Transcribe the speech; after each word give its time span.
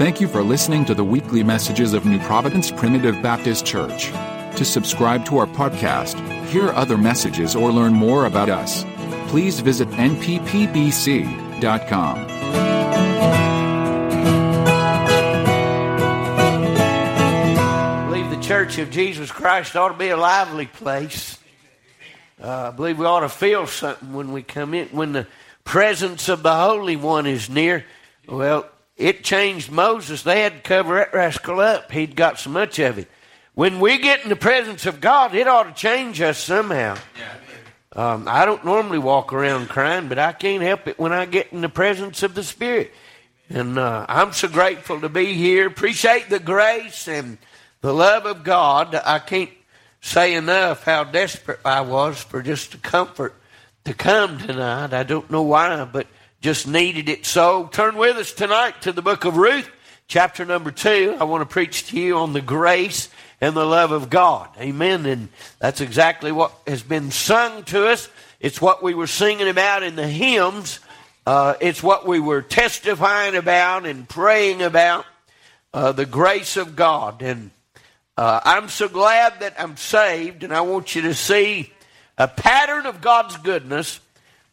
Thank 0.00 0.18
you 0.18 0.28
for 0.28 0.42
listening 0.42 0.86
to 0.86 0.94
the 0.94 1.04
weekly 1.04 1.42
messages 1.42 1.92
of 1.92 2.06
New 2.06 2.18
Providence 2.20 2.70
Primitive 2.70 3.20
Baptist 3.20 3.66
Church. 3.66 4.06
To 4.56 4.64
subscribe 4.64 5.26
to 5.26 5.36
our 5.36 5.46
podcast, 5.46 6.18
hear 6.46 6.70
other 6.70 6.96
messages, 6.96 7.54
or 7.54 7.70
learn 7.70 7.92
more 7.92 8.24
about 8.24 8.48
us, 8.48 8.86
please 9.28 9.60
visit 9.60 9.88
nppbc.com. 9.90 10.56
I 17.58 18.06
believe 18.08 18.30
the 18.30 18.40
Church 18.40 18.78
of 18.78 18.90
Jesus 18.90 19.30
Christ 19.30 19.76
ought 19.76 19.88
to 19.88 19.98
be 19.98 20.08
a 20.08 20.16
lively 20.16 20.64
place. 20.64 21.38
Uh, 22.42 22.68
I 22.68 22.70
believe 22.70 22.98
we 22.98 23.04
ought 23.04 23.20
to 23.20 23.28
feel 23.28 23.66
something 23.66 24.14
when 24.14 24.32
we 24.32 24.42
come 24.42 24.72
in, 24.72 24.88
when 24.88 25.12
the 25.12 25.26
presence 25.64 26.30
of 26.30 26.42
the 26.42 26.54
Holy 26.54 26.96
One 26.96 27.26
is 27.26 27.50
near. 27.50 27.84
Well, 28.26 28.64
it 29.00 29.24
changed 29.24 29.70
Moses. 29.70 30.22
They 30.22 30.42
had 30.42 30.52
to 30.52 30.60
cover 30.60 30.96
that 30.96 31.14
rascal 31.14 31.58
up. 31.58 31.90
He'd 31.90 32.14
got 32.14 32.38
so 32.38 32.50
much 32.50 32.78
of 32.78 32.98
it. 32.98 33.08
When 33.54 33.80
we 33.80 33.98
get 33.98 34.22
in 34.22 34.28
the 34.28 34.36
presence 34.36 34.86
of 34.86 35.00
God, 35.00 35.34
it 35.34 35.48
ought 35.48 35.64
to 35.64 35.72
change 35.72 36.20
us 36.20 36.38
somehow. 36.38 36.96
Um, 37.96 38.26
I 38.28 38.44
don't 38.44 38.64
normally 38.64 38.98
walk 38.98 39.32
around 39.32 39.68
crying, 39.68 40.08
but 40.08 40.18
I 40.18 40.32
can't 40.32 40.62
help 40.62 40.86
it 40.86 40.98
when 40.98 41.12
I 41.12 41.24
get 41.24 41.52
in 41.52 41.60
the 41.60 41.68
presence 41.68 42.22
of 42.22 42.34
the 42.34 42.44
Spirit. 42.44 42.92
And 43.48 43.78
uh, 43.78 44.06
I'm 44.08 44.32
so 44.32 44.46
grateful 44.46 45.00
to 45.00 45.08
be 45.08 45.34
here. 45.34 45.66
Appreciate 45.66 46.28
the 46.30 46.38
grace 46.38 47.08
and 47.08 47.38
the 47.80 47.92
love 47.92 48.26
of 48.26 48.44
God. 48.44 48.94
I 48.94 49.18
can't 49.18 49.50
say 50.00 50.34
enough 50.34 50.84
how 50.84 51.04
desperate 51.04 51.60
I 51.64 51.80
was 51.80 52.22
for 52.22 52.42
just 52.42 52.72
the 52.72 52.78
comfort 52.78 53.34
to 53.84 53.94
come 53.94 54.38
tonight. 54.38 54.92
I 54.92 55.02
don't 55.02 55.30
know 55.30 55.42
why, 55.42 55.84
but 55.84 56.06
just 56.40 56.66
needed 56.66 57.10
it 57.10 57.26
so. 57.26 57.66
Turn 57.66 57.96
with 57.96 58.16
us 58.16 58.32
tonight 58.32 58.80
to 58.82 58.92
the 58.92 59.02
book 59.02 59.26
of 59.26 59.36
Ruth, 59.36 59.70
chapter 60.08 60.46
number 60.46 60.70
two. 60.70 61.14
I 61.20 61.24
want 61.24 61.42
to 61.42 61.52
preach 61.52 61.88
to 61.88 62.00
you 62.00 62.16
on 62.16 62.32
the 62.32 62.40
grace 62.40 63.10
and 63.42 63.54
the 63.54 63.66
love 63.66 63.92
of 63.92 64.08
God. 64.08 64.48
Amen. 64.58 65.04
And 65.04 65.28
that's 65.58 65.82
exactly 65.82 66.32
what 66.32 66.52
has 66.66 66.82
been 66.82 67.10
sung 67.10 67.64
to 67.64 67.88
us. 67.88 68.08
It's 68.40 68.58
what 68.58 68.82
we 68.82 68.94
were 68.94 69.06
singing 69.06 69.48
about 69.48 69.82
in 69.82 69.96
the 69.96 70.08
hymns. 70.08 70.80
Uh, 71.26 71.56
it's 71.60 71.82
what 71.82 72.06
we 72.06 72.20
were 72.20 72.40
testifying 72.40 73.36
about 73.36 73.84
and 73.84 74.08
praying 74.08 74.62
about 74.62 75.04
uh, 75.74 75.92
the 75.92 76.06
grace 76.06 76.56
of 76.56 76.74
God. 76.74 77.20
And 77.20 77.50
uh, 78.16 78.40
I'm 78.44 78.70
so 78.70 78.88
glad 78.88 79.40
that 79.40 79.56
I'm 79.58 79.76
saved, 79.76 80.42
and 80.42 80.54
I 80.54 80.62
want 80.62 80.94
you 80.94 81.02
to 81.02 81.14
see 81.14 81.70
a 82.16 82.28
pattern 82.28 82.86
of 82.86 83.02
God's 83.02 83.36
goodness 83.36 84.00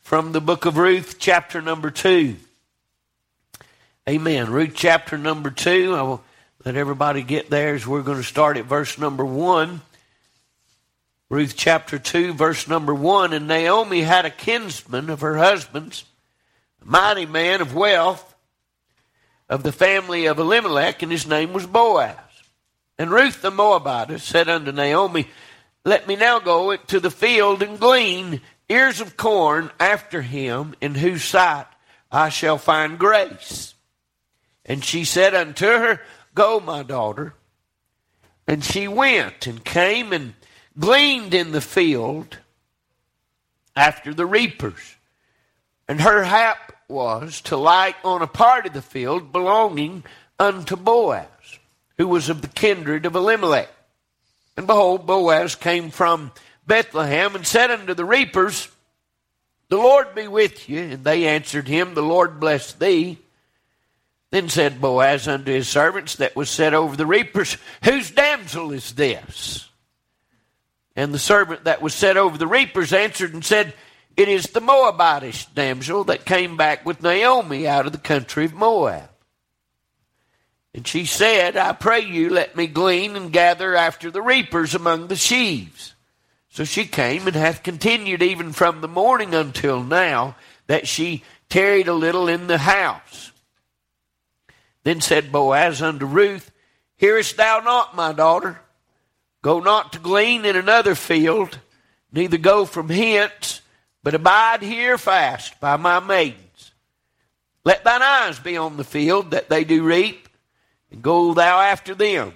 from 0.08 0.32
the 0.32 0.40
book 0.40 0.64
of 0.64 0.78
Ruth, 0.78 1.18
chapter 1.20 1.62
number 1.62 1.92
2. 1.92 2.38
Amen. 4.08 4.50
Ruth, 4.50 4.72
chapter 4.74 5.18
number 5.18 5.50
2. 5.50 5.96
I 5.96 6.02
will 6.04 6.24
let 6.64 6.78
everybody 6.78 7.24
get 7.24 7.50
theirs. 7.50 7.86
we're 7.86 8.04
going 8.04 8.16
to 8.18 8.24
start 8.24 8.56
at 8.56 8.64
verse 8.64 8.98
number 8.98 9.26
1. 9.26 9.82
Ruth, 11.28 11.56
chapter 11.58 12.00
2, 12.00 12.36
verse 12.36 12.70
number 12.70 12.96
1. 12.96 13.34
And 13.34 13.50
Naomi 13.50 14.00
had 14.00 14.24
a 14.24 14.30
kinsman 14.30 15.10
of 15.10 15.20
her 15.20 15.36
husband's, 15.36 16.06
a 16.82 16.86
mighty 16.86 17.26
man 17.26 17.60
of 17.60 17.76
wealth, 17.76 18.34
of 19.50 19.62
the 19.64 19.74
family 19.74 20.28
of 20.28 20.40
Elimelech, 20.40 21.04
and 21.04 21.12
his 21.12 21.28
name 21.28 21.52
was 21.52 21.68
Boaz. 21.68 22.16
And 22.98 23.12
Ruth 23.12 23.42
the 23.42 23.52
Moabitess 23.52 24.24
said 24.24 24.48
unto 24.48 24.72
Naomi, 24.72 25.28
Let 25.84 26.08
me 26.08 26.16
now 26.16 26.40
go 26.40 26.78
to 26.78 27.00
the 27.02 27.12
field 27.12 27.62
and 27.62 27.78
glean 27.78 28.40
ears 28.70 29.02
of 29.02 29.18
corn 29.18 29.72
after 29.80 30.22
him, 30.22 30.76
in 30.82 30.96
whose 30.96 31.24
sight 31.24 31.68
I 32.12 32.30
shall 32.30 32.58
find 32.58 33.00
grace. 33.00 33.74
And 34.66 34.84
she 34.84 35.06
said 35.06 35.34
unto 35.34 35.66
her, 35.66 36.02
Go, 36.36 36.60
my 36.60 36.84
daughter. 36.84 37.34
And 38.48 38.64
she 38.64 38.88
went 38.88 39.48
and 39.48 39.64
came 39.64 40.14
and 40.14 40.34
gleaned 40.78 41.34
in 41.34 41.52
the 41.52 41.62
field 41.62 42.38
after 43.76 44.14
the 44.14 44.26
reapers. 44.26 44.96
And 45.88 46.02
her 46.02 46.24
hap 46.24 46.74
was 46.88 47.42
to 47.42 47.58
light 47.58 47.96
on 48.04 48.22
a 48.22 48.28
part 48.28 48.66
of 48.66 48.74
the 48.74 48.82
field 48.82 49.32
belonging 49.32 50.04
unto 50.40 50.76
Boaz, 50.76 51.28
who 51.98 52.08
was 52.08 52.30
of 52.30 52.42
the 52.42 52.48
kindred 52.48 53.06
of 53.06 53.16
Elimelech. 53.16 53.70
And 54.56 54.68
behold, 54.68 55.06
Boaz 55.06 55.56
came 55.56 55.90
from 55.92 56.32
Bethlehem 56.68 57.36
and 57.36 57.48
said 57.48 57.72
unto 57.72 57.94
the 57.94 58.06
reapers, 58.06 58.68
The 59.70 59.78
Lord 59.78 60.14
be 60.14 60.28
with 60.28 60.70
you. 60.70 60.80
And 60.80 61.04
they 61.04 61.26
answered 61.26 61.68
him, 61.68 61.94
The 61.94 62.04
Lord 62.04 62.40
bless 62.40 62.74
thee. 62.74 63.18
Then 64.30 64.50
said 64.50 64.82
Boaz 64.82 65.28
unto 65.28 65.52
his 65.52 65.70
servants 65.70 66.18
that 66.18 66.36
was 66.36 66.50
set 66.50 66.74
over 66.74 66.98
the 66.98 67.06
reapers, 67.06 67.58
Whose 67.84 68.12
damsel 68.12 68.74
is 68.74 68.94
this? 68.94 69.70
And 70.96 71.14
the 71.14 71.20
servant 71.20 71.64
that 71.64 71.82
was 71.82 71.94
set 71.94 72.18
over 72.18 72.38
the 72.38 72.48
reapers 72.48 72.92
answered 72.92 73.34
and 73.34 73.46
said, 73.46 73.74
It 74.18 74.28
is 74.28 74.48
the 74.48 74.60
Moabitish 74.60 75.54
damsel 75.54 76.04
that 76.06 76.26
came 76.26 76.58
back 76.58 76.86
with 76.86 77.02
Naomi 77.02 77.68
out 77.68 77.86
of 77.86 77.94
the 77.94 77.98
country 77.98 78.46
of 78.46 78.54
Moab. 78.54 79.10
And 80.74 80.86
she 80.86 81.06
said, 81.06 81.56
I 81.56 81.72
pray 81.72 82.02
you, 82.02 82.30
let 82.30 82.56
me 82.56 82.68
glean 82.68 83.16
and 83.16 83.32
gather 83.32 83.76
after 83.76 84.12
the 84.12 84.22
reapers 84.22 84.76
among 84.76 85.08
the 85.08 85.16
sheaves. 85.16 85.96
So 86.58 86.64
she 86.64 86.86
came 86.86 87.28
and 87.28 87.36
hath 87.36 87.62
continued 87.62 88.24
even 88.24 88.52
from 88.52 88.82
the 88.82 88.88
morning 88.88 89.36
until 89.36 89.84
now, 89.84 90.36
that 90.66 90.88
she 90.88 91.22
tarried 91.50 91.88
a 91.88 91.94
little 91.94 92.28
in 92.28 92.48
the 92.48 92.58
house. 92.58 93.32
Then 94.82 95.00
said 95.00 95.32
Boaz 95.32 95.84
unto 95.84 96.08
Ruth, 96.08 96.50
Hearest 96.96 97.38
thou 97.38 97.60
not, 97.60 97.96
my 97.96 98.12
daughter? 98.12 98.60
Go 99.44 99.60
not 99.60 99.94
to 99.94 100.00
glean 100.00 100.46
in 100.46 100.56
another 100.56 100.96
field, 100.96 101.60
neither 102.12 102.40
go 102.40 102.66
from 102.66 102.90
hence, 102.90 103.62
but 104.02 104.16
abide 104.16 104.64
here 104.64 104.98
fast 104.98 105.60
by 105.60 105.78
my 105.78 106.00
maidens. 106.00 106.72
Let 107.66 107.84
thine 107.84 108.02
eyes 108.02 108.40
be 108.40 108.58
on 108.58 108.78
the 108.78 108.84
field 108.84 109.30
that 109.30 109.48
they 109.48 109.64
do 109.64 109.84
reap, 109.84 110.28
and 110.90 111.04
go 111.04 111.36
thou 111.36 111.60
after 111.60 111.94
them. 111.94 112.34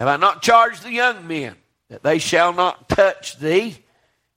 Have 0.00 0.08
I 0.08 0.16
not 0.16 0.42
charged 0.42 0.82
the 0.82 0.90
young 0.90 1.28
men 1.28 1.54
that 1.92 2.02
they 2.02 2.18
shall 2.18 2.54
not 2.54 2.88
touch 2.88 3.38
thee? 3.38 3.76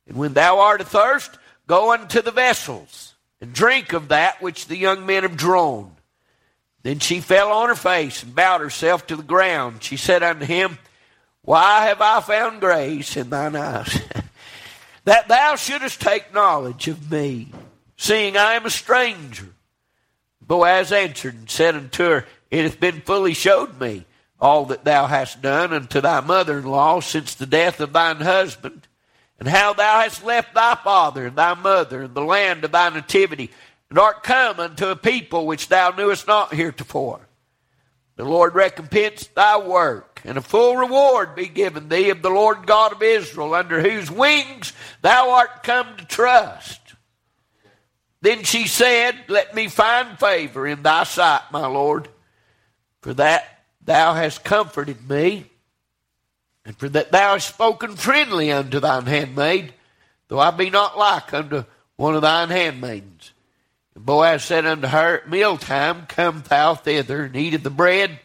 And 0.06 0.18
when 0.18 0.34
thou 0.34 0.60
art 0.60 0.82
athirst, 0.82 1.38
go 1.68 1.94
unto 1.94 2.22
the 2.22 2.32
vessels, 2.32 3.16
and 3.40 3.54
drink 3.54 3.94
of 3.94 4.10
that 4.10 4.42
which 4.42 4.68
the 4.68 4.76
young 4.76 5.06
men 5.06 5.24
have 5.24 5.38
drawn. 5.38 5.96
Then 6.84 7.00
she 7.00 7.22
fell 7.22 7.54
on 7.54 7.70
her 7.70 7.76
face 7.76 8.24
and 8.24 8.36
bowed 8.36 8.60
herself 8.60 9.08
to 9.08 9.16
the 9.16 9.24
ground. 9.24 9.84
She 9.84 9.96
said 9.96 10.22
unto 10.22 10.46
him, 10.46 10.78
Why 11.44 11.86
have 11.86 12.02
I 12.02 12.20
found 12.20 12.60
grace 12.60 13.16
in 13.16 13.30
thine 13.30 13.56
eyes? 13.56 14.02
that 15.06 15.30
thou 15.30 15.56
shouldest 15.56 16.02
take 16.02 16.34
knowledge 16.34 16.90
of 16.90 17.10
me, 17.10 17.54
seeing 17.96 18.36
I 18.36 18.56
am 18.56 18.66
a 18.66 18.70
stranger. 18.70 19.48
Boaz 20.42 20.92
answered 20.92 21.36
and 21.36 21.50
said 21.50 21.74
unto 21.74 22.04
her, 22.04 22.26
It 22.52 22.64
hath 22.64 22.82
been 22.82 23.00
fully 23.00 23.34
showed 23.34 23.80
me 23.80 24.04
all 24.46 24.66
that 24.66 24.86
thou 24.86 25.08
hast 25.08 25.42
done 25.42 25.74
unto 25.74 26.00
thy 26.00 26.22
mother 26.22 26.60
in 26.60 26.66
law 26.66 27.00
since 27.00 27.34
the 27.34 27.48
death 27.48 27.80
of 27.80 27.94
thine 27.94 28.18
husband, 28.18 28.88
and 29.40 29.50
how 29.50 29.74
thou 29.74 30.02
hast 30.02 30.24
left 30.24 30.54
thy 30.54 30.76
father 30.76 31.26
and 31.26 31.36
thy 31.36 31.56
mother 31.56 32.04
and 32.04 32.14
the 32.14 32.22
land 32.22 32.64
of 32.64 32.72
thy 32.72 32.90
nativity, 32.90 33.50
and 33.90 33.98
art 33.98 34.22
come 34.22 34.60
unto 34.60 34.88
a 34.88 34.96
people 34.96 35.48
which 35.48 35.68
thou 35.68 35.90
knewest 35.90 36.28
not 36.28 36.54
heretofore. 36.54 37.28
The 38.18 38.24
Lord 38.24 38.54
recompense 38.54 39.28
thy 39.34 39.58
work, 39.58 40.22
and 40.24 40.38
a 40.38 40.42
full 40.42 40.78
reward 40.78 41.36
be 41.36 41.48
given 41.48 41.90
thee 41.90 42.12
of 42.12 42.22
the 42.22 42.30
Lord 42.30 42.68
God 42.68 42.94
of 42.94 43.02
Israel, 43.02 43.56
under 43.56 43.82
whose 43.82 44.12
wings 44.12 44.74
thou 45.02 45.32
art 45.32 45.64
come 45.64 45.98
to 45.98 46.06
trust. 46.06 46.80
Then 48.22 48.44
she 48.44 48.68
said, 48.68 49.16
Let 49.28 49.56
me 49.56 49.70
find 49.70 50.20
favor 50.20 50.68
in 50.68 50.84
thy 50.84 51.04
sight, 51.04 51.42
my 51.52 51.66
Lord, 51.66 52.10
for 53.02 53.16
that 53.16 53.55
thou 53.86 54.14
hast 54.14 54.44
comforted 54.44 55.10
me, 55.10 55.46
and 56.66 56.78
for 56.78 56.90
that 56.90 57.12
thou 57.12 57.34
hast 57.34 57.48
spoken 57.50 57.96
friendly 57.96 58.52
unto 58.52 58.80
thine 58.80 59.06
handmaid, 59.06 59.74
though 60.28 60.40
I 60.40 60.52
be 60.52 60.70
not 60.70 60.98
like 60.98 61.34
unto 61.34 61.64
one 61.96 62.16
of 62.16 62.22
thine 62.22 62.50
handmaidens. 62.50 63.32
And 63.94 64.06
Boaz 64.06 64.44
said 64.44 64.66
unto 64.66 64.88
her, 64.88 65.20
At 65.20 65.30
mealtime 65.30 66.06
come 66.08 66.44
thou 66.48 66.76
thither, 66.76 67.24
and 67.24 67.36
eat 67.36 67.54
of 67.54 67.64
the 67.64 67.70
bread, 67.70 68.20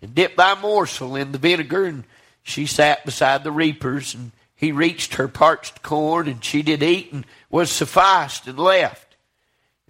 and 0.00 0.14
dip 0.14 0.36
thy 0.36 0.54
morsel 0.54 1.16
in 1.16 1.32
the 1.32 1.38
vinegar. 1.38 1.84
And 1.84 2.04
she 2.42 2.66
sat 2.66 3.04
beside 3.04 3.42
the 3.42 3.50
reapers, 3.50 4.14
and 4.14 4.32
he 4.54 4.72
reached 4.72 5.14
her 5.14 5.28
parched 5.28 5.82
corn, 5.82 6.28
and 6.28 6.44
she 6.44 6.62
did 6.62 6.82
eat, 6.82 7.12
and 7.12 7.26
was 7.50 7.70
sufficed, 7.70 8.46
and 8.46 8.58
left. 8.58 9.16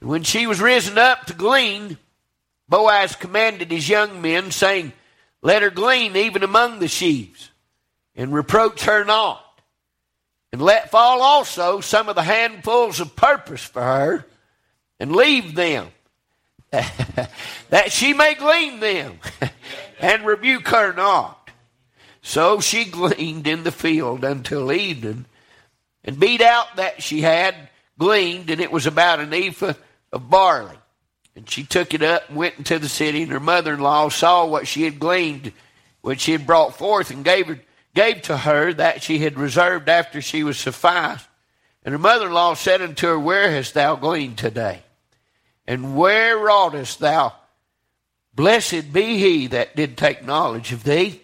And 0.00 0.08
when 0.08 0.22
she 0.22 0.46
was 0.46 0.60
risen 0.60 0.96
up 0.98 1.26
to 1.26 1.34
glean, 1.34 1.98
Boaz 2.68 3.14
commanded 3.16 3.70
his 3.70 3.88
young 3.88 4.22
men, 4.22 4.50
saying, 4.50 4.92
Let 5.42 5.62
her 5.62 5.70
glean 5.70 6.16
even 6.16 6.42
among 6.42 6.78
the 6.78 6.88
sheaves, 6.88 7.50
and 8.14 8.32
reproach 8.32 8.84
her 8.84 9.04
not. 9.04 9.42
And 10.52 10.62
let 10.62 10.90
fall 10.90 11.22
also 11.22 11.80
some 11.80 12.08
of 12.08 12.14
the 12.14 12.22
handfuls 12.22 13.00
of 13.00 13.16
purpose 13.16 13.62
for 13.62 13.82
her, 13.82 14.26
and 14.98 15.14
leave 15.14 15.54
them. 15.54 15.88
that 16.70 17.90
she 17.92 18.12
may 18.12 18.34
glean 18.34 18.80
them 18.80 19.18
and 20.00 20.26
rebuke 20.26 20.68
her 20.68 20.92
not. 20.92 21.50
So 22.22 22.60
she 22.60 22.84
gleaned 22.84 23.46
in 23.46 23.62
the 23.62 23.70
field 23.70 24.24
until 24.24 24.72
evening, 24.72 25.26
and 26.04 26.18
beat 26.18 26.40
out 26.40 26.76
that 26.76 27.02
she 27.02 27.20
had 27.20 27.54
gleaned, 27.98 28.50
and 28.50 28.60
it 28.60 28.72
was 28.72 28.86
about 28.86 29.20
an 29.20 29.32
ephah 29.32 29.74
of 30.12 30.28
barley. 30.28 30.76
And 31.36 31.48
she 31.48 31.64
took 31.64 31.92
it 31.92 32.02
up 32.02 32.28
and 32.28 32.36
went 32.38 32.56
into 32.56 32.78
the 32.78 32.88
city, 32.88 33.22
and 33.22 33.30
her 33.30 33.38
mother 33.38 33.74
in 33.74 33.80
law 33.80 34.08
saw 34.08 34.46
what 34.46 34.66
she 34.66 34.84
had 34.84 34.98
gleaned, 34.98 35.52
which 36.00 36.20
she 36.20 36.32
had 36.32 36.46
brought 36.46 36.78
forth, 36.78 37.10
and 37.10 37.24
gave, 37.24 37.46
her, 37.48 37.60
gave 37.94 38.22
to 38.22 38.38
her 38.38 38.72
that 38.72 39.02
she 39.02 39.18
had 39.18 39.38
reserved 39.38 39.90
after 39.90 40.22
she 40.22 40.42
was 40.42 40.58
sufficed. 40.58 41.28
And 41.84 41.92
her 41.92 41.98
mother 41.98 42.26
in 42.26 42.32
law 42.32 42.54
said 42.54 42.80
unto 42.80 43.06
her, 43.06 43.18
Where 43.18 43.50
hast 43.50 43.74
thou 43.74 43.96
gleaned 43.96 44.38
today? 44.38 44.82
And 45.66 45.94
where 45.94 46.38
wroughtest 46.38 47.00
thou? 47.00 47.34
Blessed 48.34 48.92
be 48.92 49.18
he 49.18 49.46
that 49.48 49.76
did 49.76 49.96
take 49.96 50.24
knowledge 50.24 50.72
of 50.72 50.84
thee. 50.84 51.20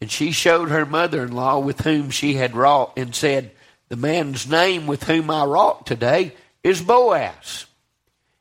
And 0.00 0.10
she 0.10 0.30
showed 0.30 0.68
her 0.68 0.86
mother 0.86 1.24
in 1.24 1.32
law 1.32 1.58
with 1.58 1.80
whom 1.80 2.10
she 2.10 2.34
had 2.34 2.54
wrought, 2.54 2.92
and 2.96 3.12
said, 3.12 3.50
The 3.88 3.96
man's 3.96 4.48
name 4.48 4.86
with 4.86 5.02
whom 5.02 5.30
I 5.30 5.44
wrought 5.44 5.84
today 5.84 6.34
is 6.62 6.80
Boaz. 6.80 7.66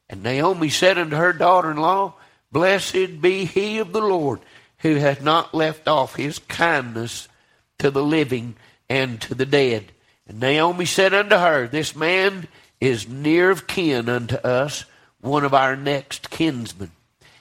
And 0.09 0.24
Naomi 0.24 0.69
said 0.69 0.98
unto 0.98 1.15
her 1.15 1.33
daughter 1.33 1.71
in 1.71 1.77
law, 1.77 2.13
Blessed 2.51 3.21
be 3.21 3.45
he 3.45 3.80
of 3.80 3.92
the 3.92 4.01
Lord, 4.01 4.39
who 4.80 4.95
hath 4.95 5.21
not 5.21 5.54
left 5.54 5.88
off 5.88 6.15
his 6.15 6.39
kindness 6.39 7.27
to 7.80 7.92
the 7.92 8.04
living 8.04 8.56
and 8.89 9.19
to 9.21 9.36
the 9.36 9.45
dead. 9.45 9.92
And 10.27 10.39
Naomi 10.39 10.86
said 10.86 11.13
unto 11.13 11.36
her, 11.36 11.68
This 11.68 11.95
man 11.95 12.48
is 12.80 13.07
near 13.07 13.50
of 13.51 13.68
kin 13.68 14.07
unto 14.07 14.36
us 14.36 14.86
one 15.19 15.44
of 15.44 15.54
our 15.54 15.75
next 15.75 16.30
kinsmen. 16.30 16.92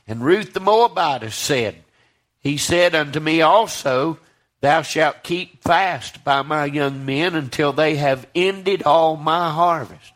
And 0.06 0.24
Ruth 0.24 0.52
the 0.52 0.60
Moabitess 0.60 1.34
said, 1.34 1.76
He 2.40 2.56
said 2.56 2.94
unto 2.94 3.20
me 3.20 3.42
also, 3.42 4.18
Thou 4.60 4.82
shalt 4.82 5.22
keep 5.22 5.62
fast 5.62 6.24
by 6.24 6.42
my 6.42 6.64
young 6.64 7.04
men 7.04 7.34
until 7.34 7.72
they 7.72 7.96
have 7.96 8.26
ended 8.34 8.82
all 8.82 9.16
my 9.16 9.50
harvest. 9.50 10.12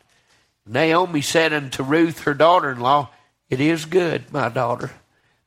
Naomi 0.67 1.21
said 1.21 1.53
unto 1.53 1.83
Ruth 1.83 2.21
her 2.21 2.35
daughter 2.35 2.71
in 2.71 2.81
law, 2.81 3.11
It 3.49 3.61
is 3.61 3.85
good, 3.85 4.33
my 4.33 4.49
daughter, 4.49 4.93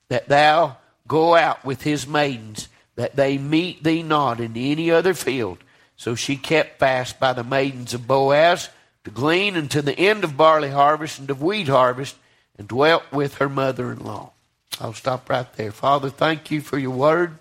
that 0.10 0.28
thou 0.28 0.78
go 1.08 1.36
out 1.36 1.64
with 1.64 1.84
his 1.84 2.08
maidens, 2.08 2.68
that 2.96 3.16
they 3.16 3.38
meet 3.38 3.84
thee 3.84 4.04
not 4.04 4.40
in 4.40 4.58
any 4.58 4.92
other 4.92 5.14
field. 5.14 5.60
So 5.96 6.16
she 6.16 6.36
kept 6.36 6.80
fast 6.80 7.20
by 7.20 7.34
the 7.34 7.44
maidens 7.44 7.94
of 7.94 8.08
Boaz 8.08 8.70
to 9.04 9.12
glean 9.12 9.58
unto 9.58 9.82
the 9.82 9.98
end 9.98 10.24
of 10.24 10.38
barley 10.38 10.70
harvest 10.70 11.20
and 11.20 11.30
of 11.30 11.42
wheat 11.42 11.68
harvest, 11.68 12.16
and 12.58 12.68
dwelt 12.68 13.04
with 13.12 13.36
her 13.36 13.50
mother 13.50 13.92
in 13.92 14.00
law. 14.00 14.32
I'll 14.80 14.94
stop 14.94 15.30
right 15.30 15.52
there. 15.54 15.72
Father, 15.72 16.10
thank 16.10 16.52
you 16.52 16.62
for 16.62 16.78
your 16.78 16.92
word. 16.92 17.38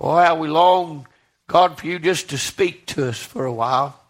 Oh, 0.00 0.16
how 0.16 0.36
we 0.36 0.48
long, 0.48 1.06
God, 1.46 1.78
for 1.78 1.86
you 1.86 1.98
just 1.98 2.30
to 2.30 2.38
speak 2.38 2.86
to 2.86 3.08
us 3.08 3.18
for 3.18 3.44
a 3.44 3.52
while. 3.52 4.00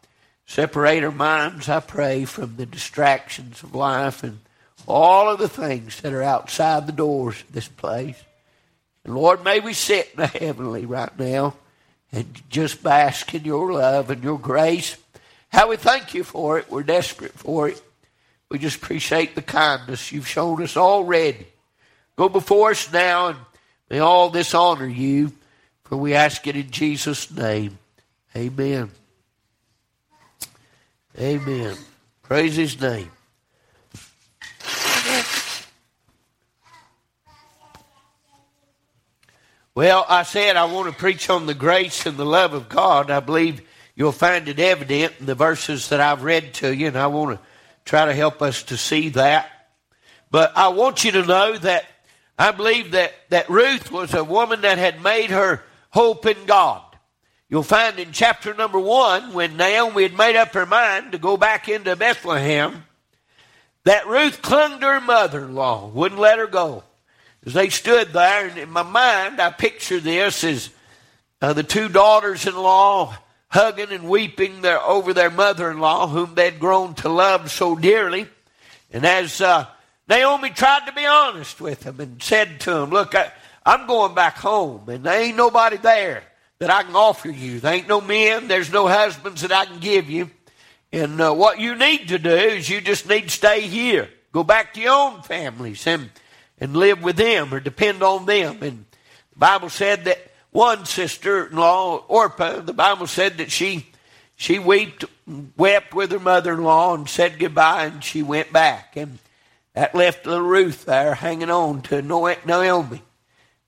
Separate 0.47 1.03
our 1.05 1.11
minds, 1.11 1.69
I 1.69 1.81
pray, 1.81 2.25
from 2.25 2.57
the 2.57 2.67
distractions 2.67 3.63
of 3.63 3.75
life 3.75 4.23
and 4.23 4.41
all 4.87 5.31
of 5.31 5.39
the 5.39 5.49
things 5.49 6.01
that 6.03 6.13
are 6.13 6.23
outside 6.23 6.87
the 6.87 6.93
doors 6.93 7.41
of 7.41 7.53
this 7.53 7.69
place. 7.69 8.23
And 9.05 9.15
Lord, 9.15 9.45
may 9.45 9.61
we 9.61 9.73
sit 9.73 10.11
in 10.13 10.21
the 10.21 10.27
heavenly 10.27 10.87
right 10.87 11.19
now 11.19 11.55
and 12.13 12.43
just 12.49 12.83
bask 12.83 13.35
in 13.35 13.45
your 13.45 13.73
love 13.73 14.11
and 14.11 14.23
your 14.23 14.39
grace. 14.39 14.97
How 15.49 15.69
we 15.69 15.77
thank 15.77 16.15
you 16.15 16.25
for 16.25 16.59
it. 16.59 16.71
We're 16.71 16.83
desperate 16.83 17.33
for 17.33 17.69
it. 17.69 17.83
We 18.51 18.59
just 18.59 18.77
appreciate 18.77 19.35
the 19.35 19.43
kindness 19.43 20.13
you've 20.13 20.29
shown 20.29 20.63
us 20.63 20.77
already. 20.77 21.47
Go 22.17 22.29
before 22.29 22.71
us 22.71 22.93
now 22.93 23.29
and 23.29 23.39
may 23.91 23.99
all 23.99 24.31
this 24.31 24.55
honor 24.55 24.87
you, 24.87 25.33
for 25.85 25.97
we 25.97 26.15
ask 26.15 26.47
it 26.47 26.57
in 26.57 26.71
Jesus' 26.71 27.31
name. 27.31 27.79
Amen. 28.37 28.91
Amen. 31.19 31.77
Praise 32.23 32.57
his 32.57 32.81
name. 32.81 33.11
Well, 39.75 40.07
I 40.09 40.23
said 40.23 40.57
I 40.57 40.65
want 40.67 40.89
to 40.89 40.99
preach 40.99 41.29
on 41.29 41.47
the 41.47 41.55
grace 41.55 42.07
and 42.07 42.17
the 42.17 42.25
love 42.25 42.53
of 42.53 42.69
God. 42.69 43.11
I 43.11 43.21
believe 43.21 43.63
You'll 43.97 44.13
find 44.13 44.49
it 44.49 44.59
evident 44.59 45.15
in 45.21 45.27
the 45.27 45.37
verses 45.37 45.89
that 45.91 46.01
I've 46.01 46.25
read 46.25 46.55
to 46.55 46.75
you, 46.75 46.89
and 46.89 46.99
I 46.99 47.07
want 47.07 47.39
to 47.39 47.47
try 47.85 48.07
to 48.07 48.15
help 48.15 48.43
us 48.43 48.65
to 48.65 48.77
see 48.77 49.11
that. 49.11 49.49
But 50.31 50.53
I 50.57 50.69
want 50.69 51.05
you 51.05 51.13
to 51.13 51.25
know 51.25 51.57
that 51.59 51.85
I 52.37 52.51
believe 52.51 52.91
that, 52.93 53.13
that 53.29 53.49
Ruth 53.49 53.93
was 53.93 54.13
a 54.13 54.25
woman 54.25 54.63
that 54.63 54.79
had 54.79 55.01
made 55.01 55.31
her 55.31 55.63
hope 55.91 56.27
in 56.27 56.45
God. 56.45 56.83
You'll 57.55 57.63
find 57.63 58.01
in 58.01 58.11
chapter 58.11 58.53
number 58.53 58.81
one, 58.81 59.33
when 59.33 59.57
Naomi 59.57 60.03
had 60.03 60.17
made 60.19 60.35
up 60.35 60.55
her 60.55 60.67
mind 60.67 61.13
to 61.13 61.19
go 61.19 61.37
back 61.37 61.69
into 61.69 61.95
Bethlehem, 61.95 62.85
that 63.85 64.09
Ruth 64.09 64.43
clung 64.43 64.81
to 64.81 64.87
her 64.87 65.01
mother 65.01 65.45
in 65.45 65.55
law, 65.55 65.87
wouldn't 65.87 66.21
let 66.21 66.41
her 66.41 66.49
go. 66.49 66.83
As 67.47 67.53
they 67.53 67.69
stood 67.69 68.09
there, 68.09 68.49
and 68.49 68.59
in 68.59 68.71
my 68.71 68.83
mind, 68.83 69.41
I 69.41 69.51
picture 69.51 70.01
this 70.01 70.43
as 70.43 70.71
uh, 71.41 71.53
the 71.53 71.63
two 71.63 71.89
daughters 71.89 72.45
in 72.45 72.57
law 72.57 73.17
hugging 73.51 73.93
and 73.93 74.09
weeping 74.09 74.61
their, 74.61 74.83
over 74.83 75.15
their 75.15 75.31
mother 75.31 75.71
in 75.71 75.79
law, 75.79 76.09
whom 76.09 76.35
they'd 76.35 76.59
grown 76.59 76.95
to 76.95 77.09
love 77.09 77.53
so 77.53 77.77
dearly. 77.77 78.27
And 78.91 79.07
as 79.07 79.41
uh, 79.41 79.69
Naomi 80.09 80.51
tried 80.51 80.87
to 80.87 80.93
be 80.93 81.07
honest 81.07 81.61
with 81.61 81.83
them 81.83 82.01
and 82.01 82.21
said 82.21 82.59
to 82.63 82.73
them, 82.73 82.91
Look, 82.91 83.15
I, 83.15 83.31
I'm 83.65 83.87
going 83.87 84.17
back 84.17 84.39
home, 84.39 84.89
and 84.89 85.05
there 85.05 85.23
ain't 85.23 85.37
nobody 85.37 85.77
there 85.77 86.25
that 86.59 86.71
I 86.71 86.83
can 86.83 86.97
offer 86.97 87.31
you. 87.31 87.61
There 87.61 87.75
ain't 87.75 87.89
no 87.89 88.01
men, 88.01 88.49
there's 88.49 88.73
no 88.73 88.87
husbands 88.87 89.43
that 89.43 89.53
I 89.53 89.65
can 89.67 89.81
give 89.81 90.09
you. 90.09 90.31
And 90.93 91.21
uh, 91.21 91.33
what 91.33 91.59
you 91.59 91.75
need 91.75 92.09
to 92.09 92.19
do 92.19 92.31
is 92.31 92.69
you 92.69 92.81
just 92.81 93.09
need 93.09 93.23
to 93.23 93.31
stay 93.31 93.63
here. 93.63 94.09
Go 94.33 94.45
back 94.45 94.75
to 94.75 94.81
your 94.81 94.93
own 94.93 95.23
families 95.23 95.87
and, 95.87 96.11
and 96.59 96.77
live 96.77 97.03
with 97.03 97.17
them 97.17 97.53
or 97.53 97.61
depend 97.61 98.03
on 98.03 98.27
them. 98.27 98.63
And 98.63 98.85
the 99.33 99.39
Bible 99.39 99.71
said 99.71 100.05
that 100.05 100.33
one 100.51 100.85
sister-in-law, 100.85 102.05
Orpah, 102.07 102.61
the 102.61 102.73
Bible 102.73 103.09
said 103.09 103.39
that 103.39 103.51
she 103.51 103.87
she 104.37 104.59
wept, 104.59 105.05
wept 105.57 105.95
with 105.95 106.11
her 106.11 106.19
mother-in-law 106.19 106.95
and 106.95 107.09
said 107.09 107.39
goodbye, 107.39 107.85
and 107.85 108.03
she 108.03 108.23
went 108.23 108.53
back, 108.53 108.97
and 108.97 109.19
that 109.75 109.95
left 109.95 110.27
little 110.27 110.47
Ruth 110.47 110.85
there 110.85 111.15
hanging 111.15 111.51
on 111.51 111.83
to 111.83 112.03
Naomi, 112.03 113.03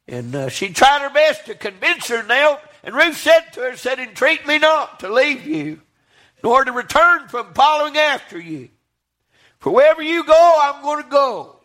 and 0.08 0.34
uh, 0.34 0.48
she 0.48 0.70
tried 0.70 1.02
her 1.02 1.10
best 1.10 1.46
to 1.46 1.54
convince 1.54 2.08
her. 2.08 2.22
Now, 2.24 2.58
and 2.86 2.94
Ruth 2.94 3.18
said 3.18 3.52
to 3.52 3.60
her, 3.60 3.76
"said 3.76 3.98
Entreat 3.98 4.46
me 4.46 4.58
not 4.58 5.00
to 5.00 5.12
leave 5.12 5.46
you, 5.46 5.82
nor 6.42 6.64
to 6.64 6.72
return 6.72 7.28
from 7.28 7.52
following 7.52 7.98
after 7.98 8.38
you, 8.38 8.70
for 9.58 9.74
wherever 9.74 10.02
you 10.02 10.24
go, 10.24 10.58
I'm 10.62 10.82
going 10.82 11.02
to 11.02 11.10
go. 11.10 11.56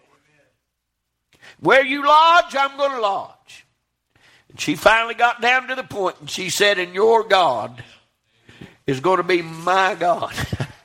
Where 1.61 1.85
you 1.85 2.05
lodge, 2.05 2.53
I'm 2.57 2.75
going 2.75 2.91
to 2.91 2.99
lodge." 2.99 3.65
And 4.51 4.59
she 4.59 4.75
finally 4.75 5.13
got 5.13 5.41
down 5.41 5.69
to 5.69 5.75
the 5.75 5.83
point 5.83 6.17
and 6.19 6.29
she 6.29 6.49
said, 6.49 6.77
And 6.77 6.93
your 6.93 7.23
God 7.23 7.81
is 8.85 8.99
going 8.99 9.17
to 9.17 9.23
be 9.23 9.41
my 9.41 9.95
God. 9.95 10.33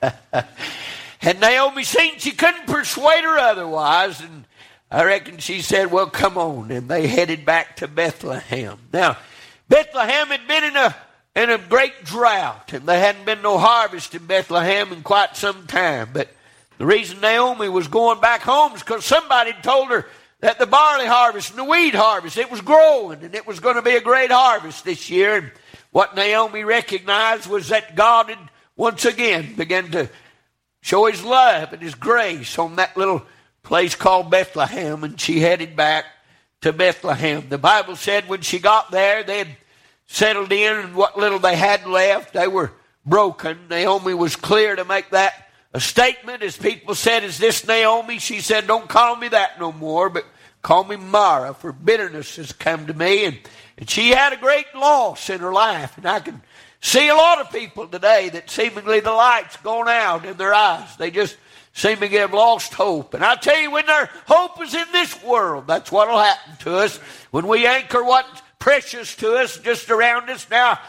and 1.21 1.39
Naomi 1.41 1.83
seen 1.83 2.17
she 2.17 2.31
couldn't 2.31 2.67
persuade 2.67 3.25
her 3.25 3.37
otherwise. 3.37 4.21
And 4.21 4.45
I 4.89 5.03
reckon 5.03 5.39
she 5.39 5.61
said, 5.61 5.91
Well, 5.91 6.09
come 6.09 6.37
on. 6.37 6.71
And 6.71 6.87
they 6.87 7.07
headed 7.07 7.45
back 7.45 7.75
to 7.77 7.89
Bethlehem. 7.89 8.79
Now, 8.93 9.17
Bethlehem 9.69 10.27
had 10.27 10.47
been 10.47 10.63
in 10.63 10.75
a 10.75 10.95
in 11.35 11.49
a 11.51 11.57
great 11.59 12.03
drought, 12.03 12.73
and 12.73 12.87
there 12.87 12.99
hadn't 12.99 13.25
been 13.25 13.43
no 13.43 13.59
harvest 13.59 14.15
in 14.15 14.25
Bethlehem 14.25 14.91
in 14.91 15.03
quite 15.03 15.37
some 15.37 15.67
time. 15.67 16.09
But 16.11 16.29
the 16.79 16.85
reason 16.85 17.21
Naomi 17.21 17.69
was 17.69 17.87
going 17.87 18.19
back 18.19 18.41
home 18.41 18.73
is 18.73 18.81
because 18.81 19.05
somebody 19.05 19.53
told 19.61 19.89
her 19.89 20.07
that 20.39 20.57
the 20.57 20.65
barley 20.65 21.05
harvest 21.05 21.51
and 21.51 21.59
the 21.59 21.63
wheat 21.63 21.93
harvest, 21.93 22.37
it 22.37 22.49
was 22.49 22.61
growing 22.61 23.23
and 23.23 23.35
it 23.35 23.45
was 23.45 23.59
going 23.59 23.75
to 23.75 23.81
be 23.83 23.95
a 23.95 24.01
great 24.01 24.31
harvest 24.31 24.83
this 24.83 25.09
year. 25.11 25.37
And 25.37 25.51
what 25.91 26.15
Naomi 26.15 26.63
recognized 26.63 27.47
was 27.47 27.69
that 27.69 27.95
God 27.95 28.29
had 28.29 28.39
once 28.75 29.05
again 29.05 29.55
begun 29.55 29.91
to 29.91 30.09
show 30.81 31.05
his 31.05 31.23
love 31.23 31.73
and 31.73 31.81
his 31.81 31.95
grace 31.95 32.57
on 32.57 32.77
that 32.77 32.97
little 32.97 33.23
place 33.63 33.95
called 33.95 34.31
Bethlehem, 34.31 35.03
and 35.03 35.19
she 35.19 35.39
headed 35.39 35.75
back 35.75 36.05
to 36.61 36.73
Bethlehem. 36.73 37.47
The 37.49 37.57
Bible 37.57 37.95
said 37.95 38.27
when 38.27 38.41
she 38.41 38.59
got 38.59 38.91
there, 38.91 39.23
they 39.23 39.39
had 39.39 39.57
settled 40.07 40.51
in, 40.51 40.77
and 40.77 40.95
what 40.95 41.17
little 41.17 41.39
they 41.39 41.55
had 41.55 41.85
left, 41.85 42.33
they 42.33 42.47
were 42.47 42.71
broken. 43.05 43.57
Naomi 43.69 44.13
was 44.13 44.35
clear 44.35 44.75
to 44.75 44.85
make 44.85 45.09
that 45.11 45.47
a 45.73 45.79
statement, 45.79 46.43
as 46.43 46.57
people 46.57 46.95
said, 46.95 47.23
Is 47.23 47.37
this 47.37 47.67
Naomi? 47.67 48.19
She 48.19 48.41
said, 48.41 48.67
Don't 48.67 48.89
call 48.89 49.15
me 49.15 49.27
that 49.27 49.59
no 49.59 49.71
more, 49.71 50.09
but 50.09 50.25
call 50.61 50.83
me 50.83 50.95
Mara, 50.95 51.53
for 51.53 51.71
bitterness 51.71 52.37
has 52.37 52.51
come 52.51 52.87
to 52.87 52.93
me. 52.93 53.25
And, 53.25 53.37
and 53.77 53.89
she 53.89 54.09
had 54.09 54.33
a 54.33 54.37
great 54.37 54.73
loss 54.73 55.29
in 55.29 55.39
her 55.41 55.53
life. 55.53 55.97
And 55.97 56.07
I 56.07 56.19
can 56.19 56.41
see 56.81 57.09
a 57.09 57.15
lot 57.15 57.39
of 57.39 57.51
people 57.51 57.87
today 57.87 58.29
that 58.29 58.49
seemingly 58.49 59.01
the 59.01 59.11
light's 59.11 59.57
gone 59.57 59.87
out 59.87 60.25
in 60.25 60.37
their 60.37 60.53
eyes. 60.53 60.95
They 60.97 61.11
just 61.11 61.37
seeming 61.77 62.09
to 62.09 62.17
have 62.17 62.33
lost 62.33 62.73
hope. 62.73 63.13
And 63.13 63.23
I 63.23 63.35
tell 63.35 63.59
you, 63.59 63.69
when 63.69 63.85
their 63.85 64.09
hope 64.25 64.59
is 64.63 64.73
in 64.73 64.87
this 64.91 65.23
world, 65.23 65.67
that's 65.67 65.91
what 65.91 66.09
will 66.09 66.17
happen 66.17 66.57
to 66.61 66.77
us. 66.77 66.97
When 67.29 67.47
we 67.47 67.67
anchor 67.67 68.03
what's 68.03 68.41
precious 68.57 69.15
to 69.17 69.35
us 69.35 69.59
just 69.59 69.91
around 69.91 70.27
us. 70.31 70.49
Now, 70.49 70.79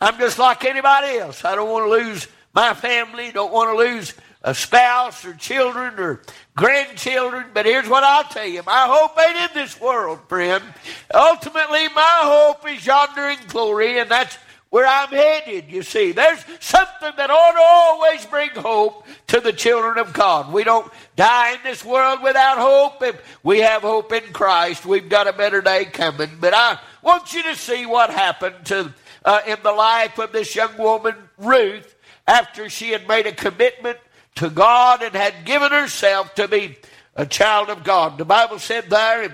I'm 0.00 0.18
just 0.18 0.38
like 0.38 0.64
anybody 0.64 1.18
else. 1.18 1.44
I 1.44 1.54
don't 1.54 1.68
want 1.68 1.84
to 1.84 1.90
lose 1.90 2.26
my 2.54 2.72
family, 2.72 3.30
don't 3.30 3.52
want 3.52 3.70
to 3.70 3.76
lose 3.76 4.14
a 4.42 4.54
spouse 4.54 5.26
or 5.26 5.34
children 5.34 6.00
or 6.00 6.22
grandchildren. 6.56 7.48
But 7.52 7.66
here's 7.66 7.86
what 7.86 8.02
I'll 8.02 8.24
tell 8.24 8.46
you 8.46 8.62
my 8.62 8.86
hope 8.88 9.18
ain't 9.20 9.50
in 9.50 9.62
this 9.62 9.78
world, 9.78 10.20
friend. 10.26 10.64
Ultimately, 11.12 11.88
my 11.88 12.20
hope 12.22 12.66
is 12.66 12.86
yonder 12.86 13.28
in 13.28 13.38
glory, 13.48 13.98
and 13.98 14.10
that's 14.10 14.38
where 14.70 14.86
I'm 14.86 15.08
headed, 15.08 15.70
you 15.70 15.82
see. 15.82 16.12
There's 16.12 16.44
something 16.60 17.12
that 17.16 17.30
ought 17.30 17.52
to 17.52 17.60
always 17.60 18.24
bring 18.26 18.50
hope 18.50 19.04
to 19.26 19.40
the 19.40 19.52
children 19.52 19.98
of 19.98 20.12
God. 20.12 20.52
We 20.52 20.64
don't 20.64 20.90
die 21.16 21.54
in 21.54 21.58
this 21.64 21.84
world 21.84 22.22
without 22.22 22.58
hope. 22.58 23.02
If 23.02 23.38
we 23.42 23.60
have 23.60 23.82
hope 23.82 24.12
in 24.12 24.32
Christ, 24.32 24.86
we've 24.86 25.08
got 25.08 25.26
a 25.26 25.32
better 25.32 25.60
day 25.60 25.86
coming. 25.86 26.30
But 26.40 26.54
I 26.54 26.78
want 27.02 27.34
you 27.34 27.42
to 27.44 27.56
see 27.56 27.84
what 27.84 28.10
happened 28.10 28.64
to 28.66 28.94
uh, 29.24 29.40
in 29.46 29.58
the 29.62 29.72
life 29.72 30.18
of 30.18 30.32
this 30.32 30.54
young 30.54 30.76
woman, 30.78 31.14
Ruth, 31.36 31.96
after 32.26 32.70
she 32.70 32.90
had 32.90 33.08
made 33.08 33.26
a 33.26 33.32
commitment 33.32 33.98
to 34.36 34.48
God 34.48 35.02
and 35.02 35.14
had 35.14 35.44
given 35.44 35.72
herself 35.72 36.34
to 36.36 36.46
be 36.46 36.78
a 37.16 37.26
child 37.26 37.68
of 37.68 37.82
God. 37.82 38.18
The 38.18 38.24
Bible 38.24 38.58
said 38.58 38.88
there 38.88 39.24
in, 39.24 39.32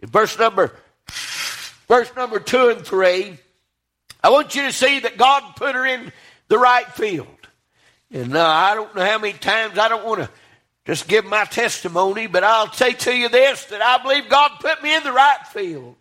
in 0.00 0.08
verse 0.08 0.38
number 0.38 0.72
verse 1.88 2.10
number 2.16 2.38
two 2.40 2.68
and 2.68 2.84
three, 2.84 3.38
I 4.22 4.30
want 4.30 4.54
you 4.54 4.62
to 4.62 4.72
see 4.72 5.00
that 5.00 5.16
God 5.16 5.56
put 5.56 5.74
her 5.74 5.86
in 5.86 6.12
the 6.48 6.58
right 6.58 6.86
field. 6.86 7.28
And 8.10 8.36
uh, 8.36 8.46
I 8.46 8.74
don't 8.74 8.94
know 8.94 9.04
how 9.04 9.18
many 9.18 9.32
times 9.32 9.78
I 9.78 9.88
don't 9.88 10.04
want 10.04 10.20
to 10.20 10.30
just 10.84 11.08
give 11.08 11.24
my 11.24 11.44
testimony, 11.44 12.26
but 12.26 12.44
I'll 12.44 12.72
say 12.72 12.92
to 12.92 13.12
you 13.12 13.28
this 13.28 13.64
that 13.66 13.82
I 13.82 14.02
believe 14.02 14.28
God 14.28 14.52
put 14.60 14.82
me 14.82 14.94
in 14.94 15.02
the 15.02 15.12
right 15.12 15.46
field. 15.52 15.96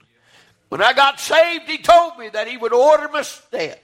When 0.69 0.81
I 0.81 0.93
got 0.93 1.19
saved, 1.19 1.65
He 1.65 1.79
told 1.79 2.17
me 2.17 2.29
that 2.29 2.47
He 2.47 2.57
would 2.57 2.73
order 2.73 3.09
my 3.09 3.23
steps. 3.23 3.81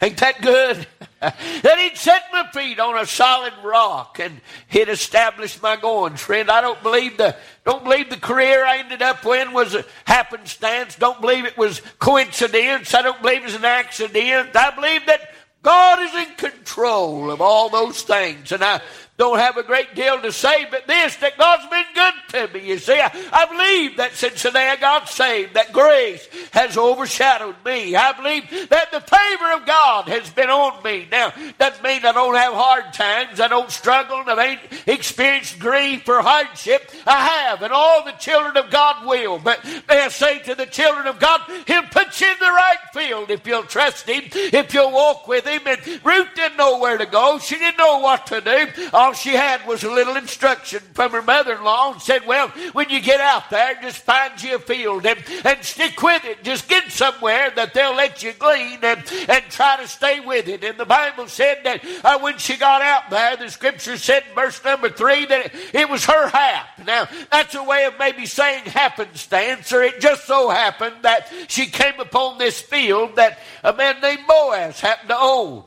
Ain't 0.00 0.18
that 0.18 0.40
good? 0.40 0.86
that 1.20 1.78
he'd 1.78 1.96
set 1.96 2.22
my 2.32 2.48
feet 2.52 2.78
on 2.78 2.96
a 2.96 3.04
solid 3.04 3.52
rock 3.64 4.20
and 4.20 4.40
he'd 4.68 4.88
established 4.88 5.60
my 5.60 5.74
goings. 5.74 6.20
Friend, 6.20 6.48
I 6.48 6.60
don't 6.60 6.80
believe 6.82 7.16
the 7.16 7.34
don't 7.64 7.82
believe 7.82 8.08
the 8.08 8.16
career 8.16 8.64
I 8.64 8.78
ended 8.78 9.02
up 9.02 9.26
in 9.26 9.52
was 9.52 9.74
a 9.74 9.84
happenstance. 10.04 10.94
Don't 10.94 11.20
believe 11.20 11.44
it 11.44 11.58
was 11.58 11.82
coincidence. 11.98 12.94
I 12.94 13.02
don't 13.02 13.20
believe 13.20 13.38
it 13.38 13.44
was 13.44 13.54
an 13.56 13.64
accident. 13.64 14.54
I 14.54 14.70
believe 14.70 15.04
that 15.06 15.32
God 15.62 16.00
is 16.00 16.14
in 16.14 16.34
control 16.36 17.32
of 17.32 17.40
all 17.40 17.68
those 17.68 18.02
things. 18.02 18.52
And 18.52 18.62
I 18.62 18.80
don't 19.18 19.38
have 19.40 19.56
a 19.56 19.64
great 19.64 19.96
deal 19.96 20.20
to 20.22 20.30
say, 20.30 20.64
but 20.70 20.86
this, 20.86 21.16
that 21.16 21.36
God's 21.36 21.66
been 21.66 21.84
good 21.92 22.14
to 22.28 22.54
me. 22.54 22.68
You 22.68 22.78
see, 22.78 23.00
I, 23.00 23.10
I 23.32 23.46
believe 23.46 23.96
that 23.96 24.14
since 24.14 24.44
the 24.44 24.50
day 24.52 24.68
I 24.68 24.76
got 24.76 25.08
saved, 25.08 25.54
that 25.54 25.72
grace 25.72 26.28
has 26.52 26.78
overshadowed 26.78 27.56
me. 27.64 27.96
I 27.96 28.12
believe 28.12 28.68
that 28.70 28.92
the 28.92 29.00
favor 29.00 29.52
of 29.54 29.66
God 29.66 30.08
has 30.08 30.30
been 30.30 30.48
on 30.48 30.80
me. 30.84 31.08
Now, 31.10 31.32
doesn't 31.58 31.82
mean 31.82 32.04
I 32.04 32.12
don't 32.12 32.36
have 32.36 32.54
hard 32.54 32.92
times, 32.92 33.40
I 33.40 33.48
don't 33.48 33.70
struggle, 33.72 34.22
I 34.24 34.46
ain't 34.46 34.60
experienced 34.86 35.58
grief 35.58 36.08
or 36.08 36.22
hardship. 36.22 36.88
I 37.04 37.26
have, 37.26 37.62
and 37.62 37.72
all 37.72 38.04
the 38.04 38.12
children 38.12 38.56
of 38.56 38.70
God 38.70 39.04
will. 39.04 39.40
But 39.40 39.64
may 39.88 40.00
I 40.00 40.08
say 40.08 40.38
to 40.40 40.54
the 40.54 40.66
children 40.66 41.08
of 41.08 41.18
God, 41.18 41.40
He'll 41.66 41.82
put 41.82 42.20
you 42.20 42.28
in 42.28 42.38
the 42.38 42.46
right 42.46 42.78
field 42.92 43.30
if 43.30 43.44
you'll 43.48 43.64
trust 43.64 44.08
Him, 44.08 44.24
if 44.32 44.72
you'll 44.72 44.92
walk 44.92 45.26
with 45.26 45.44
Him. 45.44 45.62
And 45.66 45.80
Ruth 46.04 46.28
didn't 46.36 46.56
know 46.56 46.78
where 46.78 46.98
to 46.98 47.06
go, 47.06 47.40
she 47.40 47.56
didn't 47.56 47.78
know 47.78 47.98
what 47.98 48.24
to 48.28 48.40
do. 48.40 48.68
She 49.12 49.30
had 49.30 49.66
was 49.66 49.84
a 49.84 49.90
little 49.90 50.16
instruction 50.16 50.80
from 50.94 51.12
her 51.12 51.22
mother 51.22 51.54
in 51.54 51.64
law 51.64 51.92
and 51.92 52.02
said, 52.02 52.26
Well, 52.26 52.48
when 52.72 52.88
you 52.90 53.00
get 53.00 53.20
out 53.20 53.50
there, 53.50 53.78
just 53.80 53.98
find 53.98 54.40
you 54.42 54.56
a 54.56 54.58
field 54.58 55.06
and, 55.06 55.18
and 55.44 55.62
stick 55.64 56.02
with 56.02 56.24
it. 56.24 56.42
Just 56.44 56.68
get 56.68 56.90
somewhere 56.90 57.50
that 57.56 57.74
they'll 57.74 57.94
let 57.94 58.22
you 58.22 58.32
glean 58.32 58.78
and, 58.82 59.02
and 59.28 59.44
try 59.50 59.76
to 59.80 59.88
stay 59.88 60.20
with 60.20 60.48
it. 60.48 60.64
And 60.64 60.78
the 60.78 60.84
Bible 60.84 61.28
said 61.28 61.58
that 61.64 61.84
uh, 62.04 62.18
when 62.20 62.38
she 62.38 62.56
got 62.56 62.82
out 62.82 63.10
there, 63.10 63.36
the 63.36 63.48
scripture 63.50 63.96
said 63.96 64.24
in 64.28 64.34
verse 64.34 64.62
number 64.64 64.88
three 64.88 65.26
that 65.26 65.46
it, 65.46 65.52
it 65.74 65.88
was 65.88 66.04
her 66.06 66.28
hap. 66.28 66.66
Now, 66.86 67.08
that's 67.30 67.54
a 67.54 67.62
way 67.62 67.84
of 67.84 67.94
maybe 67.98 68.26
saying 68.26 68.64
happenstance, 68.64 69.72
or 69.72 69.82
it 69.82 70.00
just 70.00 70.26
so 70.26 70.48
happened 70.48 70.96
that 71.02 71.32
she 71.48 71.66
came 71.66 72.00
upon 72.00 72.38
this 72.38 72.60
field 72.60 73.16
that 73.16 73.38
a 73.64 73.72
man 73.72 74.00
named 74.00 74.26
Boaz 74.26 74.80
happened 74.80 75.10
to 75.10 75.16
own. 75.18 75.64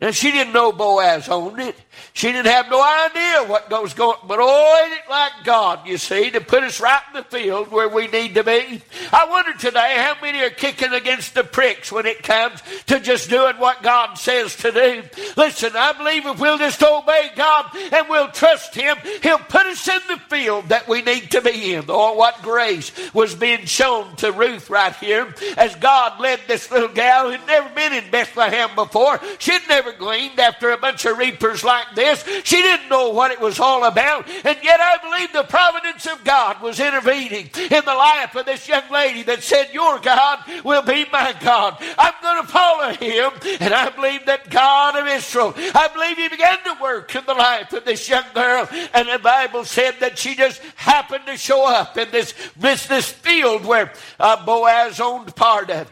Now, 0.00 0.12
she 0.12 0.30
didn't 0.30 0.54
know 0.54 0.72
Boaz 0.72 1.28
owned 1.28 1.60
it. 1.60 1.76
She 2.12 2.32
didn't 2.32 2.46
have 2.46 2.70
no 2.70 2.82
idea 2.82 3.44
what 3.44 3.70
was 3.70 3.94
going 3.94 4.16
on. 4.22 4.28
But 4.28 4.38
oh, 4.40 4.84
ain't 4.84 4.94
it 4.94 5.10
like 5.10 5.32
God, 5.44 5.86
you 5.86 5.98
see, 5.98 6.30
to 6.30 6.40
put 6.40 6.64
us 6.64 6.80
right 6.80 7.02
in 7.08 7.20
the 7.20 7.24
field 7.24 7.70
where 7.70 7.88
we 7.88 8.06
need 8.08 8.34
to 8.34 8.44
be? 8.44 8.82
I 9.12 9.26
wonder 9.28 9.52
today 9.58 9.96
how 9.96 10.16
many 10.22 10.40
are 10.42 10.50
kicking 10.50 10.92
against 10.92 11.34
the 11.34 11.44
pricks 11.44 11.92
when 11.92 12.06
it 12.06 12.22
comes 12.22 12.62
to 12.86 12.98
just 12.98 13.28
doing 13.28 13.56
what 13.56 13.82
God 13.82 14.14
says 14.14 14.56
to 14.56 14.72
do. 14.72 15.02
Listen, 15.36 15.72
I 15.74 15.92
believe 15.92 16.26
if 16.26 16.40
we'll 16.40 16.58
just 16.58 16.82
obey 16.82 17.30
God 17.36 17.76
and 17.92 18.08
we'll 18.08 18.30
trust 18.30 18.74
Him, 18.74 18.96
He'll 19.22 19.38
put 19.38 19.66
us 19.66 19.86
in 19.86 20.00
the 20.08 20.16
field 20.28 20.70
that 20.70 20.88
we 20.88 21.02
need 21.02 21.30
to 21.32 21.42
be 21.42 21.74
in. 21.74 21.84
Oh, 21.88 22.14
what 22.14 22.42
grace 22.42 22.92
was 23.12 23.34
being 23.34 23.66
shown 23.66 24.16
to 24.16 24.32
Ruth 24.32 24.70
right 24.70 24.96
here 24.96 25.34
as 25.56 25.74
God 25.76 26.20
led 26.20 26.40
this 26.46 26.70
little 26.70 26.88
gal 26.88 27.30
who'd 27.30 27.46
never 27.46 27.68
been 27.74 27.92
in 27.92 28.10
Bethlehem 28.10 28.74
before. 28.74 29.20
She'd 29.38 29.68
never 29.68 29.89
gleaned 29.98 30.38
after 30.38 30.70
a 30.70 30.78
bunch 30.78 31.04
of 31.04 31.18
reapers 31.18 31.64
like 31.64 31.94
this. 31.94 32.24
She 32.44 32.56
didn't 32.56 32.88
know 32.88 33.10
what 33.10 33.30
it 33.30 33.40
was 33.40 33.60
all 33.60 33.84
about. 33.84 34.28
And 34.28 34.58
yet 34.62 34.80
I 34.80 34.98
believe 35.02 35.32
the 35.32 35.44
providence 35.44 36.06
of 36.06 36.24
God 36.24 36.60
was 36.60 36.80
intervening 36.80 37.50
in 37.54 37.84
the 37.84 37.94
life 37.94 38.34
of 38.34 38.46
this 38.46 38.68
young 38.68 38.88
lady 38.90 39.22
that 39.24 39.42
said, 39.42 39.68
Your 39.72 39.98
God 39.98 40.40
will 40.64 40.82
be 40.82 41.06
my 41.12 41.34
God. 41.40 41.76
I'm 41.98 42.14
going 42.22 42.42
to 42.42 42.48
follow 42.48 42.92
him. 42.92 43.32
And 43.60 43.74
I 43.74 43.90
believe 43.90 44.26
that 44.26 44.50
God 44.50 44.96
of 44.96 45.06
Israel, 45.06 45.54
I 45.56 45.88
believe 45.88 46.16
he 46.16 46.28
began 46.28 46.58
to 46.64 46.82
work 46.82 47.14
in 47.14 47.24
the 47.26 47.34
life 47.34 47.72
of 47.72 47.84
this 47.84 48.08
young 48.08 48.24
girl. 48.34 48.68
And 48.94 49.08
the 49.08 49.18
Bible 49.18 49.64
said 49.64 49.96
that 50.00 50.18
she 50.18 50.34
just 50.34 50.60
happened 50.76 51.26
to 51.26 51.36
show 51.36 51.66
up 51.66 51.96
in 51.96 52.10
this, 52.10 52.34
this 52.56 53.10
field 53.10 53.64
where 53.64 53.92
uh, 54.18 54.44
Boaz 54.44 55.00
owned 55.00 55.34
part 55.36 55.70
of 55.70 55.86
it. 55.86 55.88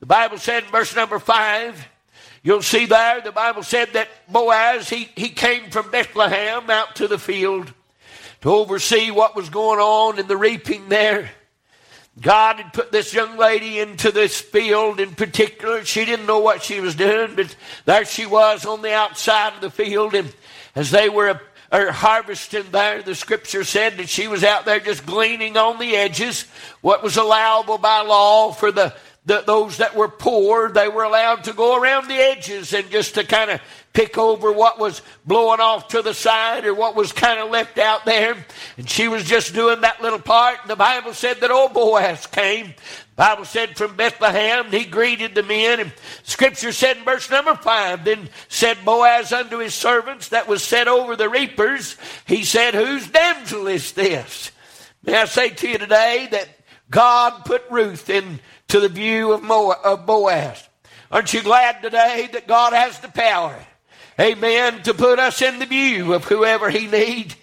The 0.00 0.06
Bible 0.06 0.38
said 0.38 0.64
in 0.64 0.70
verse 0.70 0.94
number 0.94 1.18
five, 1.18 1.88
You'll 2.42 2.62
see 2.62 2.86
there, 2.86 3.20
the 3.20 3.32
Bible 3.32 3.62
said 3.62 3.92
that 3.94 4.08
Boaz, 4.28 4.88
he, 4.88 5.08
he 5.16 5.28
came 5.28 5.70
from 5.70 5.90
Bethlehem 5.90 6.70
out 6.70 6.96
to 6.96 7.08
the 7.08 7.18
field 7.18 7.72
to 8.42 8.50
oversee 8.50 9.10
what 9.10 9.34
was 9.34 9.50
going 9.50 9.80
on 9.80 10.18
in 10.18 10.28
the 10.28 10.36
reaping 10.36 10.88
there. 10.88 11.30
God 12.20 12.56
had 12.56 12.72
put 12.72 12.90
this 12.90 13.14
young 13.14 13.36
lady 13.36 13.78
into 13.78 14.10
this 14.10 14.40
field 14.40 14.98
in 14.98 15.14
particular. 15.14 15.84
She 15.84 16.04
didn't 16.04 16.26
know 16.26 16.40
what 16.40 16.62
she 16.62 16.80
was 16.80 16.94
doing, 16.94 17.34
but 17.36 17.54
there 17.84 18.04
she 18.04 18.26
was 18.26 18.66
on 18.66 18.82
the 18.82 18.92
outside 18.92 19.54
of 19.54 19.60
the 19.60 19.70
field. 19.70 20.14
And 20.14 20.32
as 20.74 20.90
they 20.90 21.08
were 21.08 21.40
or 21.70 21.92
harvesting 21.92 22.64
there, 22.70 23.02
the 23.02 23.14
scripture 23.14 23.62
said 23.62 23.98
that 23.98 24.08
she 24.08 24.26
was 24.26 24.42
out 24.42 24.64
there 24.64 24.80
just 24.80 25.04
gleaning 25.04 25.56
on 25.56 25.78
the 25.78 25.96
edges, 25.96 26.46
what 26.80 27.02
was 27.02 27.16
allowable 27.16 27.78
by 27.78 28.00
law 28.00 28.52
for 28.52 28.72
the 28.72 28.94
those 29.28 29.76
that 29.76 29.94
were 29.94 30.08
poor, 30.08 30.70
they 30.70 30.88
were 30.88 31.04
allowed 31.04 31.44
to 31.44 31.52
go 31.52 31.80
around 31.80 32.08
the 32.08 32.14
edges 32.14 32.72
and 32.72 32.90
just 32.90 33.14
to 33.14 33.24
kind 33.24 33.50
of 33.50 33.60
pick 33.92 34.16
over 34.16 34.52
what 34.52 34.78
was 34.78 35.02
blowing 35.26 35.60
off 35.60 35.88
to 35.88 36.02
the 36.02 36.14
side 36.14 36.64
or 36.64 36.72
what 36.72 36.94
was 36.94 37.12
kind 37.12 37.38
of 37.38 37.50
left 37.50 37.78
out 37.78 38.04
there. 38.04 38.36
And 38.76 38.88
she 38.88 39.08
was 39.08 39.24
just 39.24 39.54
doing 39.54 39.82
that 39.82 40.00
little 40.00 40.18
part. 40.18 40.58
And 40.62 40.70
the 40.70 40.76
Bible 40.76 41.12
said 41.14 41.40
that 41.40 41.50
old 41.50 41.74
Boaz 41.74 42.26
came. 42.26 42.66
The 42.66 43.16
Bible 43.16 43.44
said 43.44 43.76
from 43.76 43.96
Bethlehem, 43.96 44.70
he 44.70 44.84
greeted 44.84 45.34
the 45.34 45.42
men. 45.42 45.80
And 45.80 45.92
Scripture 46.22 46.72
said 46.72 46.96
in 46.96 47.04
verse 47.04 47.28
number 47.30 47.54
five, 47.54 48.04
then 48.04 48.28
said 48.48 48.78
Boaz 48.84 49.32
unto 49.32 49.58
his 49.58 49.74
servants 49.74 50.28
that 50.28 50.48
was 50.48 50.62
set 50.62 50.88
over 50.88 51.16
the 51.16 51.28
reapers, 51.28 51.96
he 52.26 52.44
said, 52.44 52.74
Whose 52.74 53.08
damsel 53.08 53.66
is 53.66 53.92
this? 53.92 54.52
May 55.02 55.16
I 55.16 55.24
say 55.26 55.50
to 55.50 55.68
you 55.68 55.78
today 55.78 56.28
that 56.30 56.48
God 56.90 57.44
put 57.44 57.62
Ruth 57.70 58.08
in 58.08 58.40
to 58.68 58.80
the 58.80 58.88
view 58.88 59.32
of, 59.32 59.50
of 59.50 60.06
Boaz. 60.06 60.68
Aren't 61.10 61.32
you 61.32 61.42
glad 61.42 61.82
today 61.82 62.28
that 62.32 62.46
God 62.46 62.74
has 62.74 62.98
the 63.00 63.08
power, 63.08 63.58
amen, 64.20 64.82
to 64.82 64.92
put 64.92 65.18
us 65.18 65.40
in 65.40 65.58
the 65.58 65.66
view 65.66 66.12
of 66.12 66.24
whoever 66.24 66.68
He 66.68 66.86
needs? 66.86 67.34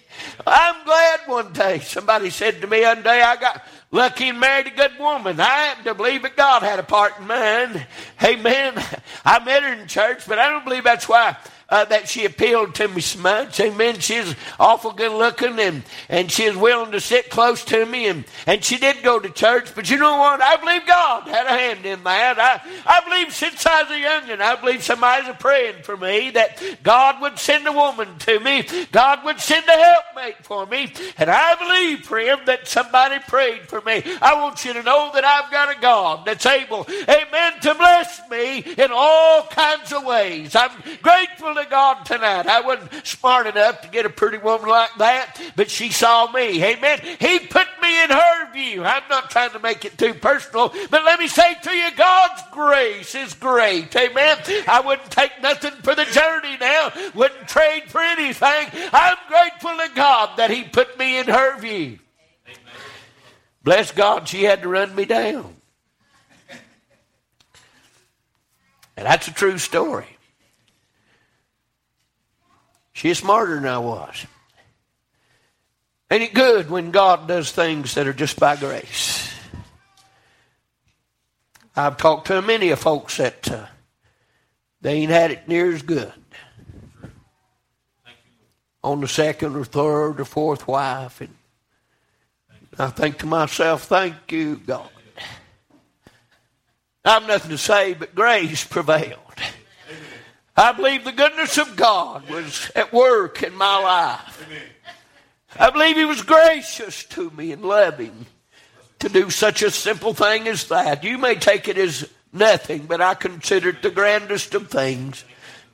I'm 0.46 0.84
glad 0.84 1.20
one 1.26 1.52
day 1.52 1.80
somebody 1.80 2.30
said 2.30 2.60
to 2.60 2.66
me 2.66 2.82
one 2.82 3.02
day, 3.02 3.22
I 3.22 3.36
got 3.36 3.66
lucky 3.90 4.28
and 4.28 4.38
married 4.38 4.68
a 4.68 4.70
good 4.70 4.98
woman. 4.98 5.40
I 5.40 5.44
happen 5.44 5.84
to 5.84 5.94
believe 5.94 6.22
that 6.22 6.36
God 6.36 6.62
had 6.62 6.78
a 6.78 6.84
part 6.84 7.18
in 7.18 7.26
mine. 7.26 7.86
Amen. 8.22 8.74
I 9.24 9.44
met 9.44 9.64
her 9.64 9.72
in 9.72 9.88
church, 9.88 10.26
but 10.28 10.38
I 10.38 10.48
don't 10.48 10.64
believe 10.64 10.84
that's 10.84 11.08
why 11.08 11.36
uh, 11.68 11.84
that 11.86 12.08
she 12.08 12.24
appealed 12.24 12.74
to 12.76 12.86
me 12.88 13.00
so 13.00 13.18
much. 13.20 13.58
Amen. 13.58 13.98
She's 13.98 14.34
awful 14.60 14.92
good 14.92 15.12
looking 15.12 15.58
and, 15.58 15.82
and 16.08 16.30
she 16.30 16.44
is 16.44 16.56
willing 16.56 16.92
to 16.92 17.00
sit 17.00 17.28
close 17.28 17.64
to 17.66 17.84
me 17.84 18.06
and, 18.06 18.24
and 18.46 18.64
she 18.64 18.78
did 18.78 19.02
go 19.02 19.18
to 19.18 19.30
church. 19.30 19.74
But 19.74 19.90
you 19.90 19.96
know 19.96 20.16
what? 20.16 20.40
I 20.40 20.56
believe 20.56 20.86
God 20.86 21.26
had 21.26 21.46
a 21.46 21.50
hand 21.50 21.84
in 21.84 22.04
that. 22.04 22.38
I, 22.38 22.60
I 22.86 23.00
believe 23.04 23.32
since 23.32 23.66
I 23.66 23.82
was 23.82 23.90
a 23.90 23.94
youngin', 23.94 24.40
I 24.40 24.60
believe 24.60 24.82
somebody's 24.82 25.34
praying 25.40 25.82
for 25.82 25.96
me 25.96 26.30
that 26.30 26.62
God 26.82 27.20
would 27.20 27.38
send 27.38 27.66
a 27.66 27.72
woman 27.72 28.16
to 28.20 28.38
me. 28.38 28.64
God 28.92 29.24
would 29.24 29.40
send 29.40 29.66
a 29.66 29.72
helpmate 29.72 30.44
for 30.44 30.66
me. 30.66 30.92
And 31.18 31.28
I 31.28 31.56
believe, 31.56 32.04
friend, 32.04 32.42
that 32.46 32.68
somebody 32.68 33.18
prayed 33.26 33.62
for 33.68 33.80
me. 33.80 34.02
I 34.22 34.40
want 34.40 34.64
you 34.64 34.72
to 34.72 34.82
know 34.82 35.10
that 35.14 35.24
I've 35.24 35.50
got 35.50 35.76
a 35.76 35.80
God 35.80 36.26
that's 36.26 36.46
able, 36.46 36.86
amen, 37.08 37.60
to 37.62 37.74
bless 37.74 38.20
me 38.30 38.58
in 38.58 38.90
all 38.92 39.42
kinds 39.48 39.92
of 39.92 40.04
ways. 40.04 40.54
I'm 40.54 40.70
grateful 41.02 41.55
to 41.56 41.66
God 41.68 42.04
tonight. 42.04 42.46
I 42.46 42.60
wasn't 42.60 43.06
smart 43.06 43.46
enough 43.46 43.82
to 43.82 43.88
get 43.88 44.06
a 44.06 44.10
pretty 44.10 44.38
woman 44.38 44.68
like 44.68 44.94
that, 44.98 45.40
but 45.56 45.70
she 45.70 45.90
saw 45.90 46.30
me. 46.30 46.62
Amen. 46.62 47.00
He 47.18 47.38
put 47.40 47.66
me 47.82 48.04
in 48.04 48.10
her 48.10 48.52
view. 48.52 48.84
I'm 48.84 49.02
not 49.10 49.30
trying 49.30 49.50
to 49.50 49.58
make 49.58 49.84
it 49.84 49.98
too 49.98 50.14
personal, 50.14 50.72
but 50.90 51.04
let 51.04 51.18
me 51.18 51.28
say 51.28 51.54
to 51.62 51.72
you, 51.72 51.90
God's 51.96 52.42
grace 52.52 53.14
is 53.14 53.34
great. 53.34 53.94
Amen. 53.96 54.38
I 54.68 54.82
wouldn't 54.84 55.10
take 55.10 55.32
nothing 55.42 55.72
for 55.82 55.94
the 55.94 56.04
journey 56.04 56.56
now, 56.60 56.92
wouldn't 57.14 57.48
trade 57.48 57.84
for 57.88 58.00
anything. 58.00 58.68
I'm 58.92 59.16
grateful 59.28 59.76
to 59.76 59.90
God 59.94 60.36
that 60.36 60.50
He 60.50 60.64
put 60.64 60.98
me 60.98 61.18
in 61.18 61.26
her 61.26 61.58
view. 61.58 61.98
Bless 63.62 63.90
God, 63.90 64.28
she 64.28 64.44
had 64.44 64.62
to 64.62 64.68
run 64.68 64.94
me 64.94 65.04
down. 65.06 65.54
And 68.96 69.04
that's 69.04 69.28
a 69.28 69.32
true 69.32 69.58
story. 69.58 70.15
She's 72.96 73.18
smarter 73.18 73.56
than 73.56 73.66
I 73.66 73.76
was. 73.76 74.24
Ain't 76.10 76.22
it 76.22 76.32
good 76.32 76.70
when 76.70 76.92
God 76.92 77.28
does 77.28 77.52
things 77.52 77.94
that 77.94 78.06
are 78.06 78.14
just 78.14 78.40
by 78.40 78.56
grace? 78.56 79.34
I've 81.76 81.98
talked 81.98 82.28
to 82.28 82.40
many 82.40 82.70
of 82.70 82.78
folks 82.78 83.18
that 83.18 83.52
uh, 83.52 83.66
they 84.80 84.94
ain't 84.94 85.10
had 85.10 85.30
it 85.30 85.46
near 85.46 85.70
as 85.74 85.82
good. 85.82 86.10
On 88.82 89.02
the 89.02 89.08
second 89.08 89.56
or 89.56 89.64
third 89.66 90.18
or 90.18 90.24
fourth 90.24 90.66
wife. 90.66 91.20
And 91.20 91.34
I 92.78 92.86
think 92.88 93.18
to 93.18 93.26
myself, 93.26 93.84
thank 93.84 94.32
you, 94.32 94.56
God. 94.56 94.88
I've 97.04 97.26
nothing 97.26 97.50
to 97.50 97.58
say, 97.58 97.92
but 97.92 98.14
grace 98.14 98.64
prevailed. 98.64 99.25
I 100.56 100.72
believe 100.72 101.04
the 101.04 101.12
goodness 101.12 101.58
of 101.58 101.76
God 101.76 102.28
was 102.30 102.70
at 102.74 102.92
work 102.92 103.42
in 103.42 103.54
my 103.54 103.78
life. 103.78 104.48
I 105.58 105.70
believe 105.70 105.96
He 105.96 106.04
was 106.04 106.22
gracious 106.22 107.04
to 107.04 107.30
me 107.30 107.52
and 107.52 107.62
loving 107.62 108.26
to 109.00 109.08
do 109.08 109.28
such 109.30 109.62
a 109.62 109.70
simple 109.70 110.14
thing 110.14 110.48
as 110.48 110.68
that. 110.68 111.04
You 111.04 111.18
may 111.18 111.34
take 111.34 111.68
it 111.68 111.76
as 111.76 112.08
nothing, 112.32 112.86
but 112.86 113.02
I 113.02 113.14
consider 113.14 113.68
it 113.68 113.82
the 113.82 113.90
grandest 113.90 114.54
of 114.54 114.70
things 114.70 115.24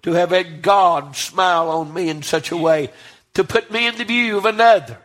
to 0.02 0.12
have 0.12 0.32
a 0.32 0.42
God 0.42 1.14
smile 1.14 1.68
on 1.70 1.94
me 1.94 2.08
in 2.08 2.22
such 2.22 2.50
a 2.50 2.56
way 2.56 2.90
to 3.34 3.44
put 3.44 3.70
me 3.70 3.86
in 3.86 3.96
the 3.96 4.04
view 4.04 4.36
of 4.36 4.46
another. 4.46 4.98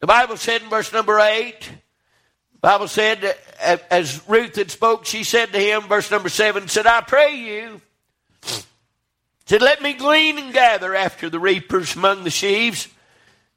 The 0.00 0.08
Bible 0.08 0.36
said 0.36 0.62
in 0.62 0.68
verse 0.68 0.92
number 0.92 1.18
8, 1.20 1.60
the 1.60 2.58
Bible 2.60 2.88
said, 2.88 3.36
as 3.60 4.28
Ruth 4.28 4.56
had 4.56 4.72
spoke, 4.72 5.06
she 5.06 5.22
said 5.22 5.52
to 5.52 5.60
him, 5.60 5.82
verse 5.82 6.10
number 6.10 6.28
7, 6.28 6.66
said, 6.66 6.88
I 6.88 7.02
pray 7.02 7.36
you, 7.36 7.80
said, 9.48 9.62
let 9.62 9.82
me 9.82 9.94
glean 9.94 10.38
and 10.38 10.52
gather 10.52 10.94
after 10.94 11.30
the 11.30 11.40
reapers 11.40 11.96
among 11.96 12.24
the 12.24 12.30
sheaves. 12.30 12.88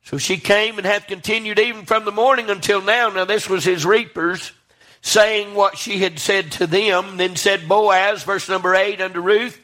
So 0.03 0.17
she 0.17 0.37
came 0.37 0.77
and 0.77 0.87
hath 0.87 1.07
continued 1.07 1.59
even 1.59 1.85
from 1.85 2.05
the 2.05 2.11
morning 2.11 2.49
until 2.49 2.81
now. 2.81 3.09
Now 3.09 3.25
this 3.25 3.49
was 3.49 3.63
his 3.63 3.85
reapers 3.85 4.53
saying 5.01 5.53
what 5.53 5.77
she 5.77 5.97
had 5.97 6.17
said 6.17 6.51
to 6.53 6.67
them. 6.67 7.17
Then 7.17 7.35
said 7.35 7.67
Boaz, 7.67 8.23
verse 8.23 8.47
number 8.47 8.73
8, 8.73 9.01
unto 9.01 9.19
Ruth. 9.19 9.59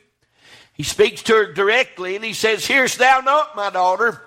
He 0.74 0.84
speaks 0.84 1.24
to 1.24 1.34
her 1.34 1.54
directly 1.54 2.16
and 2.16 2.26
he 2.26 2.34
says, 2.34 2.68
Hearest 2.68 3.00
thou 3.00 3.22
not, 3.22 3.56
my 3.56 3.70
daughter? 3.70 4.22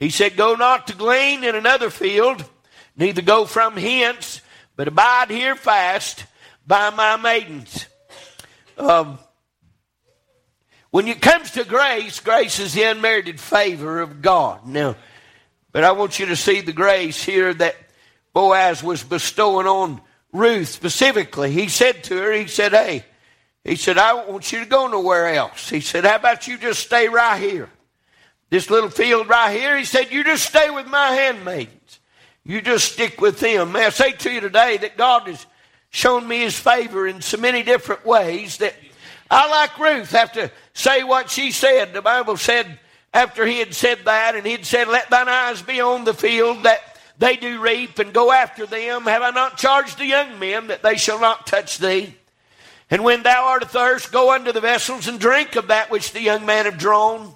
He 0.00 0.10
said, 0.10 0.36
Go 0.36 0.54
not 0.54 0.88
to 0.88 0.96
glean 0.96 1.44
in 1.44 1.54
another 1.54 1.90
field, 1.90 2.44
neither 2.96 3.22
go 3.22 3.44
from 3.44 3.76
hence, 3.76 4.40
but 4.74 4.88
abide 4.88 5.30
here 5.30 5.54
fast 5.54 6.24
by 6.66 6.90
my 6.90 7.16
maidens. 7.16 7.86
Um, 8.78 9.18
when 10.92 11.08
it 11.08 11.22
comes 11.22 11.50
to 11.52 11.64
grace, 11.64 12.20
grace 12.20 12.60
is 12.60 12.74
the 12.74 12.82
unmerited 12.82 13.40
favor 13.40 14.02
of 14.02 14.20
God. 14.20 14.66
Now, 14.66 14.94
but 15.72 15.84
I 15.84 15.92
want 15.92 16.18
you 16.18 16.26
to 16.26 16.36
see 16.36 16.60
the 16.60 16.74
grace 16.74 17.24
here 17.24 17.52
that 17.54 17.74
Boaz 18.34 18.82
was 18.82 19.02
bestowing 19.02 19.66
on 19.66 20.02
Ruth 20.32 20.68
specifically. 20.68 21.50
He 21.50 21.68
said 21.68 22.04
to 22.04 22.16
her, 22.18 22.32
he 22.32 22.46
said, 22.46 22.72
Hey, 22.72 23.06
he 23.64 23.76
said, 23.76 23.96
I 23.96 24.12
don't 24.12 24.28
want 24.28 24.52
you 24.52 24.60
to 24.60 24.66
go 24.66 24.86
nowhere 24.86 25.28
else. 25.34 25.70
He 25.70 25.80
said, 25.80 26.04
How 26.04 26.16
about 26.16 26.46
you 26.46 26.58
just 26.58 26.80
stay 26.80 27.08
right 27.08 27.40
here? 27.40 27.70
This 28.50 28.68
little 28.68 28.90
field 28.90 29.30
right 29.30 29.56
here, 29.56 29.78
he 29.78 29.86
said, 29.86 30.12
You 30.12 30.22
just 30.22 30.44
stay 30.44 30.68
with 30.68 30.86
my 30.86 31.12
handmaidens. 31.12 32.00
You 32.44 32.60
just 32.60 32.92
stick 32.92 33.18
with 33.18 33.40
them. 33.40 33.72
May 33.72 33.86
I 33.86 33.90
say 33.90 34.12
to 34.12 34.30
you 34.30 34.40
today 34.40 34.76
that 34.76 34.98
God 34.98 35.26
has 35.28 35.46
shown 35.88 36.28
me 36.28 36.40
his 36.40 36.58
favor 36.58 37.06
in 37.06 37.22
so 37.22 37.38
many 37.38 37.62
different 37.62 38.04
ways 38.04 38.58
that 38.58 38.74
I, 39.32 39.48
like 39.48 39.78
Ruth, 39.78 40.10
have 40.10 40.32
to 40.32 40.50
say 40.74 41.02
what 41.02 41.30
she 41.30 41.52
said. 41.52 41.94
The 41.94 42.02
Bible 42.02 42.36
said, 42.36 42.78
after 43.14 43.46
he 43.46 43.60
had 43.60 43.72
said 43.72 44.00
that, 44.04 44.34
and 44.36 44.46
he'd 44.46 44.66
said, 44.66 44.88
Let 44.88 45.08
thine 45.08 45.26
eyes 45.26 45.62
be 45.62 45.80
on 45.80 46.04
the 46.04 46.12
field 46.12 46.64
that 46.64 46.80
they 47.16 47.36
do 47.36 47.58
reap, 47.58 47.98
and 47.98 48.12
go 48.12 48.30
after 48.30 48.66
them. 48.66 49.04
Have 49.04 49.22
I 49.22 49.30
not 49.30 49.56
charged 49.56 49.96
the 49.96 50.04
young 50.04 50.38
men 50.38 50.66
that 50.66 50.82
they 50.82 50.98
shall 50.98 51.18
not 51.18 51.46
touch 51.46 51.78
thee? 51.78 52.14
And 52.90 53.04
when 53.04 53.22
thou 53.22 53.46
art 53.46 53.62
athirst, 53.62 54.12
go 54.12 54.34
unto 54.34 54.52
the 54.52 54.60
vessels 54.60 55.08
and 55.08 55.18
drink 55.18 55.56
of 55.56 55.68
that 55.68 55.90
which 55.90 56.12
the 56.12 56.20
young 56.20 56.44
man 56.44 56.66
have 56.66 56.76
drawn. 56.76 57.34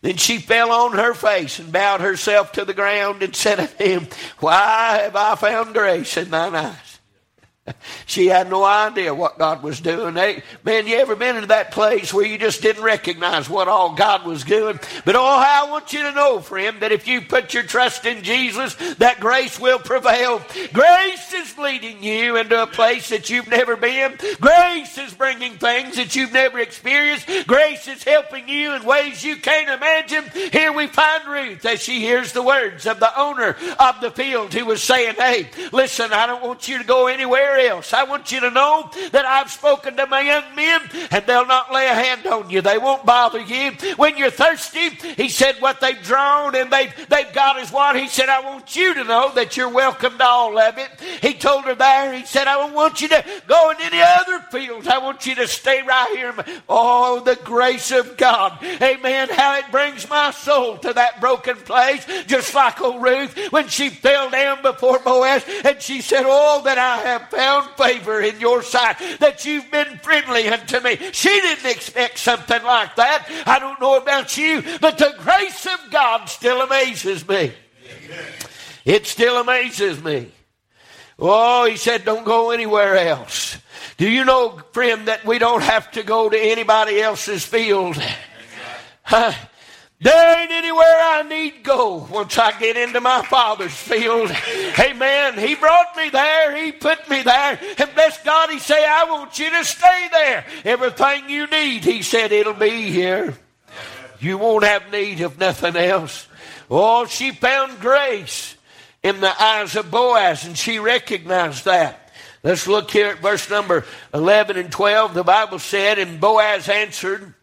Then 0.00 0.16
she 0.16 0.38
fell 0.38 0.72
on 0.72 0.92
her 0.92 1.12
face 1.12 1.58
and 1.58 1.70
bowed 1.70 2.00
herself 2.00 2.52
to 2.52 2.64
the 2.64 2.72
ground 2.72 3.22
and 3.22 3.36
said 3.36 3.60
unto 3.60 3.84
him, 3.84 4.06
Why 4.38 5.00
have 5.02 5.16
I 5.16 5.34
found 5.34 5.74
grace 5.74 6.16
in 6.16 6.30
thine 6.30 6.54
eyes? 6.54 6.87
she 8.06 8.26
had 8.26 8.50
no 8.50 8.64
idea 8.64 9.14
what 9.14 9.38
God 9.38 9.62
was 9.62 9.80
doing. 9.80 10.14
Hey, 10.14 10.42
man, 10.64 10.86
you 10.86 10.96
ever 10.96 11.16
been 11.16 11.36
into 11.36 11.48
that 11.48 11.72
place 11.72 12.12
where 12.12 12.26
you 12.26 12.38
just 12.38 12.62
didn't 12.62 12.82
recognize 12.82 13.48
what 13.48 13.68
all 13.68 13.94
God 13.94 14.26
was 14.26 14.44
doing? 14.44 14.78
But 15.04 15.16
oh, 15.16 15.24
I 15.24 15.70
want 15.70 15.92
you 15.92 16.02
to 16.02 16.12
know, 16.12 16.40
friend, 16.40 16.80
that 16.80 16.92
if 16.92 17.06
you 17.06 17.20
put 17.20 17.54
your 17.54 17.62
trust 17.62 18.04
in 18.04 18.22
Jesus, 18.22 18.74
that 18.96 19.20
grace 19.20 19.58
will 19.58 19.78
prevail. 19.78 20.42
Grace 20.72 21.32
is 21.32 21.56
leading 21.58 22.02
you 22.02 22.36
into 22.36 22.62
a 22.62 22.66
place 22.66 23.08
that 23.10 23.30
you've 23.30 23.48
never 23.48 23.76
been. 23.76 24.16
Grace 24.40 24.98
is 24.98 25.14
bringing 25.14 25.54
things 25.54 25.96
that 25.96 26.14
you've 26.16 26.32
never 26.32 26.58
experienced. 26.58 27.26
Grace 27.46 27.88
is 27.88 28.02
helping 28.04 28.48
you 28.48 28.74
in 28.74 28.84
ways 28.84 29.24
you 29.24 29.36
can't 29.36 29.68
imagine. 29.68 30.24
Here 30.52 30.72
we 30.72 30.86
find 30.86 31.26
Ruth 31.26 31.64
as 31.64 31.82
she 31.82 32.00
hears 32.00 32.32
the 32.32 32.42
words 32.42 32.86
of 32.86 33.00
the 33.00 33.18
owner 33.18 33.56
of 33.78 34.00
the 34.00 34.10
field 34.10 34.54
who 34.54 34.64
was 34.64 34.82
saying, 34.82 35.14
Hey, 35.16 35.50
listen, 35.72 36.12
I 36.12 36.26
don't 36.26 36.42
want 36.42 36.68
you 36.68 36.78
to 36.78 36.84
go 36.84 37.06
anywhere 37.06 37.57
else. 37.58 37.92
I 37.92 38.04
want 38.04 38.32
you 38.32 38.40
to 38.40 38.50
know 38.50 38.90
that 39.12 39.24
I've 39.24 39.50
spoken 39.50 39.96
to 39.96 40.06
my 40.06 40.20
young 40.20 40.54
men 40.54 40.80
and 41.10 41.26
they'll 41.26 41.46
not 41.46 41.72
lay 41.72 41.86
a 41.86 41.94
hand 41.94 42.26
on 42.26 42.50
you. 42.50 42.60
They 42.60 42.78
won't 42.78 43.04
bother 43.04 43.40
you. 43.40 43.72
When 43.96 44.16
you're 44.16 44.30
thirsty, 44.30 44.90
he 45.16 45.28
said 45.28 45.56
what 45.60 45.80
they've 45.80 46.00
drawn 46.02 46.54
and 46.54 46.70
they've, 46.70 46.92
they've 47.08 47.32
got 47.32 47.58
is 47.58 47.70
what? 47.70 47.96
He 47.96 48.08
said, 48.08 48.28
I 48.28 48.40
want 48.40 48.76
you 48.76 48.94
to 48.94 49.04
know 49.04 49.32
that 49.34 49.56
you're 49.56 49.68
welcome 49.68 50.18
to 50.18 50.24
all 50.24 50.58
of 50.58 50.78
it. 50.78 50.90
He 51.20 51.34
told 51.34 51.64
her 51.64 51.74
there, 51.74 52.12
he 52.12 52.24
said, 52.24 52.46
I 52.46 52.54
don't 52.54 52.74
want 52.74 53.00
you 53.00 53.08
to 53.08 53.24
go 53.46 53.70
in 53.70 53.76
any 53.80 54.00
other 54.00 54.40
fields. 54.50 54.86
I 54.86 54.98
want 54.98 55.26
you 55.26 55.34
to 55.36 55.48
stay 55.48 55.82
right 55.82 56.16
here. 56.16 56.34
Oh, 56.68 57.20
the 57.20 57.36
grace 57.44 57.90
of 57.90 58.16
God. 58.16 58.58
Amen. 58.62 59.28
How 59.30 59.58
it 59.58 59.70
brings 59.70 60.08
my 60.08 60.30
soul 60.30 60.78
to 60.78 60.92
that 60.92 61.20
broken 61.20 61.56
place, 61.56 62.06
just 62.26 62.54
like 62.54 62.80
old 62.80 63.02
Ruth 63.02 63.36
when 63.50 63.68
she 63.68 63.90
fell 63.90 64.30
down 64.30 64.62
before 64.62 64.98
Boaz 65.00 65.44
and 65.64 65.80
she 65.82 66.00
said, 66.00 66.24
Oh, 66.26 66.62
that 66.64 66.78
I 66.78 66.98
have 66.98 67.28
found 67.30 67.48
found 67.48 67.76
favor 67.76 68.20
in 68.20 68.40
your 68.40 68.62
sight, 68.62 68.98
that 69.20 69.44
you've 69.44 69.70
been 69.70 69.98
friendly 69.98 70.48
unto 70.48 70.80
me. 70.80 70.96
She 71.12 71.28
didn't 71.28 71.70
expect 71.70 72.18
something 72.18 72.62
like 72.62 72.96
that. 72.96 73.26
I 73.46 73.58
don't 73.58 73.80
know 73.80 73.96
about 73.96 74.36
you, 74.36 74.62
but 74.80 74.98
the 74.98 75.14
grace 75.18 75.66
of 75.66 75.90
God 75.90 76.26
still 76.26 76.60
amazes 76.60 77.26
me. 77.26 77.52
It 78.84 79.06
still 79.06 79.40
amazes 79.40 80.02
me. 80.02 80.32
Oh, 81.18 81.66
he 81.66 81.76
said, 81.76 82.04
don't 82.04 82.24
go 82.24 82.50
anywhere 82.50 82.96
else. 82.96 83.58
Do 83.96 84.08
you 84.08 84.24
know, 84.24 84.60
friend, 84.72 85.08
that 85.08 85.24
we 85.24 85.38
don't 85.38 85.62
have 85.62 85.90
to 85.92 86.02
go 86.04 86.28
to 86.28 86.38
anybody 86.38 87.00
else's 87.00 87.44
field? 87.44 88.00
There 90.00 90.40
ain't 90.40 90.52
anywhere 90.52 90.84
I 90.86 91.24
need 91.24 91.64
go 91.64 92.06
once 92.08 92.38
I 92.38 92.56
get 92.56 92.76
into 92.76 93.00
my 93.00 93.24
Father's 93.24 93.74
field. 93.74 94.30
Amen. 94.78 95.36
He 95.36 95.56
brought 95.56 95.96
me 95.96 96.08
there. 96.08 96.56
He 96.56 96.70
put 96.70 97.10
me 97.10 97.22
there. 97.22 97.58
And 97.78 97.94
bless 97.94 98.22
God, 98.22 98.50
He 98.50 98.60
say, 98.60 98.86
I 98.86 99.10
want 99.10 99.36
you 99.40 99.50
to 99.50 99.64
stay 99.64 100.08
there. 100.12 100.44
Everything 100.64 101.28
you 101.28 101.48
need, 101.48 101.84
He 101.84 102.02
said, 102.02 102.30
it'll 102.30 102.54
be 102.54 102.90
here. 102.92 103.34
You 104.20 104.38
won't 104.38 104.64
have 104.64 104.92
need 104.92 105.20
of 105.20 105.36
nothing 105.36 105.74
else. 105.74 106.28
Oh, 106.70 107.06
she 107.06 107.32
found 107.32 107.80
grace 107.80 108.54
in 109.02 109.20
the 109.20 109.42
eyes 109.42 109.76
of 109.76 109.90
Boaz, 109.90 110.44
and 110.44 110.56
she 110.56 110.78
recognized 110.78 111.64
that. 111.64 112.12
Let's 112.42 112.66
look 112.66 112.90
here 112.90 113.08
at 113.08 113.18
verse 113.18 113.50
number 113.50 113.84
11 114.14 114.56
and 114.56 114.70
12. 114.70 115.14
The 115.14 115.24
Bible 115.24 115.58
said, 115.58 115.98
And 115.98 116.20
Boaz 116.20 116.68
answered 116.68 117.34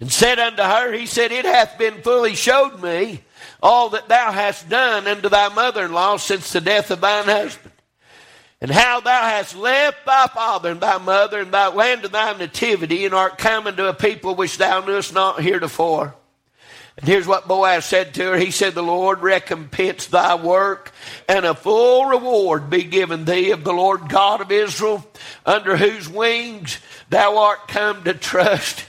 and 0.00 0.10
said 0.10 0.38
unto 0.38 0.62
her, 0.62 0.92
He 0.92 1.06
said, 1.06 1.32
It 1.32 1.44
hath 1.44 1.78
been 1.78 2.02
fully 2.02 2.34
showed 2.34 2.82
me 2.82 3.22
all 3.62 3.90
that 3.90 4.08
thou 4.08 4.32
hast 4.32 4.68
done 4.68 5.06
unto 5.06 5.28
thy 5.28 5.48
mother 5.48 5.84
in 5.84 5.92
law 5.92 6.16
since 6.16 6.52
the 6.52 6.60
death 6.60 6.90
of 6.90 7.00
thine 7.00 7.24
husband. 7.24 7.72
And 8.60 8.70
how 8.70 9.00
thou 9.00 9.22
hast 9.22 9.56
left 9.56 10.06
thy 10.06 10.26
father 10.28 10.70
and 10.70 10.80
thy 10.80 10.96
mother 10.98 11.40
and 11.40 11.52
thy 11.52 11.68
land 11.68 12.04
of 12.04 12.12
thy 12.12 12.36
nativity, 12.36 13.04
and 13.04 13.14
art 13.14 13.36
come 13.36 13.66
unto 13.66 13.84
a 13.84 13.92
people 13.92 14.34
which 14.34 14.56
thou 14.56 14.80
knewest 14.80 15.12
not 15.12 15.42
heretofore. 15.42 16.14
And 16.96 17.08
here's 17.08 17.26
what 17.26 17.48
Boaz 17.48 17.84
said 17.84 18.14
to 18.14 18.22
her. 18.22 18.36
He 18.36 18.52
said, 18.52 18.74
The 18.74 18.82
Lord 18.82 19.20
recompense 19.20 20.06
thy 20.06 20.36
work, 20.36 20.92
and 21.28 21.44
a 21.44 21.54
full 21.54 22.06
reward 22.06 22.70
be 22.70 22.84
given 22.84 23.24
thee 23.24 23.50
of 23.50 23.64
the 23.64 23.72
Lord 23.72 24.08
God 24.08 24.40
of 24.40 24.52
Israel, 24.52 25.04
under 25.44 25.76
whose 25.76 26.08
wings 26.08 26.78
thou 27.10 27.38
art 27.38 27.66
come 27.66 28.04
to 28.04 28.14
trust. 28.14 28.84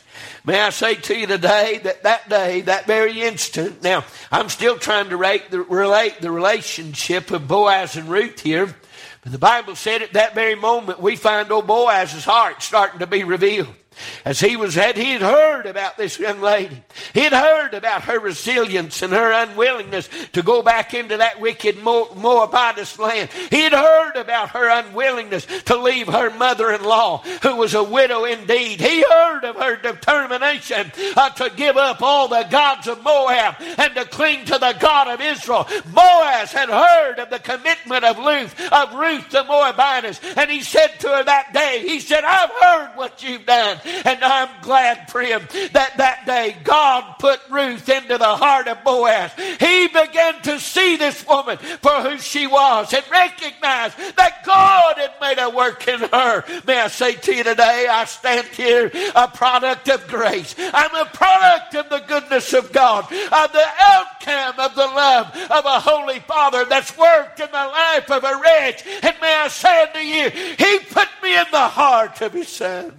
May 0.45 0.59
I 0.59 0.69
say 0.69 0.93
to 0.93 1.17
you 1.17 1.25
today 1.25 1.79
that 1.83 2.03
that 2.03 2.29
day, 2.29 2.61
that 2.61 2.85
very 2.85 3.23
instant, 3.23 3.81
now 3.81 4.05
I'm 4.31 4.49
still 4.49 4.77
trying 4.77 5.09
to 5.09 5.17
relate 5.17 5.49
the, 5.49 5.61
relate 5.61 6.21
the 6.21 6.29
relationship 6.29 7.31
of 7.31 7.47
Boaz 7.47 7.95
and 7.97 8.07
Ruth 8.07 8.41
here. 8.41 8.75
But 9.23 9.31
the 9.31 9.39
Bible 9.39 9.75
said 9.75 10.03
at 10.03 10.13
that 10.13 10.35
very 10.35 10.53
moment 10.53 10.99
we 10.99 11.15
find 11.15 11.51
old 11.51 11.65
Boaz's 11.65 12.25
heart 12.25 12.61
starting 12.61 12.99
to 12.99 13.07
be 13.07 13.23
revealed. 13.23 13.73
As 14.23 14.39
he 14.39 14.55
was 14.55 14.75
had 14.75 14.97
he 14.97 15.11
had 15.11 15.21
heard 15.21 15.65
about 15.65 15.97
this 15.97 16.19
young 16.19 16.41
lady. 16.41 16.83
He 17.13 17.21
had 17.21 17.33
heard 17.33 17.73
about 17.73 18.03
her 18.03 18.19
resilience 18.19 19.01
and 19.01 19.13
her 19.13 19.31
unwillingness 19.31 20.09
to 20.33 20.41
go 20.41 20.61
back 20.61 20.93
into 20.93 21.17
that 21.17 21.39
wicked 21.39 21.77
Moabitess 21.77 22.99
land. 22.99 23.29
He 23.49 23.61
had 23.61 23.73
heard 23.73 24.15
about 24.15 24.49
her 24.49 24.69
unwillingness 24.69 25.45
to 25.65 25.77
leave 25.77 26.07
her 26.07 26.29
mother-in-law, 26.31 27.23
who 27.41 27.55
was 27.55 27.73
a 27.73 27.83
widow 27.83 28.25
indeed. 28.25 28.79
He 28.81 29.03
heard 29.03 29.43
of 29.43 29.55
her 29.55 29.75
determination 29.75 30.91
uh, 31.15 31.29
to 31.31 31.51
give 31.55 31.77
up 31.77 32.01
all 32.01 32.27
the 32.27 32.47
gods 32.49 32.87
of 32.87 33.03
Moab 33.03 33.55
and 33.59 33.95
to 33.95 34.05
cling 34.05 34.45
to 34.45 34.57
the 34.57 34.75
God 34.79 35.07
of 35.07 35.21
Israel. 35.21 35.67
Boaz 35.93 36.51
had 36.51 36.69
heard 36.69 37.19
of 37.19 37.29
the 37.29 37.39
commitment 37.39 38.03
of 38.03 38.17
Ruth, 38.17 38.71
of 38.71 38.93
Ruth 38.93 39.29
the 39.29 39.43
Moabitess, 39.43 40.19
and 40.37 40.49
he 40.49 40.61
said 40.61 40.87
to 40.99 41.07
her 41.09 41.23
that 41.23 41.53
day, 41.53 41.83
he 41.85 41.99
said, 41.99 42.23
I've 42.23 42.49
heard 42.49 42.95
what 42.95 43.23
you've 43.23 43.45
done. 43.45 43.79
And 43.85 44.23
I'm 44.23 44.49
glad, 44.61 45.09
friend, 45.09 45.47
that 45.73 45.97
that 45.97 46.25
day 46.25 46.55
God 46.63 47.15
put 47.19 47.39
Ruth 47.49 47.87
into 47.89 48.17
the 48.17 48.35
heart 48.35 48.67
of 48.67 48.83
Boaz. 48.83 49.31
He 49.59 49.87
began 49.87 50.41
to 50.43 50.59
see 50.59 50.95
this 50.95 51.25
woman 51.27 51.57
for 51.57 52.01
who 52.01 52.17
she 52.17 52.47
was 52.47 52.93
and 52.93 53.03
recognize 53.09 53.95
that 54.15 54.43
God 54.45 54.97
had 54.97 55.13
made 55.21 55.41
a 55.41 55.49
work 55.49 55.87
in 55.87 55.99
her. 55.99 56.43
May 56.65 56.79
I 56.79 56.87
say 56.87 57.13
to 57.13 57.33
you 57.33 57.43
today, 57.43 57.87
I 57.89 58.05
stand 58.05 58.47
here 58.47 58.91
a 59.15 59.27
product 59.27 59.89
of 59.89 60.07
grace. 60.07 60.55
I'm 60.57 60.95
a 60.95 61.05
product 61.05 61.75
of 61.75 61.89
the 61.89 62.03
goodness 62.07 62.53
of 62.53 62.71
God. 62.71 63.05
I'm 63.11 63.51
the 63.51 63.67
outcome 63.79 64.59
of 64.59 64.75
the 64.75 64.85
love 64.85 65.27
of 65.49 65.65
a 65.65 65.79
holy 65.79 66.19
Father 66.19 66.65
that's 66.65 66.97
worked 66.97 67.39
in 67.39 67.47
the 67.47 67.53
life 67.53 68.09
of 68.11 68.23
a 68.23 68.39
wretch. 68.41 68.85
And 68.85 69.15
may 69.21 69.33
I 69.33 69.47
say 69.47 69.83
unto 69.83 69.99
you, 69.99 70.29
He 70.29 70.79
put 70.91 71.07
me 71.23 71.37
in 71.37 71.45
the 71.51 71.67
heart 71.67 72.21
of 72.21 72.33
His 72.33 72.47
Son. 72.47 72.93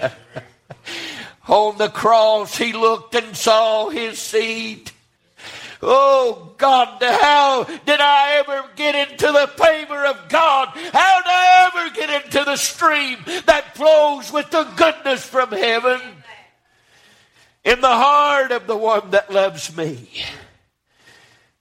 On 1.48 1.76
the 1.76 1.88
cross, 1.88 2.56
he 2.56 2.72
looked 2.72 3.14
and 3.14 3.36
saw 3.36 3.88
his 3.88 4.18
seed. 4.18 4.90
Oh 5.82 6.54
God, 6.58 7.02
how 7.02 7.64
did 7.64 7.98
I 8.00 8.38
ever 8.38 8.68
get 8.76 8.94
into 8.94 9.26
the 9.26 9.50
favor 9.56 10.06
of 10.06 10.28
God? 10.28 10.68
How 10.68 11.20
did 11.20 11.28
I 11.28 11.70
ever 11.74 11.94
get 11.94 12.24
into 12.24 12.44
the 12.44 12.56
stream 12.56 13.18
that 13.46 13.74
flows 13.76 14.32
with 14.32 14.48
the 14.50 14.62
goodness 14.76 15.24
from 15.24 15.50
heaven? 15.50 16.00
In 17.64 17.80
the 17.80 17.88
heart 17.88 18.52
of 18.52 18.68
the 18.68 18.76
one 18.76 19.10
that 19.10 19.32
loves 19.32 19.76
me. 19.76 20.08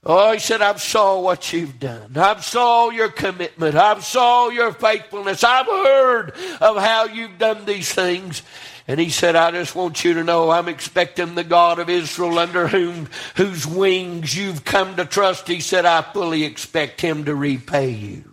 Oh, 0.03 0.33
he 0.33 0.39
said, 0.39 0.63
I've 0.63 0.81
saw 0.81 1.19
what 1.19 1.53
you've 1.53 1.79
done. 1.79 2.17
I've 2.17 2.43
saw 2.43 2.89
your 2.89 3.09
commitment. 3.09 3.75
I've 3.75 4.03
saw 4.03 4.49
your 4.49 4.73
faithfulness. 4.73 5.43
I've 5.43 5.67
heard 5.67 6.31
of 6.59 6.77
how 6.77 7.05
you've 7.05 7.37
done 7.37 7.65
these 7.65 7.93
things. 7.93 8.41
And 8.87 8.99
he 8.99 9.11
said, 9.11 9.35
I 9.35 9.51
just 9.51 9.75
want 9.75 10.03
you 10.03 10.15
to 10.15 10.23
know 10.23 10.49
I'm 10.49 10.67
expecting 10.67 11.35
the 11.35 11.43
God 11.43 11.77
of 11.77 11.87
Israel 11.87 12.39
under 12.39 12.67
whom 12.67 13.09
whose 13.35 13.67
wings 13.67 14.35
you've 14.35 14.65
come 14.65 14.95
to 14.95 15.05
trust. 15.05 15.47
He 15.47 15.61
said, 15.61 15.85
I 15.85 16.01
fully 16.01 16.45
expect 16.45 16.99
him 16.99 17.25
to 17.25 17.35
repay 17.35 17.91
you. 17.91 18.30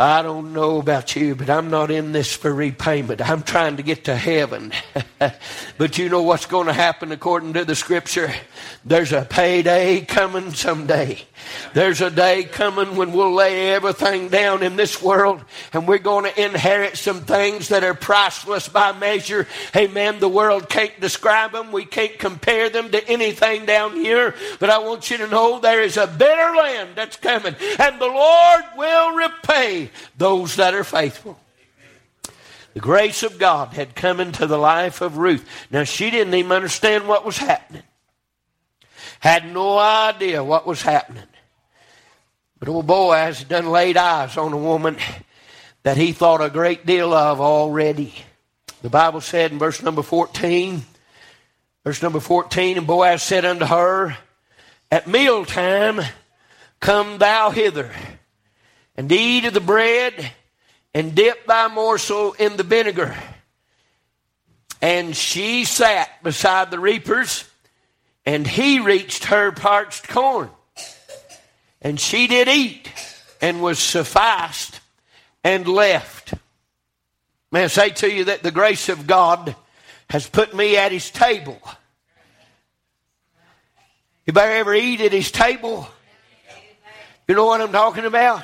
I 0.00 0.22
don't 0.22 0.52
know 0.52 0.78
about 0.78 1.16
you, 1.16 1.34
but 1.34 1.50
I'm 1.50 1.70
not 1.70 1.90
in 1.90 2.12
this 2.12 2.32
for 2.32 2.54
repayment. 2.54 3.20
I'm 3.28 3.42
trying 3.42 3.78
to 3.78 3.82
get 3.82 4.04
to 4.04 4.14
heaven. 4.14 4.72
but 5.76 5.98
you 5.98 6.08
know 6.08 6.22
what's 6.22 6.46
going 6.46 6.68
to 6.68 6.72
happen 6.72 7.10
according 7.10 7.54
to 7.54 7.64
the 7.64 7.74
scripture? 7.74 8.32
There's 8.84 9.12
a 9.12 9.22
payday 9.28 10.02
coming 10.02 10.52
someday. 10.52 11.26
There's 11.74 12.00
a 12.00 12.10
day 12.10 12.44
coming 12.44 12.94
when 12.94 13.12
we'll 13.12 13.34
lay 13.34 13.70
everything 13.72 14.28
down 14.28 14.62
in 14.62 14.76
this 14.76 15.02
world 15.02 15.42
and 15.72 15.88
we're 15.88 15.98
going 15.98 16.32
to 16.32 16.44
inherit 16.44 16.96
some 16.96 17.22
things 17.22 17.68
that 17.68 17.82
are 17.82 17.94
priceless 17.94 18.68
by 18.68 18.92
measure. 18.92 19.48
Amen. 19.74 20.20
The 20.20 20.28
world 20.28 20.68
can't 20.68 20.98
describe 21.00 21.52
them. 21.52 21.72
We 21.72 21.84
can't 21.84 22.16
compare 22.20 22.70
them 22.70 22.90
to 22.90 23.08
anything 23.08 23.66
down 23.66 23.96
here. 23.96 24.36
But 24.60 24.70
I 24.70 24.78
want 24.78 25.10
you 25.10 25.16
to 25.18 25.26
know 25.26 25.58
there 25.58 25.82
is 25.82 25.96
a 25.96 26.06
better 26.06 26.56
land 26.56 26.90
that's 26.94 27.16
coming 27.16 27.56
and 27.80 28.00
the 28.00 28.06
Lord 28.06 28.62
will 28.76 29.16
repay 29.16 29.87
those 30.16 30.56
that 30.56 30.74
are 30.74 30.84
faithful. 30.84 31.38
The 32.74 32.80
grace 32.80 33.22
of 33.22 33.38
God 33.38 33.72
had 33.74 33.94
come 33.94 34.20
into 34.20 34.46
the 34.46 34.58
life 34.58 35.00
of 35.00 35.18
Ruth. 35.18 35.44
Now, 35.70 35.84
she 35.84 36.10
didn't 36.10 36.34
even 36.34 36.52
understand 36.52 37.08
what 37.08 37.24
was 37.24 37.38
happening, 37.38 37.82
had 39.20 39.52
no 39.52 39.78
idea 39.78 40.44
what 40.44 40.66
was 40.66 40.82
happening. 40.82 41.24
But 42.58 42.68
oh 42.68 42.74
old 42.74 42.86
Boaz 42.86 43.40
had 43.40 43.48
done 43.48 43.70
laid 43.70 43.96
eyes 43.96 44.36
on 44.36 44.52
a 44.52 44.56
woman 44.56 44.96
that 45.82 45.96
he 45.96 46.12
thought 46.12 46.42
a 46.42 46.50
great 46.50 46.86
deal 46.86 47.12
of 47.14 47.40
already. 47.40 48.14
The 48.82 48.90
Bible 48.90 49.20
said 49.20 49.52
in 49.52 49.58
verse 49.58 49.82
number 49.82 50.02
14, 50.02 50.82
verse 51.84 52.02
number 52.02 52.20
14, 52.20 52.78
and 52.78 52.86
Boaz 52.86 53.22
said 53.22 53.44
unto 53.44 53.64
her, 53.64 54.16
At 54.90 55.06
mealtime 55.06 56.00
come 56.80 57.18
thou 57.18 57.50
hither 57.50 57.92
and 58.98 59.10
eat 59.12 59.44
of 59.44 59.54
the 59.54 59.60
bread 59.60 60.32
and 60.92 61.14
dip 61.14 61.46
thy 61.46 61.68
morsel 61.68 62.32
in 62.32 62.56
the 62.56 62.64
vinegar. 62.64 63.14
And 64.82 65.16
she 65.16 65.64
sat 65.64 66.20
beside 66.24 66.72
the 66.72 66.80
reapers, 66.80 67.48
and 68.26 68.44
he 68.44 68.80
reached 68.80 69.26
her 69.26 69.52
parched 69.52 70.08
corn. 70.08 70.50
And 71.80 72.00
she 72.00 72.26
did 72.26 72.48
eat, 72.48 72.90
and 73.40 73.62
was 73.62 73.78
sufficed, 73.78 74.80
and 75.44 75.68
left. 75.68 76.34
May 77.52 77.64
I 77.64 77.68
say 77.68 77.90
to 77.90 78.12
you 78.12 78.24
that 78.24 78.42
the 78.42 78.50
grace 78.50 78.88
of 78.88 79.06
God 79.06 79.54
has 80.10 80.28
put 80.28 80.56
me 80.56 80.76
at 80.76 80.90
his 80.90 81.08
table. 81.12 81.60
Better 84.26 84.52
ever 84.52 84.74
eat 84.74 85.00
at 85.00 85.12
his 85.12 85.30
table. 85.30 85.88
You 87.28 87.36
know 87.36 87.46
what 87.46 87.60
I'm 87.60 87.70
talking 87.70 88.04
about? 88.04 88.42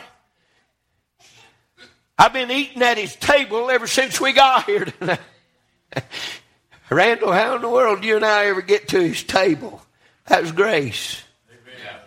I've 2.18 2.32
been 2.32 2.50
eating 2.50 2.82
at 2.82 2.96
his 2.96 3.16
table 3.16 3.70
ever 3.70 3.86
since 3.86 4.20
we 4.20 4.32
got 4.32 4.66
here 4.66 4.84
tonight. 4.84 5.20
Randall, 6.90 7.32
how 7.32 7.56
in 7.56 7.62
the 7.62 7.68
world 7.68 8.02
do 8.02 8.08
you 8.08 8.16
and 8.16 8.24
I 8.24 8.46
ever 8.46 8.62
get 8.62 8.88
to 8.88 9.00
his 9.00 9.22
table? 9.24 9.82
That 10.26 10.42
was 10.42 10.52
grace. 10.52 11.22
Amen. 11.50 12.00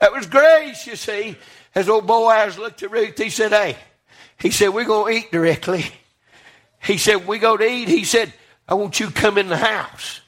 That 0.00 0.12
was 0.12 0.26
grace, 0.26 0.86
you 0.86 0.96
see. 0.96 1.36
As 1.74 1.88
old 1.88 2.06
Boaz 2.06 2.58
looked 2.58 2.82
at 2.82 2.90
Ruth, 2.90 3.16
he 3.16 3.30
said, 3.30 3.52
Hey, 3.52 3.76
he 4.38 4.50
said, 4.50 4.68
We're 4.68 4.84
going 4.84 5.14
to 5.14 5.20
eat 5.20 5.32
directly. 5.32 5.86
He 6.82 6.98
said, 6.98 7.26
We 7.26 7.38
go 7.38 7.56
to 7.56 7.64
eat. 7.64 7.88
He 7.88 8.04
said, 8.04 8.32
I 8.68 8.74
want 8.74 9.00
you 9.00 9.06
to 9.06 9.12
come 9.12 9.38
in 9.38 9.48
the 9.48 9.56
house. 9.56 10.20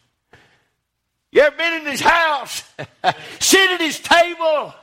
You 1.33 1.43
ever 1.43 1.57
been 1.57 1.83
in 1.83 1.87
his 1.87 2.01
house? 2.01 2.65
Sit 3.41 3.71
at 3.71 3.81
his 3.81 4.01
table. 4.01 4.75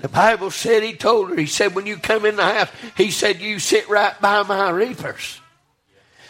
The 0.00 0.08
Bible 0.08 0.50
said 0.50 0.82
he 0.82 0.94
told 0.94 1.30
her, 1.30 1.36
he 1.36 1.46
said, 1.46 1.74
when 1.74 1.86
you 1.86 1.96
come 1.96 2.24
in 2.24 2.36
the 2.36 2.44
house, 2.44 2.68
he 2.96 3.10
said, 3.10 3.40
you 3.40 3.58
sit 3.58 3.88
right 3.88 4.18
by 4.20 4.42
my 4.44 4.70
reapers. 4.70 5.40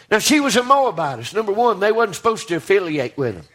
Now, 0.09 0.17
she 0.17 0.39
was 0.39 0.55
a 0.55 0.63
Moabitess. 0.63 1.35
Number 1.35 1.51
one, 1.51 1.79
they 1.79 1.91
wasn't 1.91 2.15
supposed 2.15 2.47
to 2.47 2.55
affiliate 2.55 3.15
with 3.15 3.35
them. 3.35 3.45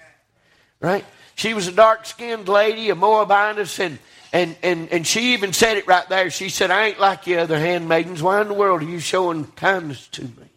Right? 0.80 1.04
She 1.34 1.52
was 1.52 1.66
a 1.66 1.72
dark 1.72 2.06
skinned 2.06 2.48
lady, 2.48 2.90
a 2.90 2.94
Moabitess, 2.94 3.80
and, 3.80 3.98
and, 4.32 4.54
and, 4.62 4.88
and 4.92 5.06
she 5.06 5.32
even 5.34 5.52
said 5.52 5.78
it 5.78 5.88
right 5.88 6.08
there. 6.08 6.30
She 6.30 6.48
said, 6.48 6.70
I 6.70 6.86
ain't 6.86 7.00
like 7.00 7.24
the 7.24 7.38
other 7.38 7.58
handmaidens. 7.58 8.22
Why 8.22 8.40
in 8.40 8.48
the 8.48 8.54
world 8.54 8.82
are 8.82 8.88
you 8.88 9.00
showing 9.00 9.46
kindness 9.56 10.06
to 10.08 10.22
me? 10.22 10.50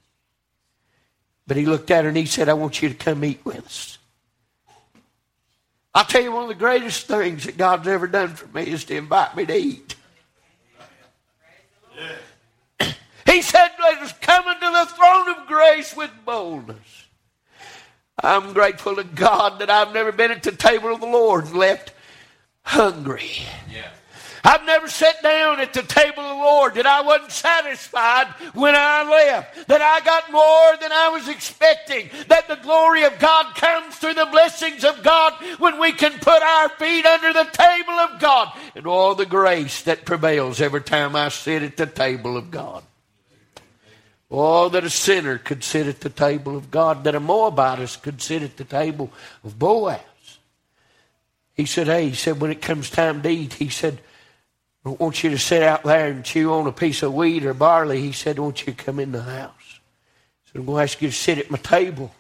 But 1.48 1.58
he 1.58 1.66
looked 1.66 1.90
at 1.90 2.04
her 2.04 2.10
and 2.10 2.18
he 2.18 2.26
said, 2.26 2.48
I 2.50 2.54
want 2.54 2.82
you 2.82 2.90
to 2.90 2.96
come 2.96 3.26
eat 3.26 3.44
with 3.44 3.66
us. 3.66 3.97
I'll 5.98 6.06
tell 6.06 6.22
you 6.22 6.32
one 6.32 6.44
of 6.44 6.50
the 6.50 6.54
greatest 6.54 7.08
things 7.08 7.46
that 7.46 7.58
God's 7.58 7.88
ever 7.88 8.06
done 8.06 8.36
for 8.36 8.46
me 8.56 8.68
is 8.72 8.86
to 8.86 8.96
invite 8.96 9.36
me 9.36 9.48
to 9.48 9.56
eat. 9.56 9.96
He 13.26 13.42
said, 13.42 13.70
Let 13.82 13.98
us 14.04 14.14
come 14.22 14.48
into 14.48 14.60
the 14.60 14.86
throne 14.96 15.30
of 15.30 15.48
grace 15.48 15.96
with 15.96 16.12
boldness. 16.24 17.06
I'm 18.22 18.54
grateful 18.54 18.96
to 18.98 19.04
God 19.04 19.58
that 19.58 19.72
I've 19.72 19.92
never 19.92 20.12
been 20.12 20.30
at 20.30 20.44
the 20.44 20.52
table 20.52 20.94
of 20.94 21.00
the 21.00 21.08
Lord 21.08 21.46
and 21.46 21.56
left 21.56 21.94
hungry. 22.62 23.32
Yeah. 23.68 23.90
I've 24.44 24.66
never 24.66 24.88
sat 24.88 25.22
down 25.22 25.60
at 25.60 25.74
the 25.74 25.84
table 25.84 26.24
of 26.24 26.38
the 26.38 26.44
Lord 26.44 26.76
that 26.76 26.86
I 26.86 27.02
wasn't 27.02 27.32
satisfied 27.32 28.28
when 28.54 28.76
I 28.76 29.04
left, 29.10 29.68
that 29.68 29.82
I 29.82 30.00
got 30.02 30.32
more 30.32 30.78
than 30.80 30.92
I 30.92 31.10
was 31.10 31.28
expecting, 31.28 32.10
that 32.28 32.48
the 32.48 32.56
glory 32.58 33.04
of 33.04 33.20
God 33.20 33.56
comes 33.56 33.96
through 33.96 34.14
the 34.16 34.28
blessings 34.28 34.84
of 34.84 35.04
God 35.04 35.34
when 35.60 35.80
we 35.80 35.92
can 35.92 36.14
put 36.20 36.42
our 36.42 36.70
feet 36.70 37.06
under 37.06 37.34
the 37.34 37.50
table 37.52 37.94
of 37.94 38.20
God, 38.20 38.52
and 38.76 38.86
all 38.86 39.16
the 39.16 39.26
grace 39.26 39.82
that 39.84 40.06
prevails 40.06 40.62
every 40.62 40.82
time 40.82 41.16
I 41.16 41.30
sit 41.30 41.64
at 41.64 41.78
the 41.78 41.86
table 41.86 42.38
of 42.38 42.52
God. 42.52 42.84
Oh, 44.30 44.68
that 44.70 44.84
a 44.84 44.90
sinner 44.90 45.38
could 45.38 45.64
sit 45.64 45.88
at 45.88 46.02
the 46.02 46.10
table 46.10 46.58
of 46.58 46.70
God, 46.70 47.06
that 47.06 47.16
a 47.16 47.20
Moabitess 47.20 47.96
could 47.96 48.22
sit 48.22 48.44
at 48.44 48.58
the 48.58 48.66
table 48.66 49.10
of 49.44 49.58
Boaz. 49.58 50.02
He 51.54 51.66
said, 51.66 51.88
Hey, 51.88 52.10
he 52.10 52.16
said, 52.16 52.42
when 52.42 52.52
it 52.52 52.62
comes 52.62 52.90
time 52.90 53.22
to 53.22 53.30
eat, 53.30 53.54
he 53.54 53.70
said, 53.70 54.00
I 54.88 54.92
want 54.92 55.22
you 55.22 55.32
to 55.32 55.38
sit 55.38 55.64
out 55.64 55.84
there 55.84 56.08
and 56.08 56.24
chew 56.24 56.54
on 56.54 56.66
a 56.66 56.72
piece 56.72 57.04
of 57.04 57.14
wheat 57.14 57.46
or 57.46 57.54
barley. 57.54 58.02
He 58.02 58.14
said, 58.14 58.38
I 58.38 58.42
want 58.42 58.66
you 58.66 58.74
to 58.74 58.84
come 58.84 59.00
in 59.00 59.12
the 59.12 59.22
house. 59.22 59.80
He 60.44 60.52
said, 60.52 60.60
I'm 60.60 60.66
going 60.66 60.78
to 60.78 60.84
ask 60.84 61.02
you 61.02 61.10
to 61.10 61.14
sit 61.14 61.38
at 61.38 61.52
my 61.52 61.58
table. 61.58 62.14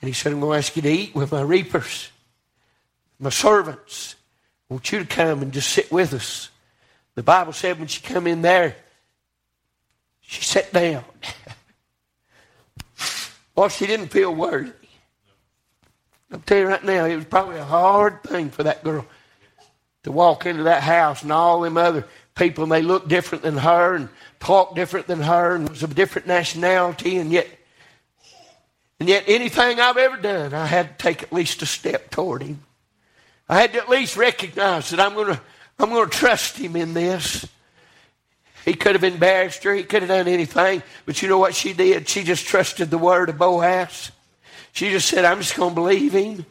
And 0.00 0.08
he 0.08 0.12
said, 0.12 0.32
I'm 0.32 0.40
going 0.40 0.54
to 0.54 0.58
ask 0.58 0.74
you 0.74 0.82
to 0.82 0.90
eat 0.90 1.14
with 1.14 1.30
my 1.30 1.42
reapers, 1.42 2.10
my 3.20 3.30
servants. 3.30 4.16
I 4.68 4.74
want 4.74 4.90
you 4.90 4.98
to 4.98 5.04
come 5.04 5.40
and 5.40 5.52
just 5.52 5.70
sit 5.70 5.92
with 5.92 6.14
us. 6.14 6.50
The 7.14 7.22
Bible 7.22 7.52
said 7.52 7.78
when 7.78 7.88
she 7.88 8.00
come 8.00 8.26
in 8.26 8.42
there, 8.42 8.74
she 10.20 10.42
sat 10.42 10.72
down. 10.72 11.04
well, 13.54 13.68
she 13.68 13.86
didn't 13.86 14.08
feel 14.08 14.34
worthy. 14.34 14.72
I'll 16.32 16.40
tell 16.40 16.58
you 16.58 16.66
right 16.66 16.84
now, 16.84 17.04
it 17.04 17.14
was 17.14 17.24
probably 17.24 17.58
a 17.58 17.64
hard 17.64 18.24
thing 18.24 18.50
for 18.50 18.64
that 18.64 18.82
girl 18.82 19.06
to 20.04 20.12
walk 20.12 20.46
into 20.46 20.64
that 20.64 20.82
house 20.82 21.22
and 21.22 21.32
all 21.32 21.60
them 21.60 21.76
other 21.76 22.06
people, 22.34 22.64
and 22.64 22.72
they 22.72 22.82
looked 22.82 23.08
different 23.08 23.42
than 23.42 23.58
her 23.58 23.94
and 23.94 24.08
talked 24.40 24.74
different 24.74 25.06
than 25.06 25.20
her 25.20 25.54
and 25.54 25.68
was 25.68 25.82
of 25.82 25.94
different 25.94 26.26
nationality, 26.26 27.16
and 27.18 27.32
yet, 27.32 27.48
and 29.00 29.08
yet 29.08 29.24
anything 29.26 29.80
I've 29.80 29.96
ever 29.96 30.16
done, 30.16 30.54
I 30.54 30.66
had 30.66 30.98
to 30.98 31.02
take 31.02 31.22
at 31.22 31.32
least 31.32 31.62
a 31.62 31.66
step 31.66 32.10
toward 32.10 32.42
him. 32.42 32.60
I 33.48 33.60
had 33.60 33.72
to 33.72 33.78
at 33.78 33.88
least 33.88 34.16
recognize 34.16 34.90
that 34.90 35.00
I'm 35.00 35.14
to, 35.34 35.40
I'm 35.78 35.90
to 36.08 36.16
trust 36.16 36.56
him 36.58 36.76
in 36.76 36.94
this. 36.94 37.46
He 38.64 38.74
could 38.74 38.94
have 38.94 39.04
embarrassed 39.04 39.64
her. 39.64 39.74
He 39.74 39.84
could 39.84 40.02
have 40.02 40.10
done 40.10 40.28
anything. 40.28 40.82
But 41.06 41.22
you 41.22 41.28
know 41.28 41.38
what 41.38 41.54
she 41.54 41.72
did? 41.72 42.08
She 42.08 42.22
just 42.22 42.44
trusted 42.46 42.90
the 42.90 42.98
word 42.98 43.30
of 43.30 43.38
Boaz. 43.38 44.12
She 44.72 44.90
just 44.90 45.08
said, 45.08 45.24
I'm 45.24 45.38
just 45.38 45.54
to 45.70 45.74
believe 45.74 46.12
him. 46.12 46.44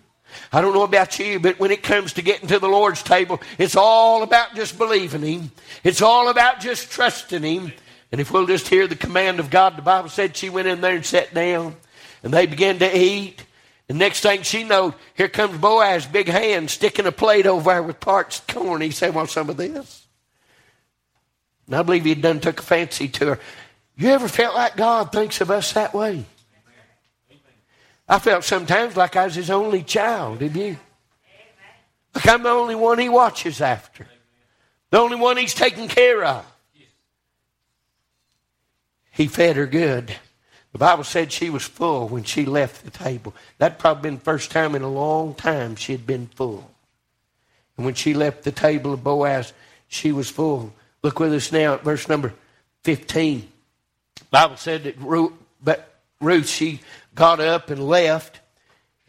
I 0.52 0.62
don't 0.62 0.73
know 0.73 0.84
about 0.84 1.19
you, 1.19 1.39
but 1.39 1.60
when 1.60 1.71
it 1.71 1.84
comes 1.84 2.13
to 2.13 2.21
getting 2.21 2.47
to 2.47 2.60
the 2.60 2.67
Lord's 2.67 3.04
table, 3.04 3.41
it's 3.58 3.76
all 3.76 4.23
about 4.23 4.56
just 4.56 4.78
believing 4.78 5.21
him. 5.21 5.52
It's 5.84 6.02
all 6.02 6.30
about 6.30 6.60
just 6.60 6.91
trusting 6.91 7.43
him. 7.43 7.73
And 8.12 8.21
if 8.21 8.32
we'll 8.32 8.47
just 8.47 8.67
hear 8.67 8.88
the 8.88 8.95
command 8.95 9.39
of 9.39 9.50
God, 9.50 9.78
the 9.78 9.82
Bible 9.82 10.10
said 10.10 10.38
she 10.38 10.50
went 10.50 10.67
in 10.67 10.82
there 10.82 10.95
and 10.95 11.06
sat 11.06 11.34
down, 11.34 11.76
and 12.23 12.34
they 12.34 12.45
began 12.45 12.80
to 12.80 12.97
eat. 12.97 13.43
And 13.89 13.97
next 13.97 14.21
thing 14.21 14.41
she 14.41 14.63
knowed, 14.63 14.93
here 15.15 15.30
comes 15.30 15.58
Boaz, 15.58 16.06
big 16.06 16.28
hand, 16.28 16.69
sticking 16.69 17.06
a 17.06 17.12
plate 17.12 17.45
over 17.45 17.71
there 17.71 17.84
with 17.84 18.00
parched 18.00 18.47
corn. 18.47 18.82
He 18.82 18.91
said, 18.91 19.13
Want 19.13 19.30
some 19.30 19.50
of 19.50 19.58
this? 19.58 20.06
And 21.67 21.76
I 21.76 21.84
believe 21.84 22.06
he 22.06 22.15
done 22.15 22.39
took 22.39 22.60
a 22.60 22.63
fancy 22.63 23.08
to 23.10 23.26
her. 23.28 23.39
You 23.97 24.10
ever 24.10 24.28
felt 24.28 24.56
like 24.56 24.78
God 24.78 25.12
thinks 25.12 25.41
of 25.41 25.52
us 25.52 25.73
that 25.73 25.93
way? 25.93 26.26
I 28.08 28.20
felt 28.20 28.43
sometimes 28.43 28.96
like 28.96 29.15
I 29.15 29.26
was 29.26 29.36
his 29.36 29.50
only 29.50 29.84
child, 29.84 30.39
did 30.39 30.56
you? 30.56 30.78
Like 32.15 32.28
I'm 32.28 32.43
the 32.43 32.50
only 32.50 32.76
one 32.76 33.00
he 33.00 33.10
watches 33.10 33.62
after. 33.62 34.08
The 34.89 35.00
only 35.00 35.17
one 35.17 35.38
he's 35.38 35.54
taking 35.54 35.88
care 35.88 36.24
of. 36.24 36.46
He 39.12 39.28
fed 39.28 39.56
her 39.56 39.67
good. 39.67 40.15
The 40.72 40.78
Bible 40.78 41.04
said 41.04 41.32
she 41.32 41.50
was 41.50 41.63
full 41.63 42.08
when 42.08 42.24
she 42.24 42.46
left 42.46 42.86
the 42.86 42.91
table. 42.91 43.34
That'd 43.58 43.80
probably 43.80 44.04
been 44.04 44.15
the 44.15 44.24
first 44.24 44.52
time 44.52 44.76
in 44.76 44.84
a 44.84 44.89
long 44.89 45.34
time 45.34 45.76
she 45.76 45.91
had 45.91 46.06
been 46.06 46.28
full. 46.28 46.70
And 47.76 47.86
when 47.86 47.96
she 47.96 48.13
left 48.13 48.43
the 48.43 48.52
table 48.52 48.93
of 48.93 49.04
Boaz, 49.04 49.54
she 49.88 50.12
was 50.12 50.30
full. 50.30 50.74
Look 51.04 51.20
with 51.20 51.34
us 51.34 51.52
now 51.52 51.74
at 51.74 51.84
verse 51.84 52.08
number 52.08 52.34
15. 52.84 53.48
The 54.20 54.26
Bible 54.30 54.58
said 54.58 54.84
that 54.84 54.98
Ruth, 55.00 55.34
but 55.63 56.00
Ruth, 56.22 56.48
she 56.48 56.82
got 57.17 57.41
up 57.41 57.69
and 57.69 57.86
left. 57.86 58.39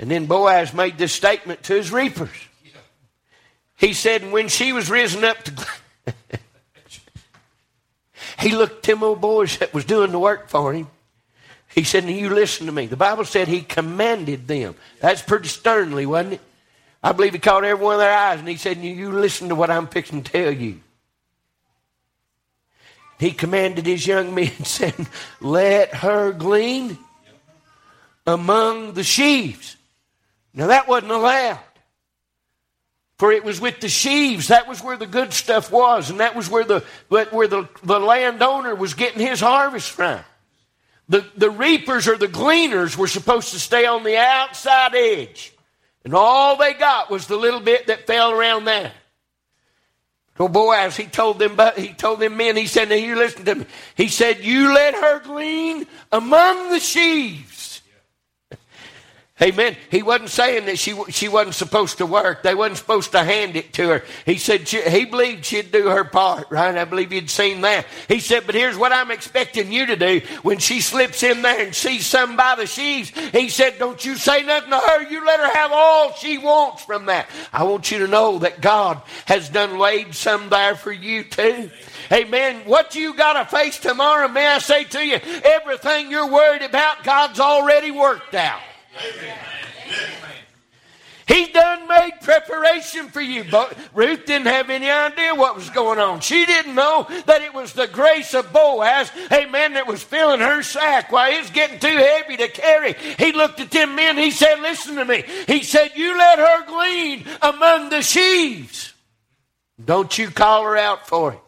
And 0.00 0.10
then 0.10 0.26
Boaz 0.26 0.74
made 0.74 0.98
this 0.98 1.12
statement 1.12 1.62
to 1.64 1.74
his 1.74 1.92
reapers. 1.92 2.36
He 3.76 3.92
said, 3.92 4.32
when 4.32 4.48
she 4.48 4.72
was 4.72 4.90
risen 4.90 5.24
up 5.24 5.44
to. 5.44 5.66
he 8.40 8.50
looked 8.50 8.78
at 8.78 8.82
them 8.82 9.04
old 9.04 9.20
boys 9.20 9.58
that 9.58 9.72
was 9.72 9.84
doing 9.84 10.10
the 10.10 10.18
work 10.18 10.48
for 10.48 10.72
him. 10.72 10.88
He 11.72 11.84
said, 11.84 12.04
you 12.04 12.30
listen 12.30 12.66
to 12.66 12.72
me. 12.72 12.86
The 12.86 12.96
Bible 12.96 13.24
said 13.24 13.46
he 13.46 13.60
commanded 13.60 14.48
them. 14.48 14.74
That's 15.00 15.22
pretty 15.22 15.46
sternly, 15.46 16.06
wasn't 16.06 16.34
it? 16.34 16.40
I 17.00 17.12
believe 17.12 17.34
he 17.34 17.38
caught 17.38 17.62
every 17.62 17.84
one 17.84 17.94
of 17.94 18.00
their 18.00 18.12
eyes 18.12 18.40
and 18.40 18.48
he 18.48 18.56
said, 18.56 18.78
You 18.78 19.12
listen 19.12 19.50
to 19.50 19.54
what 19.54 19.70
I'm 19.70 19.86
fixing 19.86 20.24
to 20.24 20.32
tell 20.32 20.50
you 20.50 20.80
he 23.18 23.32
commanded 23.32 23.86
his 23.86 24.06
young 24.06 24.34
men, 24.34 24.50
saying, 24.64 25.06
Let 25.40 25.94
her 25.96 26.32
glean 26.32 26.98
among 28.28 28.92
the 28.92 29.02
sheaves. 29.02 29.76
Now 30.52 30.68
that 30.68 30.86
wasn't 30.86 31.12
allowed. 31.12 31.58
For 33.18 33.32
it 33.32 33.42
was 33.42 33.60
with 33.60 33.80
the 33.80 33.88
sheaves. 33.88 34.48
That 34.48 34.68
was 34.68 34.82
where 34.82 34.96
the 34.96 35.06
good 35.06 35.32
stuff 35.32 35.72
was, 35.72 36.10
and 36.10 36.20
that 36.20 36.36
was 36.36 36.48
where 36.48 36.64
the 36.64 36.84
where 37.08 37.48
the, 37.48 37.68
the 37.82 37.98
landowner 37.98 38.74
was 38.74 38.94
getting 38.94 39.26
his 39.26 39.40
harvest 39.40 39.90
from. 39.90 40.20
The, 41.08 41.24
the 41.36 41.50
reapers 41.50 42.06
or 42.06 42.18
the 42.18 42.28
gleaners 42.28 42.96
were 42.96 43.08
supposed 43.08 43.52
to 43.52 43.58
stay 43.58 43.86
on 43.86 44.04
the 44.04 44.18
outside 44.18 44.94
edge. 44.94 45.54
And 46.04 46.14
all 46.14 46.56
they 46.56 46.74
got 46.74 47.10
was 47.10 47.26
the 47.26 47.36
little 47.36 47.60
bit 47.60 47.86
that 47.86 48.06
fell 48.06 48.30
around 48.30 48.66
there. 48.66 48.92
Oh, 50.38 50.48
Boaz, 50.48 50.96
he 50.96 51.06
told 51.06 51.38
them, 51.38 51.58
he 51.76 51.94
told 51.94 52.20
them 52.20 52.36
men, 52.36 52.56
he 52.56 52.66
said, 52.66 52.90
now 52.90 52.94
you 52.94 53.16
listen 53.16 53.44
to 53.46 53.54
me. 53.56 53.66
He 53.96 54.08
said, 54.08 54.44
you 54.44 54.72
let 54.72 54.94
her 54.94 55.18
glean 55.20 55.86
among 56.12 56.70
the 56.70 56.78
sheaves. 56.78 57.57
Amen. 59.40 59.76
He 59.88 60.02
wasn't 60.02 60.30
saying 60.30 60.66
that 60.66 60.80
she, 60.80 61.00
she 61.10 61.28
wasn't 61.28 61.54
supposed 61.54 61.98
to 61.98 62.06
work. 62.06 62.42
They 62.42 62.56
wasn't 62.56 62.78
supposed 62.78 63.12
to 63.12 63.22
hand 63.22 63.54
it 63.54 63.72
to 63.74 63.88
her. 63.88 64.04
He 64.26 64.36
said 64.36 64.66
she, 64.66 64.82
he 64.82 65.04
believed 65.04 65.44
she'd 65.44 65.70
do 65.70 65.88
her 65.88 66.02
part, 66.02 66.50
right? 66.50 66.76
I 66.76 66.84
believe 66.84 67.12
you'd 67.12 67.30
seen 67.30 67.60
that. 67.60 67.86
He 68.08 68.18
said, 68.18 68.46
but 68.46 68.56
here's 68.56 68.76
what 68.76 68.92
I'm 68.92 69.12
expecting 69.12 69.70
you 69.70 69.86
to 69.86 69.96
do. 69.96 70.22
When 70.42 70.58
she 70.58 70.80
slips 70.80 71.22
in 71.22 71.42
there 71.42 71.64
and 71.64 71.72
sees 71.72 72.04
some 72.04 72.36
by 72.36 72.56
the 72.56 72.66
sheaves, 72.66 73.10
he 73.30 73.48
said, 73.48 73.78
don't 73.78 74.04
you 74.04 74.16
say 74.16 74.42
nothing 74.42 74.70
to 74.70 74.78
her. 74.78 75.08
You 75.08 75.24
let 75.24 75.38
her 75.38 75.54
have 75.54 75.70
all 75.72 76.14
she 76.14 76.38
wants 76.38 76.84
from 76.84 77.06
that. 77.06 77.28
I 77.52 77.62
want 77.62 77.92
you 77.92 77.98
to 78.00 78.08
know 78.08 78.40
that 78.40 78.60
God 78.60 79.00
has 79.26 79.48
done 79.48 79.78
laid 79.78 80.16
some 80.16 80.48
there 80.48 80.74
for 80.74 80.90
you 80.90 81.22
too. 81.22 81.70
Amen. 82.10 82.62
What 82.64 82.96
you 82.96 83.14
got 83.14 83.34
to 83.34 83.56
face 83.56 83.78
tomorrow, 83.78 84.26
may 84.26 84.46
I 84.46 84.58
say 84.58 84.82
to 84.82 85.06
you, 85.06 85.20
everything 85.44 86.10
you're 86.10 86.30
worried 86.30 86.62
about, 86.62 87.04
God's 87.04 87.38
already 87.38 87.92
worked 87.92 88.34
out. 88.34 88.60
He 91.28 91.46
done 91.52 91.86
made 91.86 92.14
preparation 92.22 93.08
for 93.08 93.20
you. 93.20 93.44
But 93.50 93.76
Ruth 93.92 94.24
didn't 94.24 94.46
have 94.46 94.70
any 94.70 94.90
idea 94.90 95.34
what 95.34 95.56
was 95.56 95.68
going 95.68 95.98
on. 95.98 96.20
She 96.20 96.46
didn't 96.46 96.74
know 96.74 97.06
that 97.26 97.42
it 97.42 97.52
was 97.52 97.74
the 97.74 97.86
grace 97.86 98.32
of 98.32 98.50
Boaz, 98.50 99.12
amen, 99.30 99.74
that 99.74 99.86
was 99.86 100.02
filling 100.02 100.40
her 100.40 100.62
sack 100.62 101.12
while 101.12 101.30
it's 101.30 101.50
getting 101.50 101.78
too 101.78 101.86
heavy 101.86 102.38
to 102.38 102.48
carry. 102.48 102.94
He 103.18 103.32
looked 103.32 103.60
at 103.60 103.70
them 103.70 103.94
men. 103.94 104.16
He 104.16 104.30
said, 104.30 104.60
Listen 104.60 104.96
to 104.96 105.04
me. 105.04 105.22
He 105.46 105.62
said, 105.62 105.92
You 105.94 106.16
let 106.16 106.38
her 106.38 106.66
glean 106.66 107.26
among 107.42 107.90
the 107.90 108.00
sheaves. 108.00 108.94
Don't 109.84 110.16
you 110.16 110.30
call 110.30 110.64
her 110.64 110.78
out 110.78 111.06
for 111.06 111.34
it. 111.34 111.40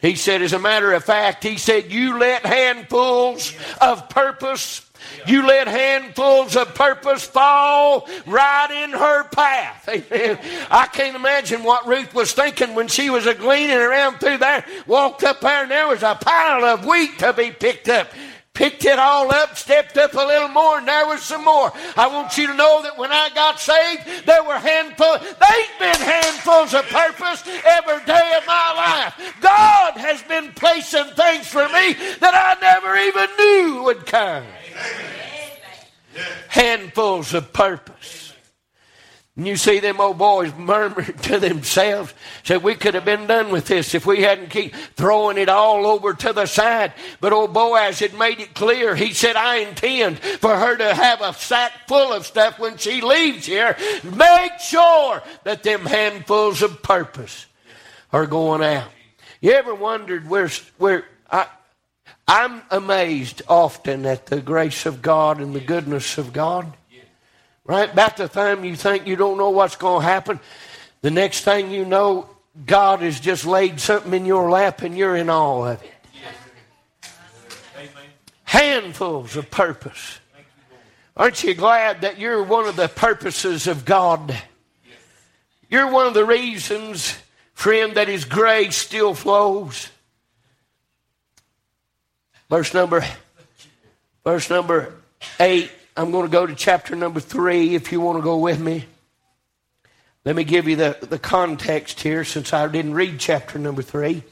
He 0.00 0.16
said, 0.16 0.42
as 0.42 0.52
a 0.52 0.58
matter 0.58 0.92
of 0.92 1.04
fact, 1.04 1.44
he 1.44 1.56
said, 1.56 1.90
You 1.90 2.18
let 2.18 2.44
handfuls 2.44 3.54
of 3.80 4.10
purpose 4.10 4.80
you 5.26 5.46
let 5.46 5.68
handfuls 5.68 6.56
of 6.56 6.74
purpose 6.74 7.24
fall 7.24 8.08
right 8.26 8.84
in 8.84 8.90
her 8.90 9.24
path. 9.24 9.88
Amen. 9.88 10.38
I 10.70 10.86
can't 10.86 11.16
imagine 11.16 11.62
what 11.62 11.86
Ruth 11.86 12.14
was 12.14 12.32
thinking 12.32 12.74
when 12.74 12.88
she 12.88 13.10
was 13.10 13.26
a 13.26 13.34
gleaning 13.34 13.76
around 13.76 14.18
through 14.18 14.38
there, 14.38 14.64
walked 14.86 15.24
up 15.24 15.40
there, 15.40 15.62
and 15.62 15.70
there 15.70 15.88
was 15.88 16.02
a 16.02 16.14
pile 16.14 16.64
of 16.64 16.84
wheat 16.86 17.18
to 17.18 17.32
be 17.32 17.50
picked 17.50 17.88
up. 17.88 18.08
picked 18.54 18.84
it 18.84 19.00
all 19.00 19.32
up, 19.34 19.56
stepped 19.58 19.98
up 19.98 20.14
a 20.14 20.16
little 20.16 20.48
more, 20.48 20.78
and 20.78 20.86
there 20.86 21.06
was 21.06 21.22
some 21.22 21.44
more. 21.44 21.72
I 21.96 22.06
want 22.06 22.38
you 22.38 22.46
to 22.46 22.54
know 22.54 22.82
that 22.82 22.96
when 22.96 23.10
I 23.10 23.28
got 23.34 23.58
saved, 23.58 24.26
there 24.26 24.44
were 24.44 24.58
handfuls, 24.58 25.20
they've 25.20 25.78
been 25.80 26.00
handfuls 26.00 26.72
of 26.72 26.86
purpose 26.86 27.42
every 27.66 28.04
day 28.06 28.34
of 28.38 28.46
my 28.46 28.72
life. 28.76 29.34
God 29.40 29.96
has 29.96 30.22
been 30.22 30.52
placing 30.52 31.06
things 31.16 31.48
for 31.48 31.66
me 31.66 31.94
that 32.20 32.34
I 32.34 32.56
never 32.60 32.96
even 32.96 33.28
knew 33.36 33.82
would 33.84 34.06
come. 34.06 34.44
Handfuls 36.48 37.34
of 37.34 37.52
purpose. 37.52 38.24
And 39.36 39.48
you 39.48 39.56
see 39.56 39.80
them 39.80 40.00
old 40.00 40.18
boys 40.18 40.54
murmuring 40.54 41.12
to 41.22 41.40
themselves, 41.40 42.14
said, 42.44 42.62
we 42.62 42.76
could 42.76 42.94
have 42.94 43.04
been 43.04 43.26
done 43.26 43.50
with 43.50 43.66
this 43.66 43.94
if 43.94 44.06
we 44.06 44.22
hadn't 44.22 44.50
keep 44.50 44.74
throwing 44.96 45.38
it 45.38 45.48
all 45.48 45.86
over 45.86 46.14
to 46.14 46.32
the 46.32 46.46
side. 46.46 46.92
But 47.20 47.32
old 47.32 47.52
Boaz 47.52 47.98
had 47.98 48.16
made 48.16 48.38
it 48.38 48.54
clear. 48.54 48.94
He 48.94 49.12
said, 49.12 49.34
I 49.34 49.56
intend 49.56 50.20
for 50.20 50.56
her 50.56 50.76
to 50.76 50.94
have 50.94 51.20
a 51.20 51.34
sack 51.34 51.88
full 51.88 52.12
of 52.12 52.26
stuff 52.26 52.60
when 52.60 52.76
she 52.76 53.00
leaves 53.00 53.46
here. 53.46 53.76
Make 54.04 54.60
sure 54.60 55.22
that 55.42 55.64
them 55.64 55.84
handfuls 55.84 56.62
of 56.62 56.82
purpose 56.82 57.46
are 58.12 58.26
going 58.26 58.62
out. 58.62 58.90
You 59.40 59.52
ever 59.52 59.74
wondered 59.74 60.28
where, 60.28 60.48
where 60.78 61.06
I, 61.28 61.48
I'm 62.26 62.62
amazed 62.70 63.42
often 63.48 64.06
at 64.06 64.26
the 64.26 64.40
grace 64.40 64.86
of 64.86 65.02
God 65.02 65.40
and 65.40 65.54
the 65.54 65.60
goodness 65.60 66.18
of 66.18 66.32
God. 66.32 66.72
Right? 67.66 67.90
About 67.90 68.16
the 68.16 68.28
time 68.28 68.64
you 68.64 68.76
think 68.76 69.06
you 69.06 69.16
don't 69.16 69.38
know 69.38 69.50
what's 69.50 69.76
going 69.76 70.02
to 70.02 70.06
happen, 70.06 70.40
the 71.00 71.10
next 71.10 71.40
thing 71.40 71.70
you 71.70 71.84
know, 71.84 72.28
God 72.66 73.00
has 73.00 73.20
just 73.20 73.46
laid 73.46 73.80
something 73.80 74.12
in 74.12 74.26
your 74.26 74.50
lap 74.50 74.82
and 74.82 74.96
you're 74.96 75.16
in 75.16 75.30
awe 75.30 75.72
of 75.72 75.82
it. 75.82 75.90
Handfuls 78.44 79.36
of 79.36 79.50
purpose. 79.50 80.20
Aren't 81.16 81.42
you 81.42 81.54
glad 81.54 82.02
that 82.02 82.18
you're 82.18 82.42
one 82.42 82.66
of 82.66 82.76
the 82.76 82.88
purposes 82.88 83.66
of 83.66 83.84
God? 83.84 84.36
You're 85.70 85.90
one 85.90 86.06
of 86.06 86.14
the 86.14 86.24
reasons, 86.24 87.16
friend, 87.54 87.94
that 87.94 88.08
His 88.08 88.24
grace 88.24 88.76
still 88.76 89.14
flows. 89.14 89.88
Verse 92.50 92.74
number, 92.74 93.04
verse 94.24 94.50
number 94.50 94.94
eight. 95.40 95.70
I'm 95.96 96.10
going 96.10 96.26
to 96.26 96.32
go 96.32 96.46
to 96.46 96.54
chapter 96.54 96.96
number 96.96 97.20
three 97.20 97.74
if 97.74 97.92
you 97.92 98.00
want 98.00 98.18
to 98.18 98.22
go 98.22 98.38
with 98.38 98.58
me. 98.58 98.84
Let 100.24 100.34
me 100.34 100.44
give 100.44 100.66
you 100.66 100.76
the, 100.76 100.96
the 101.00 101.18
context 101.18 102.00
here 102.00 102.24
since 102.24 102.52
I 102.52 102.66
didn't 102.68 102.94
read 102.94 103.18
chapter 103.18 103.58
number 103.58 103.82
three. 103.82 104.22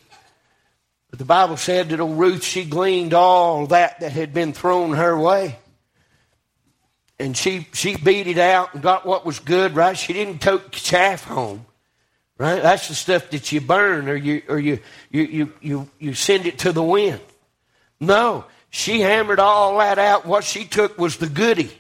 But 1.11 1.19
the 1.19 1.25
Bible 1.25 1.57
said 1.57 1.91
that 1.91 2.01
old 2.01 2.19
Ruth, 2.19 2.43
she 2.43 2.65
gleaned 2.65 3.15
all 3.15 3.67
that 3.69 4.01
that 4.01 4.13
had 4.13 4.33
been 4.33 4.53
thrown 4.53 4.95
her 4.95 5.19
way. 5.19 5.59
And 7.19 7.37
she, 7.37 7.69
she 7.75 7.97
beat 7.97 8.27
it 8.27 8.39
out 8.39 8.75
and 8.75 8.83
got 8.83 9.07
what 9.07 9.25
was 9.25 9.39
good, 9.39 9.77
right? 9.77 9.97
She 9.97 10.13
didn't 10.13 10.39
take 10.39 10.71
chaff 10.71 11.25
home. 11.25 11.67
Right? 12.39 12.61
That's 12.61 12.89
the 12.89 12.95
stuff 12.95 13.31
that 13.31 13.53
you 13.53 13.61
burn 13.61 14.09
or 14.09 14.17
you 14.17 14.43
or 14.49 14.59
you 14.59 14.81
you 15.11 15.23
you 15.23 15.53
you, 15.61 15.91
you 16.01 16.15
send 16.15 16.47
it 16.47 16.59
to 16.61 16.73
the 16.73 16.83
wind. 16.83 17.21
No. 18.03 18.47
She 18.69 19.01
hammered 19.01 19.39
all 19.39 19.79
that 19.79 19.99
out. 19.99 20.27
What 20.27 20.43
she 20.43 20.65
took 20.65 20.99
was 20.99 21.19
the 21.19 21.29
goody. 21.29 21.71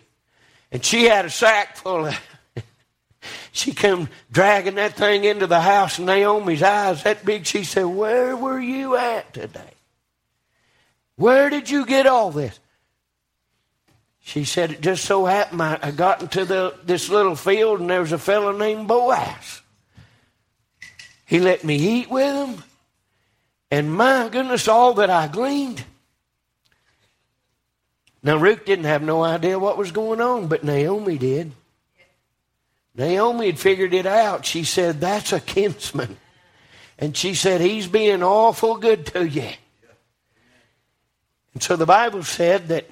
And 0.70 0.84
she 0.84 1.04
had 1.04 1.24
a 1.24 1.30
sack 1.30 1.76
full 1.76 2.06
of 2.06 2.20
she 3.52 3.72
come 3.72 4.08
dragging 4.30 4.76
that 4.76 4.94
thing 4.94 5.24
into 5.24 5.48
the 5.48 5.60
house 5.60 5.98
and 5.98 6.06
Naomi's 6.06 6.62
eyes 6.62 7.02
that 7.02 7.24
big. 7.24 7.44
She 7.44 7.64
said, 7.64 7.84
Where 7.84 8.36
were 8.36 8.60
you 8.60 8.96
at 8.96 9.34
today? 9.34 9.72
Where 11.16 11.50
did 11.50 11.68
you 11.68 11.84
get 11.84 12.06
all 12.06 12.30
this? 12.30 12.58
She 14.20 14.44
said, 14.44 14.70
It 14.70 14.80
just 14.80 15.04
so 15.04 15.24
happened 15.24 15.60
I, 15.62 15.90
got 15.90 16.22
into 16.22 16.44
the, 16.44 16.78
this 16.84 17.08
little 17.08 17.36
field 17.36 17.80
and 17.80 17.90
there 17.90 18.00
was 18.00 18.12
a 18.12 18.18
fellow 18.18 18.56
named 18.56 18.86
Boaz. 18.86 19.60
He 21.26 21.40
let 21.40 21.64
me 21.64 21.76
eat 21.76 22.10
with 22.10 22.32
him. 22.32 22.62
And 23.72 23.92
my 23.92 24.28
goodness, 24.30 24.68
all 24.68 24.94
that 24.94 25.10
I 25.10 25.26
gleaned. 25.26 25.84
Now, 28.22 28.36
Ruth 28.36 28.64
didn't 28.64 28.84
have 28.84 29.02
no 29.02 29.24
idea 29.24 29.58
what 29.58 29.76
was 29.76 29.90
going 29.90 30.20
on, 30.20 30.46
but 30.46 30.62
Naomi 30.62 31.18
did. 31.18 31.52
Naomi 32.94 33.46
had 33.46 33.58
figured 33.58 33.94
it 33.94 34.06
out. 34.06 34.46
She 34.46 34.64
said, 34.64 35.00
That's 35.00 35.32
a 35.32 35.40
kinsman. 35.40 36.18
And 36.98 37.16
she 37.16 37.34
said, 37.34 37.60
He's 37.60 37.88
being 37.88 38.22
awful 38.22 38.76
good 38.76 39.06
to 39.06 39.26
you. 39.26 39.50
And 41.54 41.62
so 41.62 41.76
the 41.76 41.86
Bible 41.86 42.22
said 42.22 42.68
that 42.68 42.86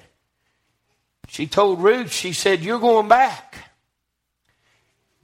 she 1.27 1.47
told 1.47 1.81
Ruth, 1.81 2.11
she 2.11 2.33
said, 2.33 2.61
You're 2.61 2.79
going 2.79 3.07
back. 3.07 3.69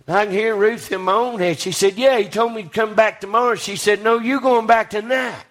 And 0.06 0.15
I 0.15 0.26
can 0.26 0.34
hear 0.34 0.56
Ruth 0.56 0.89
in 0.91 1.02
my 1.02 1.12
own 1.13 1.39
head. 1.39 1.60
She 1.60 1.74
said, 1.74 1.98
Yeah, 1.98 2.17
he 2.17 2.30
told 2.30 2.54
me 2.54 2.63
to 2.63 2.70
come 2.70 2.96
back 2.96 3.20
tomorrow. 3.20 3.56
She 3.56 3.76
said, 3.76 4.04
No, 4.04 4.20
you're 4.20 4.39
going 4.39 4.67
back 4.67 4.91
tonight. 4.91 5.43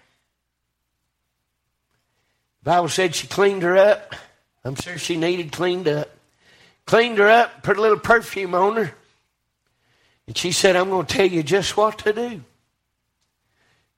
The 2.63 2.71
Bible 2.71 2.89
said 2.89 3.13
she 3.13 3.27
cleaned 3.27 3.61
her 3.61 3.77
up. 3.77 4.15
I'm 4.63 4.75
sure 4.75 4.97
she 4.97 5.17
needed 5.17 5.51
cleaned 5.51 5.87
up. 5.87 6.09
Cleaned 6.85 7.17
her 7.17 7.29
up, 7.29 7.63
put 7.63 7.77
a 7.77 7.81
little 7.81 7.99
perfume 7.99 8.55
on 8.55 8.77
her. 8.77 8.93
And 10.25 10.37
she 10.37 10.51
said, 10.51 10.75
I'm 10.75 10.89
going 10.89 11.05
to 11.05 11.13
tell 11.13 11.25
you 11.25 11.43
just 11.43 11.75
what 11.75 11.99
to 11.99 12.13
do. 12.13 12.41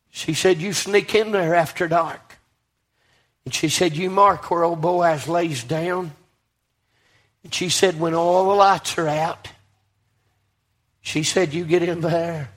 She 0.10 0.34
said, 0.34 0.60
You 0.60 0.74
sneak 0.74 1.14
in 1.14 1.32
there 1.32 1.56
after 1.56 1.88
dark. 1.88 2.38
And 3.46 3.54
she 3.54 3.70
said, 3.70 3.96
You 3.96 4.10
mark 4.10 4.50
where 4.50 4.64
old 4.64 4.82
Boaz 4.82 5.28
lays 5.28 5.64
down. 5.64 6.14
And 7.44 7.54
she 7.54 7.70
said, 7.70 8.00
When 8.00 8.14
all 8.14 8.50
the 8.50 8.56
lights 8.56 8.98
are 8.98 9.08
out, 9.08 9.48
she 11.02 11.24
said, 11.24 11.54
You 11.54 11.66
get 11.66 11.84
in 11.84 12.02
there 12.02 12.50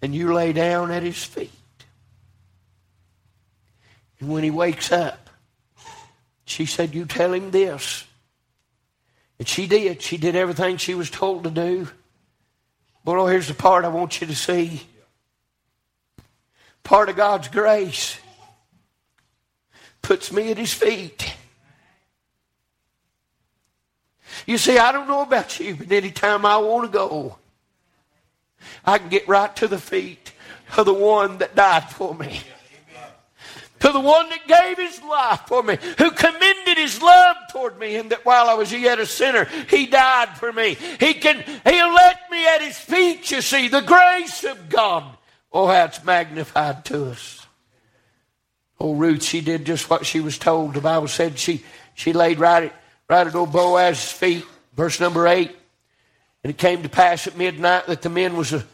and 0.00 0.14
you 0.14 0.32
lay 0.32 0.52
down 0.52 0.90
at 0.90 1.02
his 1.02 1.22
feet. 1.22 1.52
And 4.20 4.28
when 4.28 4.42
he 4.42 4.50
wakes 4.50 4.92
up, 4.92 5.27
she 6.48 6.66
said, 6.66 6.94
You 6.94 7.04
tell 7.04 7.32
him 7.32 7.50
this. 7.50 8.04
And 9.38 9.46
she 9.46 9.66
did. 9.66 10.02
She 10.02 10.16
did 10.16 10.34
everything 10.34 10.76
she 10.76 10.94
was 10.94 11.10
told 11.10 11.44
to 11.44 11.50
do. 11.50 11.88
Well, 13.04 13.20
oh, 13.22 13.26
here's 13.26 13.48
the 13.48 13.54
part 13.54 13.84
I 13.84 13.88
want 13.88 14.20
you 14.20 14.26
to 14.26 14.34
see. 14.34 14.82
Part 16.82 17.08
of 17.08 17.16
God's 17.16 17.48
grace 17.48 18.18
puts 20.02 20.32
me 20.32 20.50
at 20.50 20.58
his 20.58 20.72
feet. 20.72 21.34
You 24.46 24.58
see, 24.58 24.78
I 24.78 24.92
don't 24.92 25.08
know 25.08 25.22
about 25.22 25.60
you, 25.60 25.74
but 25.76 25.92
anytime 25.92 26.46
I 26.46 26.56
want 26.56 26.90
to 26.90 26.92
go, 26.92 27.38
I 28.84 28.98
can 28.98 29.08
get 29.08 29.28
right 29.28 29.54
to 29.56 29.68
the 29.68 29.78
feet 29.78 30.32
of 30.76 30.86
the 30.86 30.94
one 30.94 31.38
that 31.38 31.54
died 31.54 31.90
for 31.90 32.14
me 32.14 32.40
to 33.80 33.92
the 33.92 34.00
one 34.00 34.28
that 34.30 34.46
gave 34.46 34.76
his 34.76 35.02
life 35.02 35.42
for 35.46 35.62
me, 35.62 35.76
who 35.98 36.10
commended 36.10 36.76
his 36.76 37.00
love 37.00 37.36
toward 37.50 37.78
me, 37.78 37.96
and 37.96 38.10
that 38.10 38.24
while 38.24 38.48
I 38.48 38.54
was 38.54 38.72
yet 38.72 38.98
a 38.98 39.06
sinner, 39.06 39.46
he 39.68 39.86
died 39.86 40.36
for 40.36 40.52
me. 40.52 40.74
He 40.74 41.14
can, 41.14 41.44
he'll 41.64 41.94
let 41.94 42.30
me 42.30 42.46
at 42.46 42.62
his 42.62 42.78
feet, 42.78 43.30
you 43.30 43.42
see, 43.42 43.68
the 43.68 43.82
grace 43.82 44.44
of 44.44 44.68
God. 44.68 45.04
Oh, 45.52 45.66
how 45.66 45.84
it's 45.84 46.04
magnified 46.04 46.84
to 46.86 47.06
us. 47.06 47.46
Oh, 48.80 48.94
Ruth, 48.94 49.24
she 49.24 49.40
did 49.40 49.64
just 49.64 49.90
what 49.90 50.06
she 50.06 50.20
was 50.20 50.38
told. 50.38 50.74
The 50.74 50.80
Bible 50.80 51.08
said 51.08 51.38
she, 51.38 51.64
she 51.94 52.12
laid 52.12 52.38
right 52.38 52.64
at, 52.64 52.74
right 53.08 53.26
at 53.26 53.34
old 53.34 53.52
Boaz's 53.52 54.12
feet. 54.12 54.44
Verse 54.76 55.00
number 55.00 55.26
eight. 55.26 55.56
And 56.44 56.50
it 56.50 56.58
came 56.58 56.82
to 56.84 56.88
pass 56.88 57.26
at 57.26 57.36
midnight 57.36 57.86
that 57.86 58.02
the 58.02 58.08
men 58.08 58.36
was 58.36 58.52
a 58.52 58.64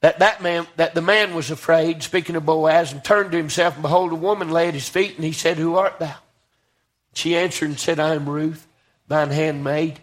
that 0.00 0.18
that 0.18 0.42
man 0.42 0.66
that 0.76 0.94
the 0.94 1.02
man 1.02 1.34
was 1.34 1.50
afraid, 1.50 2.02
speaking 2.02 2.36
of 2.36 2.46
Boaz, 2.46 2.92
and 2.92 3.02
turned 3.02 3.32
to 3.32 3.36
himself, 3.36 3.74
and 3.74 3.82
behold, 3.82 4.12
a 4.12 4.16
woman 4.16 4.50
lay 4.50 4.68
at 4.68 4.74
his 4.74 4.88
feet, 4.88 5.16
and 5.16 5.24
he 5.24 5.32
said, 5.32 5.56
Who 5.56 5.76
art 5.76 5.98
thou? 5.98 6.16
She 7.14 7.36
answered 7.36 7.70
and 7.70 7.78
said, 7.78 7.98
I 7.98 8.14
am 8.14 8.28
Ruth, 8.28 8.66
thine 9.08 9.30
handmaid. 9.30 10.00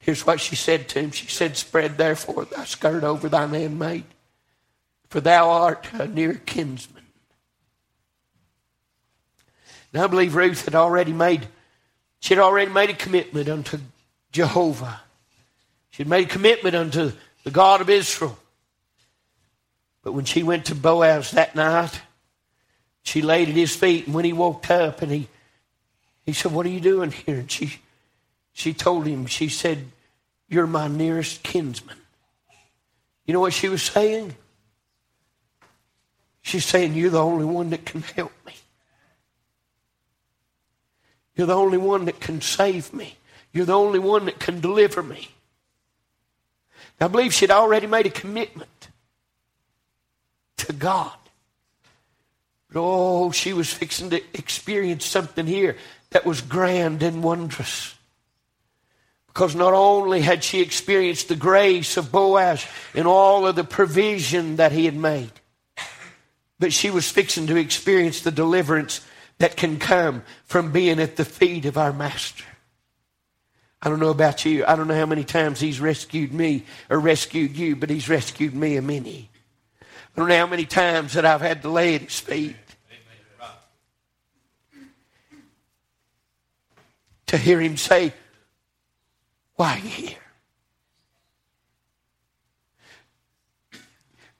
Here's 0.00 0.26
what 0.26 0.40
she 0.40 0.56
said 0.56 0.88
to 0.88 1.00
him. 1.00 1.10
She 1.10 1.26
said, 1.26 1.56
Spread 1.56 1.98
therefore 1.98 2.44
thy 2.44 2.64
skirt 2.64 3.04
over 3.04 3.28
thine 3.28 3.50
handmaid, 3.50 4.04
for 5.08 5.20
thou 5.20 5.50
art 5.50 5.88
a 5.92 6.06
near 6.06 6.34
kinsman. 6.34 7.04
Now 9.92 10.04
I 10.04 10.06
believe 10.08 10.34
Ruth 10.34 10.64
had 10.64 10.74
already 10.74 11.12
made 11.12 11.48
she 12.20 12.34
had 12.34 12.42
already 12.42 12.70
made 12.70 12.90
a 12.90 12.94
commitment 12.94 13.48
unto 13.48 13.78
Jehovah. 14.32 15.00
She 15.90 16.02
had 16.02 16.08
made 16.08 16.26
a 16.26 16.30
commitment 16.30 16.74
unto 16.74 17.12
the 17.44 17.50
God 17.50 17.80
of 17.80 17.88
Israel. 17.88 18.36
But 20.08 20.14
when 20.14 20.24
she 20.24 20.42
went 20.42 20.64
to 20.64 20.74
Boaz 20.74 21.32
that 21.32 21.54
night, 21.54 22.00
she 23.02 23.20
laid 23.20 23.50
at 23.50 23.54
his 23.54 23.76
feet, 23.76 24.06
and 24.06 24.14
when 24.14 24.24
he 24.24 24.32
woke 24.32 24.70
up 24.70 25.02
and 25.02 25.12
he 25.12 25.28
he 26.24 26.32
said, 26.32 26.50
What 26.50 26.64
are 26.64 26.70
you 26.70 26.80
doing 26.80 27.10
here? 27.10 27.40
And 27.40 27.50
she 27.52 27.80
she 28.54 28.72
told 28.72 29.06
him, 29.06 29.26
she 29.26 29.50
said, 29.50 29.84
You're 30.48 30.66
my 30.66 30.88
nearest 30.88 31.42
kinsman. 31.42 31.98
You 33.26 33.34
know 33.34 33.40
what 33.40 33.52
she 33.52 33.68
was 33.68 33.82
saying? 33.82 34.34
She's 36.40 36.64
saying, 36.64 36.94
You're 36.94 37.10
the 37.10 37.22
only 37.22 37.44
one 37.44 37.68
that 37.68 37.84
can 37.84 38.00
help 38.00 38.32
me. 38.46 38.54
You're 41.36 41.48
the 41.48 41.54
only 41.54 41.76
one 41.76 42.06
that 42.06 42.18
can 42.18 42.40
save 42.40 42.94
me. 42.94 43.18
You're 43.52 43.66
the 43.66 43.78
only 43.78 43.98
one 43.98 44.24
that 44.24 44.40
can 44.40 44.60
deliver 44.60 45.02
me. 45.02 45.28
I 46.98 47.08
believe 47.08 47.34
she'd 47.34 47.50
already 47.50 47.86
made 47.86 48.06
a 48.06 48.10
commitment 48.10 48.88
to 50.68 50.72
God. 50.72 51.12
But 52.70 52.80
oh, 52.80 53.32
she 53.32 53.52
was 53.52 53.72
fixing 53.72 54.10
to 54.10 54.22
experience 54.34 55.04
something 55.04 55.46
here 55.46 55.76
that 56.10 56.24
was 56.24 56.40
grand 56.40 57.02
and 57.02 57.22
wondrous. 57.22 57.94
Because 59.26 59.54
not 59.54 59.72
only 59.72 60.20
had 60.20 60.44
she 60.44 60.60
experienced 60.60 61.28
the 61.28 61.36
grace 61.36 61.96
of 61.96 62.12
Boaz 62.12 62.66
and 62.94 63.06
all 63.06 63.46
of 63.46 63.56
the 63.56 63.64
provision 63.64 64.56
that 64.56 64.72
he 64.72 64.84
had 64.84 64.96
made, 64.96 65.30
but 66.58 66.72
she 66.72 66.90
was 66.90 67.10
fixing 67.10 67.46
to 67.46 67.56
experience 67.56 68.20
the 68.20 68.30
deliverance 68.30 69.00
that 69.38 69.56
can 69.56 69.78
come 69.78 70.22
from 70.44 70.72
being 70.72 70.98
at 70.98 71.16
the 71.16 71.24
feet 71.24 71.64
of 71.64 71.78
our 71.78 71.92
Master. 71.92 72.44
I 73.80 73.88
don't 73.88 74.00
know 74.00 74.10
about 74.10 74.44
you. 74.44 74.64
I 74.66 74.74
don't 74.74 74.88
know 74.88 74.96
how 74.96 75.06
many 75.06 75.22
times 75.22 75.60
he's 75.60 75.80
rescued 75.80 76.34
me 76.34 76.64
or 76.90 76.98
rescued 76.98 77.56
you, 77.56 77.76
but 77.76 77.90
he's 77.90 78.08
rescued 78.08 78.54
me 78.54 78.76
a 78.76 78.82
many. 78.82 79.30
I 80.18 80.20
don't 80.20 80.30
know 80.30 80.36
how 80.36 80.46
many 80.48 80.64
times 80.64 81.12
that 81.12 81.24
I've 81.24 81.40
had 81.40 81.62
to 81.62 81.68
lay 81.68 81.94
at 81.94 82.00
his 82.00 82.18
feet. 82.18 82.56
To 87.26 87.36
hear 87.36 87.60
him 87.60 87.76
say, 87.76 88.12
Why 89.54 89.74
are 89.74 89.78
you 89.78 89.88
here? 89.88 90.18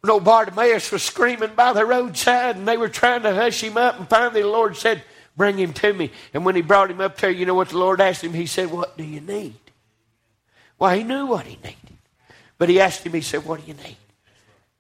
No, 0.03 0.19
Bartimaeus 0.19 0.91
was 0.91 1.05
screaming 1.05 1.55
by 1.55 1.73
the 1.73 1.87
roadside 1.87 2.57
and 2.57 2.67
they 2.67 2.77
were 2.77 2.89
trying 2.89 3.23
to 3.23 3.33
hush 3.33 3.63
him 3.63 3.77
up. 3.77 4.01
And 4.01 4.09
finally, 4.09 4.43
the 4.43 4.49
Lord 4.49 4.77
said, 4.77 5.05
Bring 5.37 5.61
him 5.61 5.73
to 5.75 5.93
me. 5.93 6.11
And 6.35 6.45
when 6.45 6.57
he 6.57 6.63
brought 6.63 6.91
him 6.91 7.01
up 7.01 7.19
there, 7.19 7.31
you 7.31 7.47
know 7.47 7.55
what 7.55 7.69
the 7.69 7.79
Lord 7.79 8.01
asked 8.01 8.25
him? 8.25 8.33
He 8.33 8.47
said, 8.47 8.73
What 8.73 8.97
do 8.97 9.05
you 9.05 9.21
need? 9.21 9.55
Well, 10.77 10.93
he 10.93 11.05
knew 11.05 11.27
what 11.27 11.47
he 11.47 11.55
needed. 11.63 11.99
But 12.59 12.69
he 12.69 12.81
asked 12.81 13.07
him, 13.07 13.13
He 13.13 13.21
said, 13.21 13.45
What 13.45 13.61
do 13.61 13.67
you 13.69 13.75
need? 13.75 13.97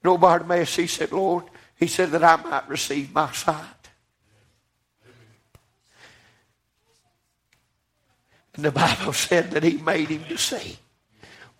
No, 0.04 0.16
Bartimaeus, 0.16 0.76
he 0.76 0.86
said, 0.86 1.12
Lord, 1.12 1.44
he 1.76 1.86
said 1.86 2.10
that 2.10 2.24
I 2.24 2.36
might 2.36 2.68
receive 2.68 3.12
my 3.12 3.30
sight. 3.32 3.64
And 8.54 8.64
the 8.64 8.72
Bible 8.72 9.12
said 9.12 9.52
that 9.52 9.62
he 9.62 9.76
made 9.76 10.08
him 10.08 10.24
to 10.24 10.36
see. 10.36 10.78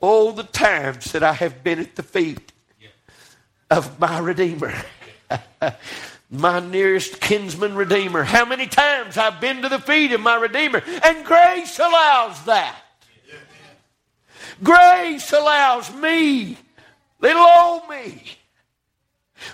All 0.01 0.32
the 0.32 0.43
times 0.43 1.12
that 1.12 1.22
I 1.22 1.32
have 1.32 1.62
been 1.62 1.78
at 1.78 1.97
the 1.97 2.03
feet 2.03 2.53
of 3.70 3.99
my 4.01 4.18
Redeemer. 4.18 4.74
my 6.30 6.61
nearest 6.61 7.20
kinsman 7.20 7.74
Redeemer. 7.74 8.24
How 8.24 8.45
many 8.45 8.66
times 8.66 9.16
I've 9.16 9.41
been 9.41 9.62
to 9.62 9.68
the 9.68 9.78
feet 9.78 10.12
of 10.12 10.20
my 10.20 10.36
Redeemer, 10.36 10.82
and 11.03 11.24
grace 11.24 11.78
allows 11.78 12.45
that. 12.45 12.76
Grace 14.62 15.32
allows 15.32 15.95
me, 15.95 16.59
little 17.21 17.43
old 17.43 17.89
me, 17.89 18.23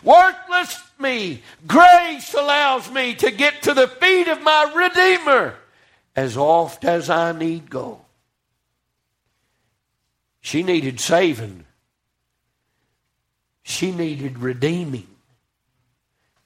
worthless 0.02 0.80
me, 0.98 1.42
grace 1.66 2.34
allows 2.34 2.90
me 2.90 3.14
to 3.14 3.30
get 3.30 3.62
to 3.62 3.74
the 3.74 3.88
feet 3.88 4.28
of 4.28 4.42
my 4.42 4.72
Redeemer 4.74 5.56
as 6.16 6.36
oft 6.36 6.84
as 6.84 7.10
I 7.10 7.32
need 7.32 7.68
go. 7.70 8.00
She 10.40 10.62
needed 10.62 11.00
saving. 11.00 11.64
She 13.62 13.92
needed 13.92 14.38
redeeming. 14.38 15.08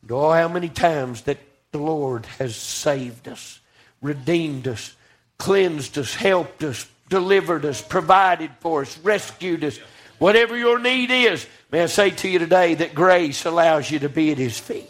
And 0.03 0.13
oh, 0.13 0.31
how 0.31 0.49
many 0.49 0.69
times 0.69 1.23
that 1.23 1.39
the 1.73 1.79
Lord 1.79 2.25
has 2.39 2.57
saved 2.57 3.29
us, 3.29 3.61
redeemed 4.01 4.69
us, 4.69 4.95
cleansed 5.37 5.99
us, 5.99 6.15
helped 6.15 6.63
us, 6.65 6.87
delivered 7.09 7.65
us, 7.65 7.83
provided 7.83 8.51
for 8.61 8.83
us, 8.83 8.97
rescued 8.99 9.65
us. 9.65 9.79
Whatever 10.19 10.57
your 10.57 10.79
need 10.79 11.11
is, 11.11 11.47
may 11.71 11.83
I 11.83 11.87
say 11.87 12.11
to 12.11 12.29
you 12.29 12.39
today 12.39 12.75
that 12.75 12.95
grace 12.95 13.45
allows 13.45 13.91
you 13.91 14.01
to 14.01 14.09
be 14.09 14.33
at 14.33 14.39
His 14.39 14.59
feet. 14.59 14.87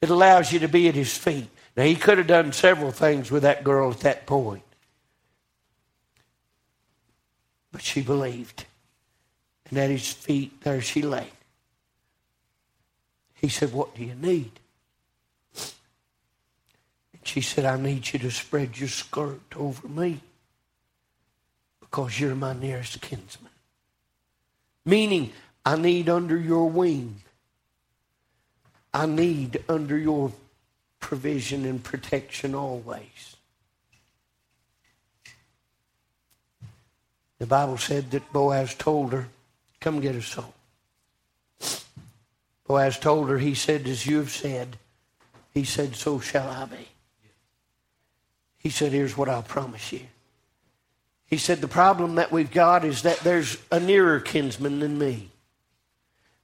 It 0.00 0.08
allows 0.08 0.52
you 0.52 0.60
to 0.60 0.68
be 0.68 0.88
at 0.88 0.94
His 0.94 1.16
feet. 1.16 1.48
Now, 1.76 1.84
He 1.84 1.96
could 1.96 2.18
have 2.18 2.26
done 2.26 2.52
several 2.52 2.90
things 2.90 3.30
with 3.30 3.42
that 3.42 3.62
girl 3.62 3.90
at 3.90 4.00
that 4.00 4.26
point, 4.26 4.62
but 7.72 7.82
she 7.82 8.00
believed. 8.00 8.64
And 9.68 9.78
at 9.78 9.90
His 9.90 10.10
feet, 10.10 10.62
there 10.62 10.80
she 10.80 11.02
lay. 11.02 11.28
He 13.34 13.48
said, 13.48 13.72
What 13.72 13.94
do 13.94 14.04
you 14.04 14.14
need? 14.14 14.52
And 15.54 17.22
she 17.22 17.42
said, 17.42 17.66
I 17.66 17.76
need 17.78 18.12
you 18.12 18.18
to 18.20 18.30
spread 18.30 18.78
your 18.78 18.88
skirt 18.88 19.40
over 19.56 19.86
me 19.86 20.20
because 21.90 22.20
you're 22.20 22.36
my 22.36 22.52
nearest 22.52 23.00
kinsman. 23.00 23.50
Meaning, 24.84 25.32
I 25.64 25.76
need 25.76 26.08
under 26.08 26.36
your 26.36 26.70
wing. 26.70 27.16
I 28.94 29.06
need 29.06 29.62
under 29.68 29.98
your 29.98 30.32
provision 31.00 31.64
and 31.64 31.82
protection 31.82 32.54
always. 32.54 33.36
The 37.38 37.46
Bible 37.46 37.78
said 37.78 38.10
that 38.12 38.32
Boaz 38.32 38.74
told 38.74 39.12
her, 39.12 39.28
Come 39.80 40.00
get 40.00 40.14
a 40.14 40.22
soul. 40.22 40.54
Boaz 42.66 42.98
told 42.98 43.30
her, 43.30 43.38
He 43.38 43.54
said, 43.54 43.86
As 43.86 44.06
you 44.06 44.18
have 44.18 44.30
said, 44.30 44.76
He 45.52 45.64
said, 45.64 45.96
So 45.96 46.20
shall 46.20 46.48
I 46.48 46.66
be. 46.66 46.88
He 48.58 48.68
said, 48.68 48.92
Here's 48.92 49.16
what 49.16 49.28
I'll 49.28 49.42
promise 49.42 49.92
you. 49.92 50.02
He 51.30 51.38
said, 51.38 51.60
The 51.60 51.68
problem 51.68 52.16
that 52.16 52.32
we've 52.32 52.50
got 52.50 52.84
is 52.84 53.02
that 53.02 53.20
there's 53.20 53.56
a 53.70 53.78
nearer 53.78 54.18
kinsman 54.18 54.80
than 54.80 54.98
me. 54.98 55.30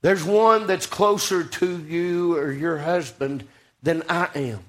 There's 0.00 0.22
one 0.22 0.68
that's 0.68 0.86
closer 0.86 1.42
to 1.42 1.84
you 1.84 2.36
or 2.36 2.52
your 2.52 2.78
husband 2.78 3.44
than 3.82 4.04
I 4.08 4.28
am. 4.36 4.60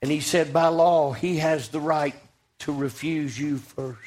And 0.00 0.10
he 0.10 0.20
said, 0.20 0.52
By 0.52 0.68
law, 0.68 1.12
he 1.12 1.36
has 1.36 1.68
the 1.68 1.80
right 1.80 2.14
to 2.60 2.72
refuse 2.72 3.38
you 3.38 3.58
first. 3.58 3.98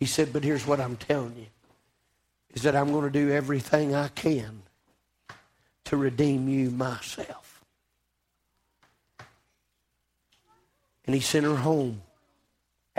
He 0.00 0.06
said, 0.06 0.32
But 0.32 0.42
here's 0.42 0.66
what 0.66 0.80
I'm 0.80 0.96
telling 0.96 1.36
you 1.36 1.46
is 2.52 2.62
that 2.62 2.74
I'm 2.74 2.90
going 2.90 3.04
to 3.04 3.10
do 3.10 3.30
everything 3.30 3.94
I 3.94 4.08
can 4.08 4.62
to 5.84 5.96
redeem 5.96 6.48
you 6.48 6.70
myself. 6.70 7.62
And 11.06 11.14
he 11.14 11.20
sent 11.20 11.46
her 11.46 11.56
home. 11.56 12.02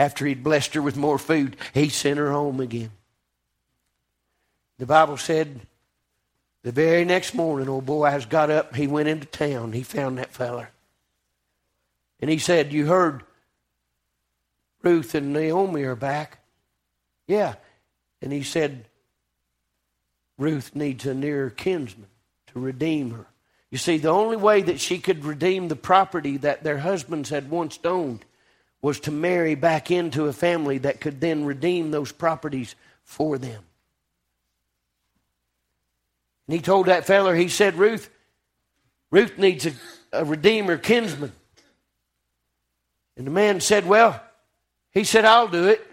After 0.02 0.26
he'd 0.26 0.42
blessed 0.42 0.74
her 0.74 0.82
with 0.82 0.96
more 0.96 1.16
food, 1.16 1.56
he 1.74 1.88
sent 1.88 2.18
her 2.18 2.32
home 2.32 2.58
again. 2.58 2.90
The 4.78 4.84
Bible 4.84 5.16
said 5.16 5.60
the 6.64 6.72
very 6.72 7.04
next 7.04 7.34
morning, 7.34 7.68
old 7.68 7.86
Boaz 7.86 8.26
got 8.26 8.50
up, 8.50 8.74
he 8.74 8.88
went 8.88 9.08
into 9.08 9.26
town, 9.26 9.70
he 9.70 9.84
found 9.84 10.18
that 10.18 10.32
feller. 10.32 10.70
And 12.18 12.28
he 12.28 12.38
said, 12.38 12.72
You 12.72 12.86
heard 12.86 13.22
Ruth 14.82 15.14
and 15.14 15.32
Naomi 15.32 15.84
are 15.84 15.94
back? 15.94 16.40
Yeah. 17.28 17.54
And 18.20 18.32
he 18.32 18.42
said, 18.42 18.86
Ruth 20.36 20.74
needs 20.74 21.06
a 21.06 21.14
nearer 21.14 21.48
kinsman 21.48 22.08
to 22.48 22.58
redeem 22.58 23.12
her. 23.12 23.26
You 23.70 23.78
see, 23.78 23.98
the 23.98 24.08
only 24.08 24.36
way 24.36 24.62
that 24.62 24.80
she 24.80 24.98
could 24.98 25.24
redeem 25.24 25.68
the 25.68 25.76
property 25.76 26.38
that 26.38 26.64
their 26.64 26.78
husbands 26.78 27.30
had 27.30 27.50
once 27.50 27.78
owned 27.84 28.24
was 28.82 28.98
to 29.00 29.12
marry 29.12 29.54
back 29.54 29.90
into 29.90 30.26
a 30.26 30.32
family 30.32 30.78
that 30.78 31.00
could 31.00 31.20
then 31.20 31.44
redeem 31.44 31.92
those 31.92 32.10
properties 32.10 32.74
for 33.04 33.38
them. 33.38 33.62
And 36.46 36.56
he 36.56 36.60
told 36.60 36.86
that 36.86 37.06
feller, 37.06 37.34
he 37.34 37.48
said, 37.48 37.76
Ruth, 37.76 38.10
Ruth 39.12 39.38
needs 39.38 39.66
a, 39.66 39.72
a 40.12 40.24
redeemer 40.24 40.76
kinsman. 40.76 41.32
And 43.16 43.26
the 43.26 43.30
man 43.30 43.60
said, 43.60 43.86
Well, 43.86 44.20
he 44.90 45.04
said, 45.04 45.24
I'll 45.24 45.48
do 45.48 45.68
it. 45.68 45.91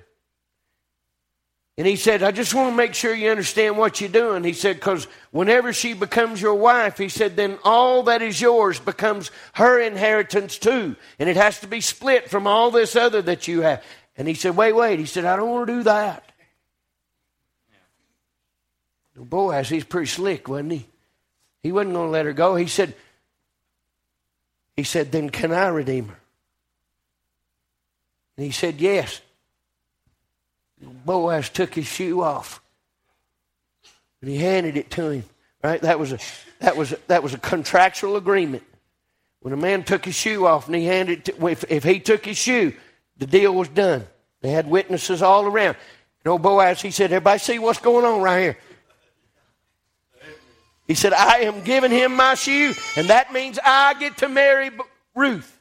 And 1.80 1.88
he 1.88 1.96
said, 1.96 2.24
I 2.24 2.32
just 2.32 2.54
want 2.54 2.72
to 2.72 2.76
make 2.76 2.94
sure 2.94 3.16
you 3.16 3.32
understand 3.32 3.78
what 3.78 4.02
you're 4.02 4.10
doing. 4.10 4.44
He 4.44 4.52
said, 4.52 4.76
because 4.76 5.08
whenever 5.32 5.72
she 5.72 5.94
becomes 5.94 6.42
your 6.42 6.56
wife, 6.56 6.98
he 6.98 7.08
said, 7.08 7.38
then 7.38 7.58
all 7.64 8.04
that 8.04 8.22
is 8.22 8.42
yours 8.42 8.82
becomes 8.82 9.32
her 9.54 9.80
inheritance 9.80 10.58
too. 10.58 10.98
And 11.20 11.30
it 11.30 11.38
has 11.38 11.62
to 11.62 11.68
be 11.68 11.80
split 11.80 12.30
from 12.30 12.48
all 12.48 12.70
this 12.70 12.98
other 12.98 13.22
that 13.22 13.48
you 13.48 13.62
have. 13.62 13.82
And 14.18 14.28
he 14.28 14.34
said, 14.34 14.58
wait, 14.58 14.74
wait. 14.74 15.00
He 15.00 15.06
said, 15.06 15.24
I 15.24 15.38
don't 15.38 15.50
want 15.50 15.68
to 15.68 15.74
do 15.74 15.84
that. 15.84 16.30
Boaz, 19.16 19.70
he's 19.70 19.86
pretty 19.86 20.08
slick, 20.08 20.50
wasn't 20.50 20.74
he? 20.74 20.86
He 21.64 21.72
wasn't 21.72 21.94
going 21.94 22.08
to 22.08 22.12
let 22.12 22.26
her 22.26 22.34
go. 22.34 22.58
He 22.58 22.68
said, 22.68 22.94
he 24.76 24.84
said, 24.84 25.14
then 25.14 25.30
can 25.30 25.54
I 25.54 25.70
redeem 25.70 26.10
her? 26.10 26.20
And 28.36 28.46
he 28.46 28.52
said, 28.52 28.82
yes. 28.82 29.22
Boaz 30.82 31.50
took 31.50 31.74
his 31.74 31.86
shoe 31.86 32.22
off 32.22 32.62
and 34.22 34.30
he 34.30 34.38
handed 34.38 34.78
it 34.78 34.90
to 34.92 35.10
him. 35.10 35.24
Right? 35.64 35.82
That 35.82 36.00
was 36.00 36.14
a 36.14 36.20
that 36.60 36.78
was 36.78 36.94
a, 36.94 37.00
that 37.08 37.24
was 37.24 37.34
a 37.34 37.38
contractual 37.38 38.16
agreement. 38.16 38.64
When 39.42 39.54
a 39.54 39.58
man 39.58 39.84
took 39.84 40.06
his 40.06 40.16
shoe 40.16 40.46
off 40.46 40.68
and 40.68 40.76
he 40.76 40.86
handed 40.86 41.20
it 41.20 41.38
to, 41.38 41.48
if, 41.48 41.64
if 41.70 41.84
he 41.84 42.00
took 42.00 42.26
his 42.26 42.38
shoe, 42.38 42.74
the 43.18 43.28
deal 43.28 43.54
was 43.54 43.70
done. 43.70 44.06
They 44.42 44.50
had 44.50 44.68
witnesses 44.70 45.22
all 45.22 45.46
around. 45.46 45.78
And 46.24 46.32
old 46.32 46.42
Boaz, 46.42 46.82
he 46.82 46.92
said, 46.92 47.12
Everybody 47.12 47.40
see 47.40 47.60
what's 47.60 47.80
going 47.80 48.06
on 48.06 48.22
right 48.22 48.42
here. 48.42 48.58
He 50.88 50.96
said, 50.96 51.14
I 51.14 51.42
am 51.42 51.62
giving 51.64 51.92
him 51.92 52.16
my 52.16 52.34
shoe, 52.34 52.74
and 52.98 53.10
that 53.10 53.32
means 53.32 53.60
I 53.64 53.94
get 53.94 54.18
to 54.18 54.28
marry 54.28 54.72
Ruth. 55.14 55.60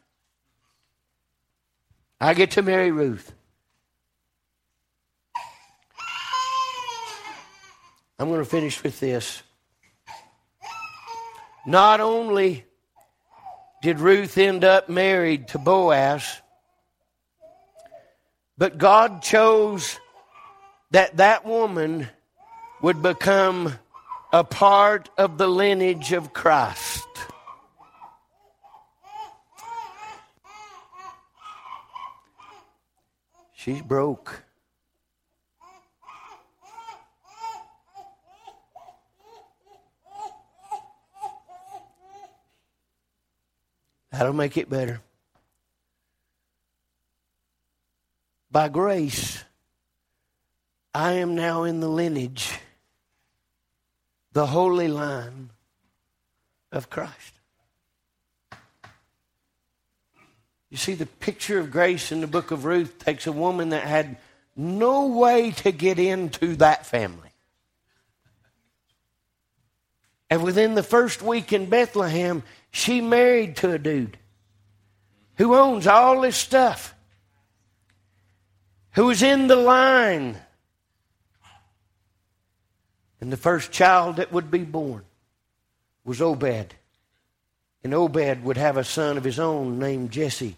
I 2.21 2.35
get 2.35 2.53
to 2.53 2.63
marry 2.63 2.91
Ruth. 2.91 3.33
I'm 8.19 8.29
going 8.29 8.41
to 8.41 8.45
finish 8.45 8.83
with 8.83 8.99
this. 8.99 9.43
Not 11.65 12.01
only 12.01 12.65
did 13.81 14.01
Ruth 14.01 14.37
end 14.39 14.65
up 14.65 14.89
married 14.89 15.49
to 15.49 15.59
Boaz, 15.59 16.41
but 18.57 18.77
God 18.77 19.23
chose 19.23 20.01
that 20.91 21.19
that 21.19 21.45
woman 21.45 22.09
would 22.83 23.03
become 23.03 23.75
a 24.33 24.43
part 24.43 25.11
of 25.17 25.39
the 25.39 25.47
lineage 25.47 26.13
of 26.13 26.33
Christ. 26.33 27.07
She's 33.55 33.83
broke. 33.83 34.48
That'll 44.11 44.33
make 44.33 44.57
it 44.57 44.71
better. 44.71 45.01
By 48.51 48.69
grace, 48.69 49.45
I 50.95 51.13
am 51.13 51.35
now 51.35 51.65
in 51.65 51.81
the 51.81 51.89
lineage, 51.89 52.59
the 54.33 54.47
holy 54.47 54.89
line 54.89 55.51
of 56.73 56.89
Christ. 56.89 57.35
You 60.71 60.77
see, 60.77 60.95
the 60.95 61.07
picture 61.07 61.59
of 61.59 61.71
grace 61.71 62.13
in 62.13 62.21
the 62.21 62.27
book 62.27 62.51
of 62.51 62.65
Ruth 62.65 62.99
takes 62.99 63.27
a 63.27 63.33
woman 63.33 63.71
that 63.71 63.85
had 63.85 64.19
no 64.57 65.07
way 65.07 65.51
to 65.53 65.73
get 65.73 65.99
into 65.99 66.57
that 66.57 66.85
family. 66.85 67.31
And 70.31 70.43
within 70.43 70.75
the 70.75 70.83
first 70.83 71.23
week 71.23 71.53
in 71.53 71.71
Bethlehem, 71.71 72.43
she 72.71 73.01
married 73.01 73.57
to 73.57 73.73
a 73.73 73.79
dude 73.79 74.19
who 75.37 75.55
owns 75.55 75.87
all 75.87 76.21
this 76.21 76.37
stuff, 76.37 76.95
who 78.93 79.07
was 79.07 79.23
in 79.23 79.47
the 79.47 79.57
line. 79.57 80.37
And 83.21 83.33
the 83.33 83.37
first 83.37 83.73
child 83.73 84.17
that 84.17 84.33
would 84.33 84.51
be 84.51 84.65
born 84.65 85.05
was 86.05 86.21
Obed. 86.21 86.75
And 87.85 87.95
Obed 87.95 88.43
would 88.45 88.57
have 88.57 88.77
a 88.77 88.85
son 88.85 89.17
of 89.17 89.25
his 89.25 89.39
own 89.39 89.79
named 89.79 90.11
Jesse. 90.11 90.57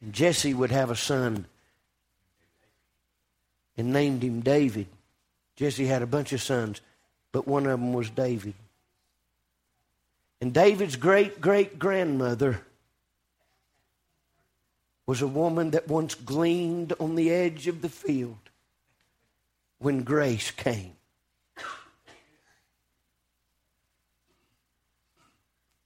And 0.00 0.12
Jesse 0.12 0.54
would 0.54 0.70
have 0.70 0.90
a 0.90 0.96
son 0.96 1.46
and 3.76 3.92
named 3.92 4.22
him 4.22 4.40
David. 4.40 4.86
Jesse 5.56 5.86
had 5.86 6.02
a 6.02 6.06
bunch 6.06 6.32
of 6.32 6.42
sons, 6.42 6.80
but 7.32 7.46
one 7.46 7.64
of 7.66 7.72
them 7.72 7.92
was 7.92 8.10
David. 8.10 8.54
And 10.44 10.52
David's 10.52 10.96
great 10.96 11.40
great 11.40 11.78
grandmother 11.78 12.60
was 15.06 15.22
a 15.22 15.26
woman 15.26 15.70
that 15.70 15.88
once 15.88 16.14
gleaned 16.14 16.92
on 17.00 17.14
the 17.14 17.30
edge 17.30 17.66
of 17.66 17.80
the 17.80 17.88
field 17.88 18.50
when 19.78 20.02
grace 20.02 20.50
came. 20.50 20.92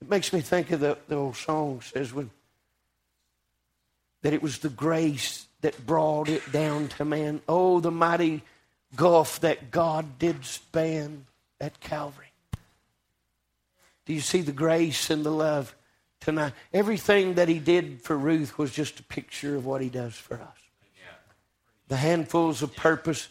It 0.02 0.08
makes 0.08 0.32
me 0.32 0.40
think 0.40 0.72
of 0.72 0.80
the, 0.80 0.98
the 1.06 1.14
old 1.14 1.36
song 1.36 1.80
says 1.80 2.12
when 2.12 2.28
that 4.22 4.32
it 4.32 4.42
was 4.42 4.58
the 4.58 4.70
grace 4.70 5.46
that 5.60 5.86
brought 5.86 6.28
it 6.28 6.50
down 6.50 6.88
to 6.88 7.04
man. 7.04 7.42
Oh, 7.48 7.78
the 7.78 7.92
mighty 7.92 8.42
gulf 8.96 9.38
that 9.38 9.70
God 9.70 10.18
did 10.18 10.44
span 10.44 11.26
at 11.60 11.78
Calvary. 11.78 12.27
Do 14.08 14.14
you 14.14 14.20
see 14.22 14.40
the 14.40 14.52
grace 14.52 15.10
and 15.10 15.22
the 15.22 15.30
love 15.30 15.76
tonight? 16.18 16.54
Everything 16.72 17.34
that 17.34 17.46
he 17.46 17.58
did 17.58 18.00
for 18.00 18.16
Ruth 18.16 18.56
was 18.56 18.72
just 18.72 18.98
a 18.98 19.02
picture 19.02 19.54
of 19.54 19.66
what 19.66 19.82
he 19.82 19.90
does 19.90 20.14
for 20.14 20.40
us. 20.40 20.56
The 21.88 21.96
handfuls 21.98 22.62
of 22.62 22.74
purpose, 22.74 23.28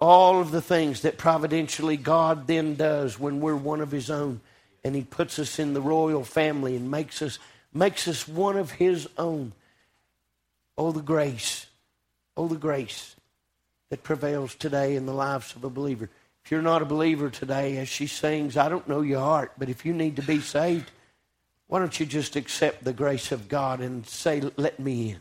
all 0.00 0.40
of 0.40 0.50
the 0.50 0.60
things 0.60 1.02
that 1.02 1.18
providentially 1.18 1.96
God 1.96 2.48
then 2.48 2.74
does 2.74 3.20
when 3.20 3.40
we're 3.40 3.54
one 3.54 3.80
of 3.80 3.92
his 3.92 4.10
own 4.10 4.40
and 4.82 4.96
he 4.96 5.02
puts 5.02 5.38
us 5.38 5.60
in 5.60 5.72
the 5.72 5.80
royal 5.80 6.24
family 6.24 6.74
and 6.74 6.90
makes 6.90 7.22
us 7.22 7.38
makes 7.72 8.08
us 8.08 8.26
one 8.26 8.56
of 8.56 8.72
his 8.72 9.08
own. 9.18 9.52
Oh 10.76 10.90
the 10.90 11.00
grace. 11.00 11.66
Oh 12.36 12.48
the 12.48 12.56
grace 12.56 13.14
that 13.90 14.02
prevails 14.02 14.56
today 14.56 14.96
in 14.96 15.06
the 15.06 15.14
lives 15.14 15.54
of 15.54 15.62
a 15.62 15.70
believer. 15.70 16.10
If 16.48 16.52
you're 16.52 16.62
not 16.62 16.80
a 16.80 16.86
believer 16.86 17.28
today, 17.28 17.76
as 17.76 17.90
she 17.90 18.06
sings, 18.06 18.56
I 18.56 18.70
don't 18.70 18.88
know 18.88 19.02
your 19.02 19.20
heart, 19.20 19.52
but 19.58 19.68
if 19.68 19.84
you 19.84 19.92
need 19.92 20.16
to 20.16 20.22
be 20.22 20.40
saved, 20.40 20.90
why 21.66 21.78
don't 21.78 22.00
you 22.00 22.06
just 22.06 22.36
accept 22.36 22.84
the 22.84 22.94
grace 22.94 23.32
of 23.32 23.50
God 23.50 23.80
and 23.80 24.06
say, 24.06 24.40
Let 24.56 24.80
me 24.80 25.10
in? 25.10 25.18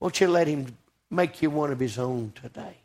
Won't 0.00 0.20
you 0.20 0.28
let 0.28 0.48
Him 0.48 0.76
make 1.08 1.40
you 1.40 1.48
one 1.48 1.72
of 1.72 1.80
His 1.80 1.98
own 1.98 2.34
today? 2.34 2.76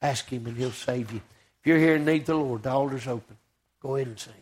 Ask 0.00 0.28
Him 0.28 0.46
and 0.46 0.56
He'll 0.56 0.70
save 0.70 1.10
you. 1.10 1.22
If 1.58 1.66
you're 1.66 1.78
here 1.78 1.96
and 1.96 2.06
need 2.06 2.24
the 2.24 2.36
Lord, 2.36 2.62
the 2.62 2.70
altar's 2.70 3.08
open. 3.08 3.36
Go 3.80 3.96
ahead 3.96 4.06
and 4.06 4.20
sing. 4.20 4.34